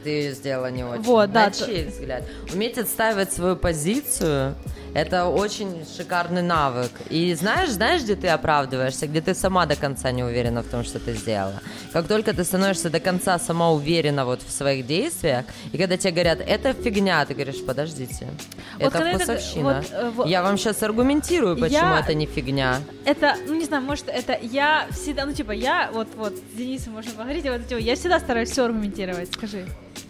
[0.05, 1.03] ты сделала не очень.
[1.03, 2.23] Вот, да, На то- чей взгляд.
[2.53, 4.55] Уметь отстаивать свою позицию
[4.95, 6.91] это очень шикарный навык.
[7.11, 10.85] И знаешь, знаешь, где ты оправдываешься, где ты сама до конца не уверена в том,
[10.85, 11.61] что ты сделала.
[11.93, 16.13] Как только ты становишься до конца сама уверена вот в своих действиях, и когда тебе
[16.13, 18.27] говорят, это фигня, ты говоришь, подождите,
[18.75, 19.85] Вот это когда это- вкусовщина.
[20.15, 22.81] вот, Я вам сейчас аргументирую, почему Я- это не фигня.
[23.05, 26.95] Это, ну не знаю, может это я всегда, ну типа я вот вот с Денисом
[26.95, 29.33] можно поговорить, а вот вот, я всегда стараюсь все аргументировать.
[29.33, 29.67] Скажи,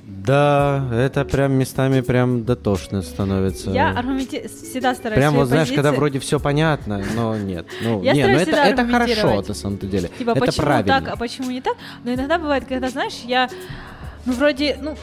[0.09, 3.71] Да, это прям местами прям дотошно становится.
[3.71, 4.49] я аргументи...
[4.49, 5.19] всегда стараюсь.
[5.19, 7.67] Прям вот знаешь, когда позиции- вроде все понятно, но нет.
[7.83, 10.11] Ну, Я не, ну стараюсь это, это хорошо на самом-то деле.
[10.19, 11.01] Типа, это почему правильно.
[11.01, 11.77] так, а почему не так?
[12.05, 13.51] Но иногда бывает, когда, знаешь, я,
[14.25, 14.97] ну, вроде, ну,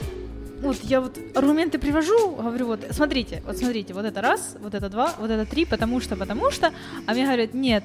[0.61, 4.90] вот я вот аргументы привожу, говорю, вот, смотрите, вот смотрите, вот это раз, вот это
[4.90, 6.72] два, вот это три, потому что, потому что,
[7.06, 7.84] а мне говорят, нет,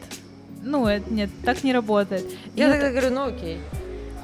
[0.63, 2.25] ну, это, нет, так не работает.
[2.55, 3.59] И Я вот- тогда говорю, ну окей.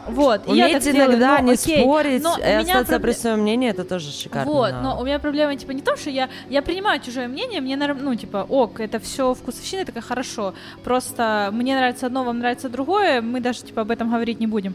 [0.06, 2.96] Вот, и я так Уметь делаю, иногда ну, не окей, спорить но и меня остаться
[2.96, 4.50] пробле- при своем мнении, это тоже шикарно.
[4.50, 7.60] Вот, но у меня проблема, типа, не в том, что я, я принимаю чужое мнение,
[7.60, 10.54] мне, ну, типа, ок, это все вкусовщина, такая, хорошо,
[10.84, 14.74] просто мне нравится одно, вам нравится другое, мы даже, типа, об этом говорить не будем.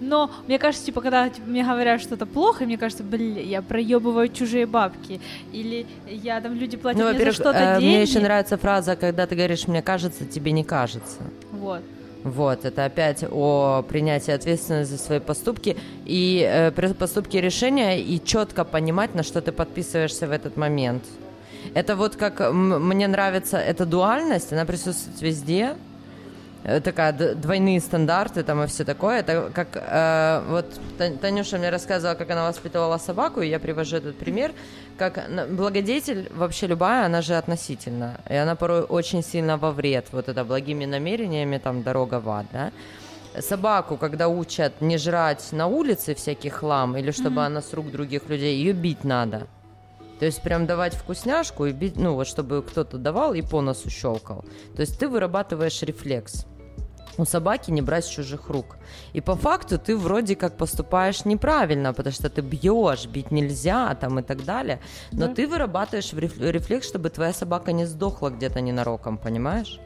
[0.00, 4.28] Но мне кажется, типа, когда типа, мне говорят что-то плохо, мне кажется, блин, я проебываю
[4.28, 5.20] чужие бабки,
[5.52, 7.84] или я, там, люди платят Ну, мне за что-то э, деньги.
[7.84, 11.18] мне еще нравится фраза, когда ты говоришь, мне кажется, тебе не кажется.
[11.52, 11.82] Вот.
[12.24, 18.64] Вот, это опять о принятии ответственности за свои поступки и э, поступки решения, и четко
[18.64, 21.02] понимать, на что ты подписываешься в этот момент.
[21.74, 25.76] Это вот как мне нравится эта дуальность, она присутствует везде.
[26.64, 29.20] Э, Такая двойные стандарты там и все такое.
[29.20, 30.66] Это как э, вот
[30.98, 34.52] Та- Танюша мне рассказывала, как она воспитывала собаку, и я привожу этот пример,
[34.98, 40.28] как благодетель вообще любая, она же относительно, и она порой очень сильно во вред, вот
[40.28, 42.72] это благими намерениями, там, дорога в ад, да.
[43.40, 48.28] Собаку, когда учат не жрать на улице всякий хлам, или чтобы она с рук других
[48.28, 49.46] людей, ее бить надо.
[50.20, 53.90] То есть прям давать вкусняшку и бить, ну вот чтобы кто-то давал и по носу
[53.90, 54.44] щелкал.
[54.76, 56.46] То есть ты вырабатываешь рефлекс.
[57.18, 58.76] У собаки не брать с чужих рук.
[59.12, 64.18] И по факту ты вроде как поступаешь неправильно, потому что ты бьешь, бить нельзя там
[64.18, 64.80] и так далее.
[65.12, 65.34] Но Да.
[65.34, 69.78] ты вырабатываешь реф- рефлекс, чтобы твоя собака не сдохла где-то ненароком, понимаешь?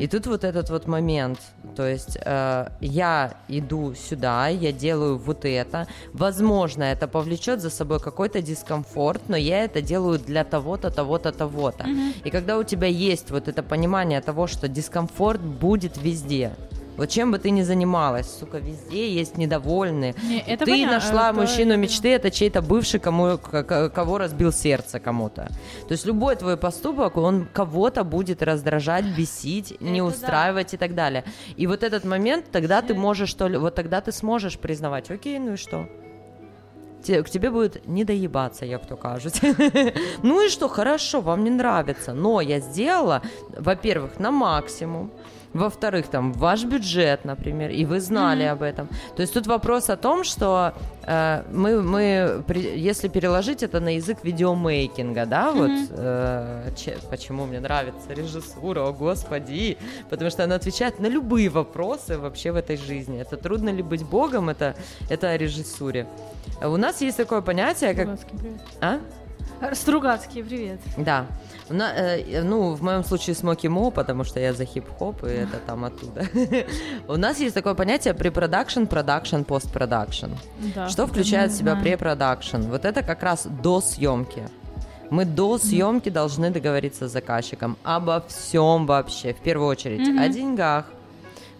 [0.00, 1.38] И тут вот этот вот момент,
[1.74, 8.00] то есть э, я иду сюда, я делаю вот это, возможно, это повлечет за собой
[8.00, 11.86] какой-то дискомфорт, но я это делаю для того-то, того-то, того-то.
[12.24, 16.52] И когда у тебя есть вот это понимание того, что дискомфорт будет везде,
[16.96, 20.14] вот чем бы ты ни занималась, сука, везде есть недовольные.
[20.22, 24.52] Не, это ты понятно, нашла это мужчину я мечты, это чей-то бывший, кому, кого разбил
[24.52, 25.48] сердце кому-то.
[25.88, 30.94] То есть любой твой поступок, он кого-то будет раздражать, бесить, не Это устраивать и так
[30.94, 31.24] далее.
[31.56, 35.38] И вот этот момент, тогда ты можешь, что ли, вот тогда ты сможешь признавать, окей,
[35.38, 35.88] ну и что?
[37.06, 39.40] к тебе будет не доебаться, як то кажуть.
[40.22, 43.22] Ну и что, хорошо, вам не нравится, но я сделала,
[43.58, 45.10] во-первых, на максимум,
[45.56, 48.88] во-вторых, там ваш бюджет, например, и вы знали об этом.
[49.16, 50.72] То есть тут вопрос о том, что
[51.02, 57.46] э, мы, мы при- если переложить это на язык видеомейкинга, да, вот э, че- почему
[57.46, 59.76] мне нравится режиссура, о господи,
[60.10, 63.20] потому что она отвечает на любые вопросы вообще в этой жизни.
[63.20, 64.74] Это трудно ли быть богом, это,
[65.10, 66.06] это о режиссуре.
[66.62, 68.06] У нас есть такое понятие, как...
[68.18, 68.60] Стругацкий, привет.
[68.80, 69.74] А?
[69.74, 70.80] Стругацкий, привет.
[70.96, 71.26] Да.
[71.68, 75.58] На- э, ну, в моем случае Смоки Мо, потому что я за хип-хоп, и это
[75.66, 76.24] там оттуда.
[77.08, 80.30] У нас есть такое понятие препродакшн, продакшн, постпродакшн.
[80.74, 80.88] Да.
[80.88, 82.62] Что включает в себя препродакшн?
[82.70, 84.42] Вот это как раз до съемки.
[85.10, 89.32] Мы до съемки должны договориться с заказчиком обо всем вообще.
[89.32, 90.86] В первую очередь о деньгах.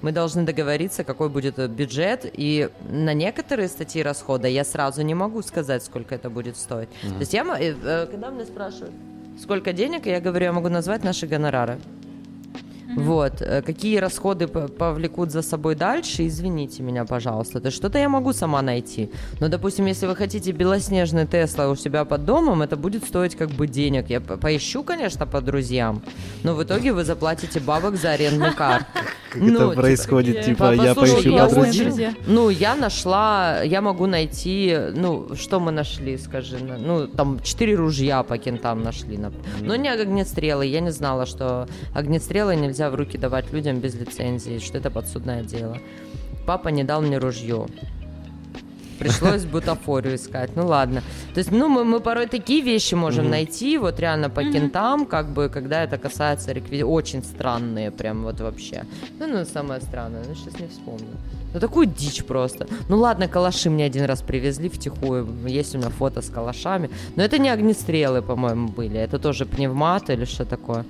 [0.02, 5.14] Мы должны договориться, какой будет э, бюджет, и на некоторые статьи расхода я сразу не
[5.14, 6.90] могу сказать, сколько это будет стоить.
[7.02, 8.92] То есть я, э, э, когда меня спрашивают,
[9.38, 11.78] сколько денег, я говорю, я могу назвать наши гонорары.
[12.94, 17.60] Вот, э, какие расходы повлекут за собой дальше, извините меня, пожалуйста.
[17.60, 19.10] То есть что-то я могу сама найти.
[19.40, 23.50] Но, допустим, если вы хотите белоснежный Тесла у себя под домом, это будет стоить как
[23.50, 24.08] бы денег.
[24.10, 26.02] Я по- поищу, конечно, по друзьям,
[26.44, 28.86] но в итоге вы заплатите бабок за арендный кар.
[29.30, 30.36] Как Ну, это типа, происходит?
[30.36, 31.86] такие- Типа, я поищу я по друзьям.
[31.88, 32.14] друзья.
[32.26, 38.22] Ну, я нашла, я могу найти, ну, что мы нашли, скажи, ну, там, четыре ружья
[38.22, 39.18] по кентам нашли,
[39.60, 44.58] но не огнестрелы, я не знала, что огнестрелы нельзя в руки давать людям без лицензии,
[44.58, 45.78] что это подсудное дело.
[46.46, 47.66] Папа не дал мне ружье.
[48.98, 50.56] Пришлось бутафорию искать.
[50.56, 51.02] Ну ладно.
[51.34, 55.28] То есть, ну, мы, мы порой такие вещи можем найти, вот реально по кентам, как
[55.32, 56.90] бы, когда это касается реквизитов.
[56.90, 58.84] Очень странные, прям вот вообще.
[59.18, 61.16] Ну, ну, самое странное, ну, сейчас не вспомню.
[61.54, 62.66] Ну, такую дичь просто.
[62.88, 65.26] Ну, ладно, калаши мне один раз привезли втихую.
[65.46, 66.90] Есть у меня фото с калашами.
[67.16, 68.98] Но это не огнестрелы, по-моему, были.
[68.98, 70.84] Это тоже пневмат или что такое.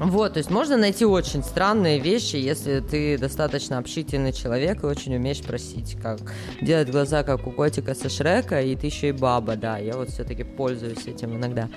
[0.00, 5.14] Вот, то есть можно найти очень странные вещи, если ты достаточно общительный человек и очень
[5.14, 6.20] умеешь просить, как
[6.62, 10.08] делать глаза, как у котика со Шрека, и ты еще и баба, да, я вот
[10.08, 11.68] все-таки пользуюсь этим иногда.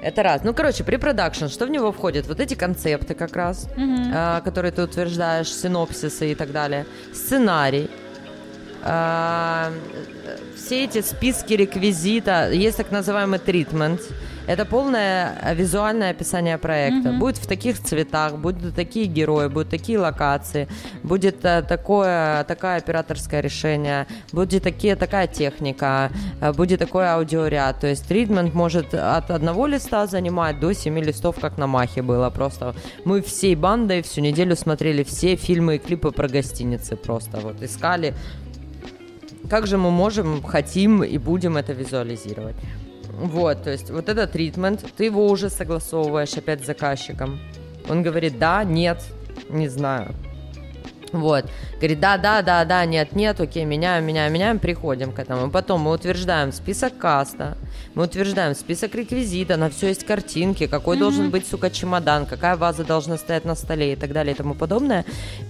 [0.00, 0.44] Это раз.
[0.44, 2.26] Ну, короче, препродакшн, что в него входит?
[2.26, 6.86] Вот эти концепты как раз, а, которые ты утверждаешь, синопсисы и так далее.
[7.12, 7.90] Сценарий.
[8.82, 9.70] А,
[10.54, 14.00] все эти списки реквизита, есть так называемый тритмент.
[14.46, 17.12] Это полное э, визуальное описание проекта.
[17.12, 20.68] Будет в таких цветах, будут такие герои, будут такие локации,
[21.02, 26.10] будет э, такое, такое операторское решение, будет такие, такая техника,
[26.40, 27.80] э, будет такой аудиоряд.
[27.80, 32.30] То есть тритмент может от одного листа занимать до семи листов, как на Махе было.
[32.30, 32.74] Просто
[33.04, 36.96] мы всей бандой всю неделю смотрели все фильмы и клипы про гостиницы.
[36.96, 38.14] Просто вот искали
[39.48, 42.56] как же мы можем, хотим и будем это визуализировать.
[43.16, 47.40] Вот, то есть вот этот тритмент, ты его уже согласовываешь опять с заказчиком.
[47.88, 49.02] Он говорит, да, нет,
[49.48, 50.14] не знаю.
[51.12, 51.44] Вот.
[51.76, 55.50] Говорит, да, да, да, да, нет, нет, окей, меняем, меняем, меняем, приходим к этому.
[55.50, 57.56] Потом мы утверждаем список каста,
[57.94, 62.84] мы утверждаем список реквизита, на все есть картинки, какой должен быть, сука, чемодан, какая ваза
[62.84, 65.04] должна стоять на столе и так далее и тому подобное.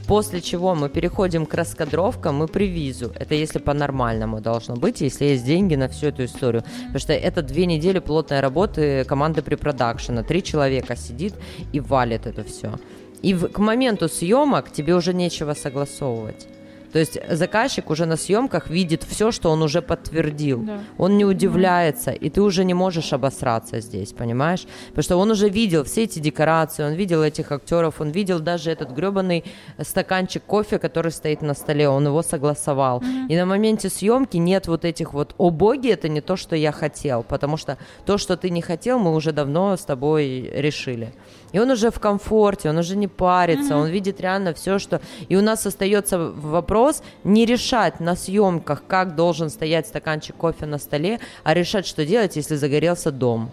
[0.06, 3.12] После чего мы переходим к раскадровкам и превизу.
[3.14, 6.62] Это если по-нормальному должно быть, если есть деньги на всю эту историю.
[6.62, 10.22] Потому что это две недели плотной работы команды препродакшена.
[10.22, 11.34] Три человека сидит
[11.72, 12.78] и валит это все.
[13.26, 16.46] И в- к моменту съемок тебе уже нечего согласовывать.
[16.92, 20.62] То есть заказчик уже на съемках видит все, что он уже подтвердил.
[20.62, 20.78] Да.
[20.96, 24.66] Он не удивляется, и ты уже не можешь обосраться здесь, понимаешь?
[24.88, 28.70] Потому что он уже видел все эти декорации, он видел этих актеров, он видел даже
[28.70, 29.44] этот гребаный
[29.82, 33.02] стаканчик кофе, который стоит на столе, он его согласовал.
[33.28, 36.72] И на моменте съемки нет вот этих вот «О боги, это не то, что я
[36.72, 37.76] хотел», потому что
[38.06, 41.12] то, что ты не хотел, мы уже давно с тобой решили.
[41.52, 45.00] И он уже в комфорте, он уже не парится, он видит реально все, что...
[45.28, 50.78] И у нас остается вопрос не решать на съемках, как должен стоять стаканчик кофе на
[50.78, 53.50] столе, а решать, что делать, если загорелся дом.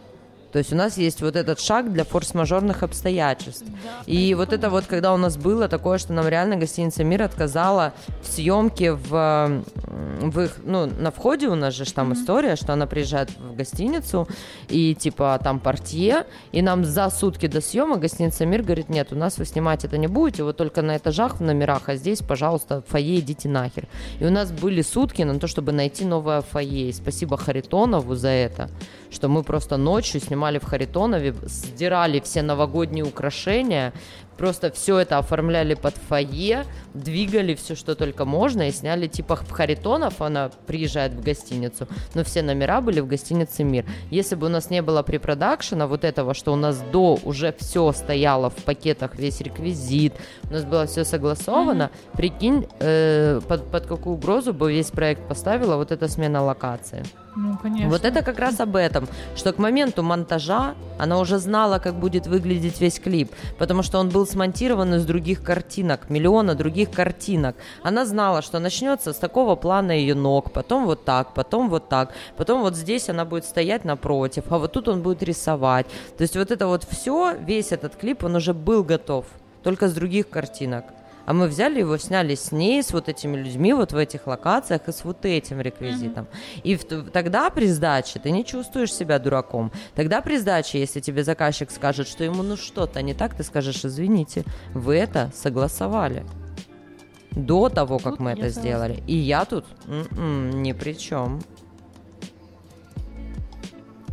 [0.53, 3.65] То есть у нас есть вот этот шаг для форс-мажорных обстоятельств.
[4.05, 7.93] И вот это вот, когда у нас было такое, что нам реально гостиница «Мир» отказала
[8.21, 9.63] в съемке в,
[10.21, 14.27] в их, ну, на входе у нас же там история, что она приезжает в гостиницу,
[14.69, 19.15] и типа там портье, и нам за сутки до съемок гостиница «Мир» говорит, нет, у
[19.15, 22.83] нас вы снимать это не будете, вот только на этажах в номерах, а здесь, пожалуйста,
[22.83, 23.87] в фойе идите нахер.
[24.19, 26.89] И у нас были сутки на то, чтобы найти новое фойе.
[26.89, 28.69] И спасибо Харитонову за это,
[29.13, 33.93] что мы просто ночью снимали в Харитонове, сдирали все новогодние украшения,
[34.37, 39.51] просто все это оформляли под фойе, двигали все, что только можно, и сняли типа в
[39.51, 43.85] Харитонов, она приезжает в гостиницу, но все номера были в гостинице «Мир».
[44.09, 47.91] Если бы у нас не было препродакшена вот этого, что у нас до уже все
[47.91, 50.13] стояло в пакетах, весь реквизит,
[50.49, 52.17] у нас было все согласовано, mm-hmm.
[52.17, 57.03] прикинь, э, под, под какую угрозу бы весь проект поставила вот эта смена локации.
[57.35, 57.89] Ну, конечно.
[57.89, 62.27] Вот это как раз об этом, что к моменту монтажа она уже знала, как будет
[62.27, 67.55] выглядеть весь клип, потому что он был смонтирован из других картинок, миллиона других картинок.
[67.83, 72.13] Она знала, что начнется с такого плана ее ног, потом вот так, потом вот так,
[72.37, 75.87] потом вот здесь она будет стоять напротив, а вот тут он будет рисовать.
[76.17, 79.25] То есть вот это вот все, весь этот клип, он уже был готов,
[79.63, 80.85] только с других картинок.
[81.25, 84.87] А мы взяли его, сняли с ней, с вот этими людьми, вот в этих локациях
[84.87, 86.25] и с вот этим реквизитом.
[86.25, 86.61] Mm-hmm.
[86.63, 89.71] И в, тогда при сдаче ты не чувствуешь себя дураком.
[89.95, 93.85] Тогда при сдаче, если тебе заказчик скажет, что ему ну что-то не так, ты скажешь,
[93.85, 94.43] извините,
[94.73, 96.25] вы это согласовали
[97.31, 99.01] до того, как вот мы это сделали.
[99.07, 101.41] И я тут м-м, ни при чем.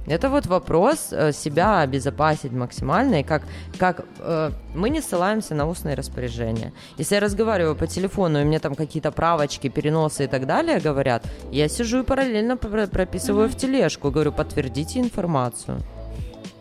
[0.07, 3.43] Это вот вопрос э, себя обезопасить максимально, и как,
[3.79, 6.73] как э, мы не ссылаемся на устные распоряжения.
[6.99, 11.25] Если я разговариваю по телефону, и мне там какие-то правочки, переносы и так далее говорят,
[11.53, 13.53] я сижу и параллельно прописываю mm-hmm.
[13.53, 15.81] в тележку, говорю, подтвердите информацию.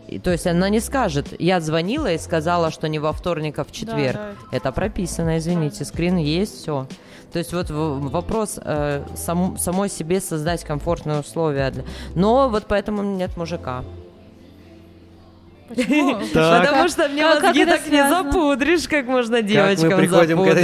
[0.06, 3.64] И, то есть она не скажет, я звонила и сказала, что не во вторник, а
[3.64, 4.16] в четверг.
[4.16, 4.56] Да, да, это...
[4.56, 6.86] это прописано, извините, скрин есть, все.
[7.32, 11.70] То есть вот вопрос э, сам, самой себе создать комфортные условия.
[11.70, 11.84] Для...
[12.14, 13.84] Но вот поэтому нет мужика.
[16.34, 19.90] Потому что мне мозги так не запудришь, как можно девочкам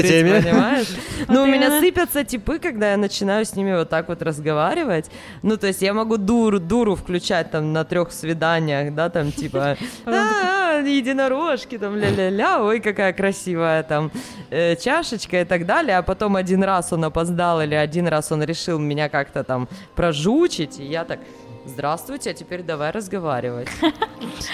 [0.03, 0.43] теме?
[0.43, 0.89] понимаешь?
[1.29, 5.11] Ну, у меня сыпятся типы, когда я начинаю с ними вот так вот разговаривать.
[5.43, 9.77] Ну, то есть я могу дуру, дуру включать там на трех свиданиях, да, там типа
[10.07, 14.11] «А, единорожки, там ля-ля-ля, ой, какая красивая там
[14.51, 18.43] э, чашечка и так далее, а потом один раз он опоздал или один раз он
[18.43, 21.21] решил меня как-то там прожучить, и я так
[21.67, 23.69] здравствуйте, а теперь давай разговаривать.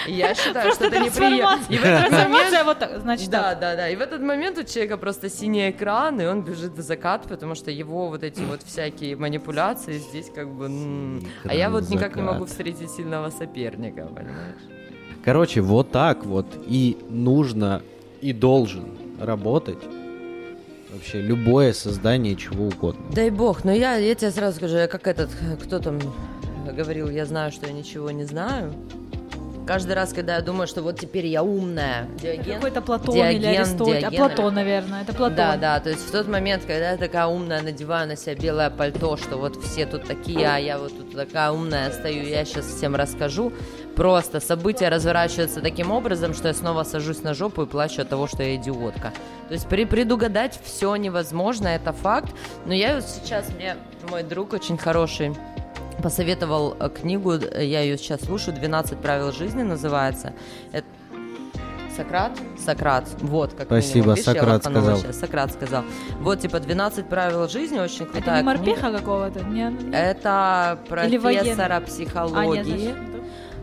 [0.07, 1.73] И я считаю, что это неприятно.
[1.73, 2.65] И в этот момент...
[2.65, 3.89] вот так, значит Да, да, да.
[3.89, 7.55] И в этот момент у человека просто синий экран, и он бежит в закат, потому
[7.55, 11.21] что его вот эти вот всякие манипуляции здесь как бы...
[11.45, 14.61] А я вот никак не могу встретить сильного соперника, понимаешь?
[15.23, 17.81] Короче, вот так вот и нужно,
[18.21, 19.79] и должен работать
[20.93, 23.01] вообще любое создание чего угодно.
[23.11, 25.29] Дай бог, но я, я тебе сразу скажу, я как этот,
[25.63, 25.99] кто там,
[26.71, 28.73] говорил, я знаю, что я ничего не знаю.
[29.65, 33.45] Каждый раз, когда я думаю, что вот теперь я умная, Диоген, какой-то Платон Диоген, или
[33.45, 35.37] Аристотель, а Платон, наверное, это Платон.
[35.37, 38.69] Да, да, то есть в тот момент, когда я такая умная, надеваю на себя белое
[38.69, 42.65] пальто, что вот все тут такие, а я вот тут такая умная стою, я сейчас
[42.65, 43.53] всем расскажу,
[43.95, 48.27] просто события разворачиваются таким образом, что я снова сажусь на жопу и плачу от того,
[48.27, 49.13] что я идиотка.
[49.47, 52.33] То есть при, предугадать все невозможно, это факт,
[52.65, 53.77] но я вот сейчас, мне
[54.09, 55.33] мой друг очень хороший,
[55.97, 60.33] посоветовал э, книгу, э, я ее сейчас слушаю, «12 правил жизни» называется.
[60.71, 60.87] Это
[61.95, 62.31] Сократ?
[62.57, 63.07] Сократ.
[63.19, 64.97] Вот, как Спасибо, Видишь, Сократ сказал.
[64.97, 65.19] Сейчас.
[65.19, 65.83] Сократ сказал.
[66.19, 69.43] Вот, типа, 12 правил жизни, очень крутая Это не морпеха какого-то?
[69.43, 69.95] Не, не...
[69.95, 72.95] Это профессора психологии.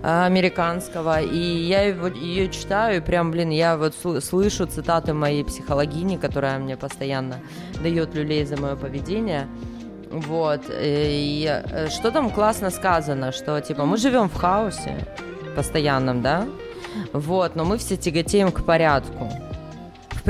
[0.02, 5.44] А, американского, и я его, ее читаю, и прям, блин, я вот слышу цитаты моей
[5.44, 7.40] психологини, которая мне постоянно
[7.82, 9.46] дает люлей за мое поведение,
[10.10, 10.62] вот.
[10.68, 15.06] И э, что там классно сказано, что типа мы живем в хаосе
[15.56, 16.46] постоянном, да?
[17.12, 19.30] Вот, но мы все тяготеем к порядку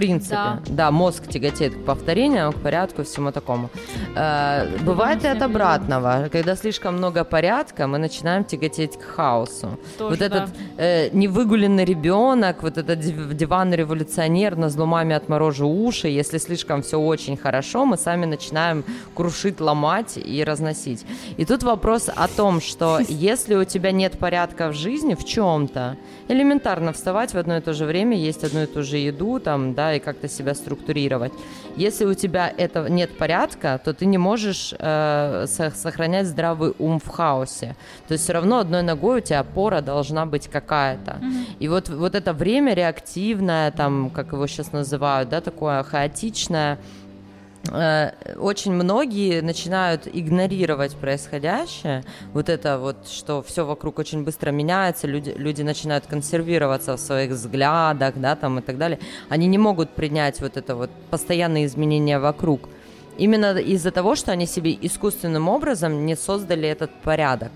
[0.01, 0.35] принципе.
[0.35, 0.61] Да.
[0.67, 3.69] да, мозг тяготеет к повторению, к порядку, всему такому.
[4.17, 6.29] Э, бывает и от обратного.
[6.33, 9.79] Когда слишком много порядка, мы начинаем тяготеть к хаосу.
[9.99, 10.27] Тоже, вот да.
[10.27, 10.49] этот
[10.79, 13.01] э, невыгуленный ребенок, вот этот
[13.37, 19.61] диванный революционер на зломами отморожу уши, если слишком все очень хорошо, мы сами начинаем крушить,
[19.61, 21.05] ломать и разносить.
[21.37, 25.97] И тут вопрос о том, что если у тебя нет порядка в жизни в чем-то,
[26.31, 29.75] элементарно вставать в одно и то же время, есть одну и ту же еду, там,
[29.75, 31.33] да, и как-то себя структурировать.
[31.77, 37.09] Если у тебя этого нет порядка, то ты не можешь э, сохранять здравый ум в
[37.09, 37.77] хаосе.
[38.07, 41.13] То есть все равно одной ногой у тебя опора должна быть какая-то.
[41.13, 41.45] Mm-hmm.
[41.59, 46.79] И вот, вот это время реактивное, там, как его сейчас называют, да, такое хаотичное,
[47.69, 55.35] очень многие начинают игнорировать происходящее, вот это вот, что все вокруг очень быстро меняется, люди,
[55.37, 60.41] люди начинают консервироваться в своих взглядах, да, там и так далее, они не могут принять
[60.41, 62.69] вот это вот постоянные изменения вокруг.
[63.19, 67.53] Именно из-за того, что они себе искусственным образом не создали этот порядок.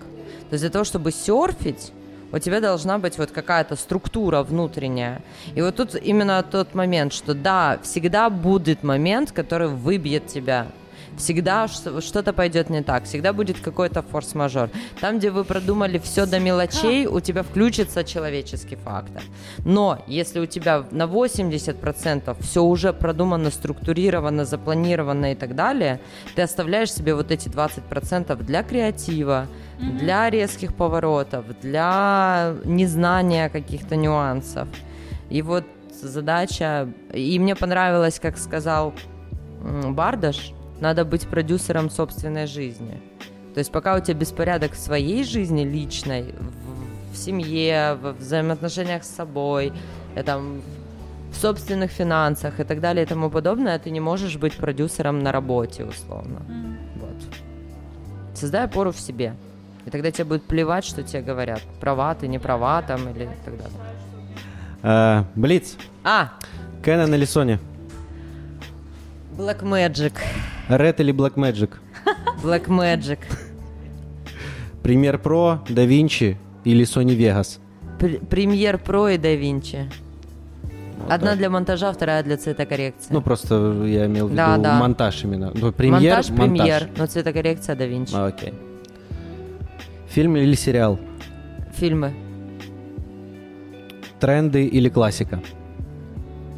[0.51, 1.93] То есть для того, чтобы серфить,
[2.35, 5.23] У тебя должна быть вот какая-то структура внутренняя.
[5.55, 10.67] И вот тут именно тот момент, что да, всегда будет момент, который выбьет тебя
[11.17, 14.71] всегда что-то пойдет не так, всегда будет какой-то форс-мажор.
[15.01, 19.23] Там, где вы продумали все до мелочей, у тебя включится человеческий фактор.
[19.65, 26.01] Но если у тебя на 80% все уже продумано, структурировано, запланировано и так далее,
[26.35, 29.47] ты оставляешь себе вот эти 20% для креатива,
[29.79, 29.99] mm-hmm.
[29.99, 34.69] для резких поворотов, для незнания каких-то нюансов.
[35.31, 35.65] И вот
[36.03, 38.93] задача, и мне понравилось, как сказал
[39.63, 43.01] Бардаш, надо быть продюсером собственной жизни.
[43.55, 49.05] То есть пока у тебя беспорядок в своей жизни личной, в, в семье, в взаимоотношениях
[49.05, 49.73] с собой,
[50.17, 50.61] э, там,
[51.31, 55.33] в собственных финансах и так далее и тому подобное, ты не можешь быть продюсером на
[55.33, 56.43] работе, условно.
[56.49, 56.77] Mm.
[56.97, 58.37] Вот.
[58.37, 59.35] Создай опору в себе.
[59.87, 61.61] И тогда тебе будет плевать, что тебе говорят.
[61.81, 63.79] Права ты, не права там или так далее.
[64.83, 65.77] А, Блиц.
[66.03, 66.33] А.
[66.83, 67.59] Canon или Sony?
[69.37, 70.13] Black Magic.
[70.69, 71.71] Red или Black Magic?
[72.43, 73.19] Black Magic.
[74.83, 77.59] Premiere Pro, DaVinci или Sony Vegas?
[77.99, 79.91] Premiere Pro и DaVinci.
[80.99, 81.39] Вот Одна так.
[81.39, 83.13] для монтажа, вторая для цветокоррекции.
[83.13, 84.79] Ну, просто я имел в виду да, да.
[84.79, 85.53] монтаж именно.
[85.55, 86.49] Ну, премьер, монтаж, монтаж.
[86.49, 88.15] премьер, но цветокоррекция да Винчи.
[88.15, 88.55] А, окей.
[90.09, 90.99] Фильм или сериал?
[91.75, 92.15] Фильмы.
[94.21, 95.41] Тренды или классика?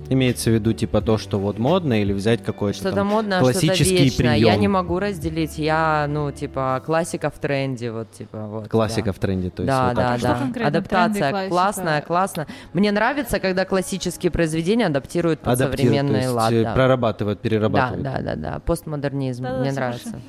[0.09, 4.09] Имеется в виду типа то, что вот модно, или взять какой-то что-то там модное, классический
[4.09, 4.47] что-то прием.
[4.47, 5.59] Я не могу разделить.
[5.59, 8.69] Я, ну, типа, классика в тренде, вот, типа, вот.
[8.69, 9.13] Классика да.
[9.13, 9.67] в тренде, то есть.
[9.67, 10.67] Да, вот да, да.
[10.67, 12.47] Адаптация тренды, классная, классно.
[12.73, 16.53] Мне нравится, когда классические произведения адаптируют под Адаптируют, современный лад.
[16.53, 16.75] Э, да.
[16.75, 18.03] Прорабатывают, перерабатывают.
[18.03, 18.59] Да, да, да, да.
[18.61, 19.43] Постмодернизм.
[19.43, 20.21] Да, Мне да, нравится.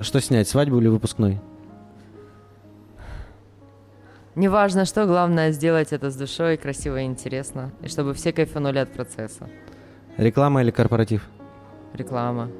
[0.00, 1.40] Что снять, свадьбу или выпускной?
[4.36, 7.72] Неважно что, главное сделать это с душой, красиво и интересно.
[7.80, 9.48] И чтобы все кайфанули от процесса.
[10.18, 11.22] Реклама или корпоратив?
[11.94, 12.50] Реклама.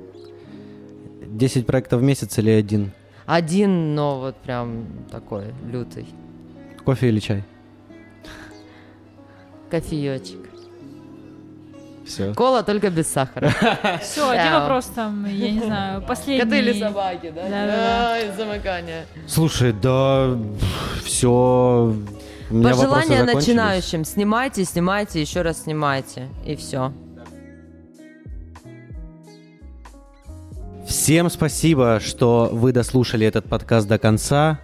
[1.27, 2.93] 10 проектов в месяц или один?
[3.27, 6.07] Один, но вот прям такой лютый.
[6.82, 7.44] Кофе или чай?
[9.70, 10.55] Кофеечек.
[12.06, 12.32] Все.
[12.34, 13.52] Кола только без сахара.
[14.02, 16.44] Все, один вопрос там, я не знаю, последний.
[16.44, 17.42] Коты или собаки, да?
[17.42, 18.10] Да, да.
[18.12, 19.06] Ай, замыкание.
[19.26, 20.36] Слушай, да,
[21.04, 21.94] все.
[22.48, 24.04] Пожелания начинающим.
[24.04, 26.28] Снимайте, снимайте, еще раз снимайте.
[26.44, 26.92] И все.
[30.86, 34.60] Всем спасибо, что вы дослушали этот подкаст до конца.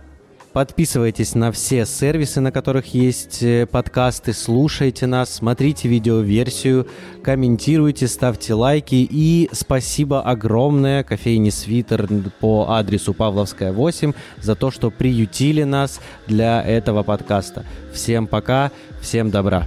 [0.53, 6.87] Подписывайтесь на все сервисы, на которых есть э, подкасты, слушайте нас, смотрите видеоверсию,
[7.23, 9.07] комментируйте, ставьте лайки.
[9.11, 12.07] И спасибо огромное кофейне Свитер
[12.41, 17.65] по адресу Павловская 8 за то, что приютили нас для этого подкаста.
[17.95, 18.71] Всем пока,
[19.01, 19.67] всем добра.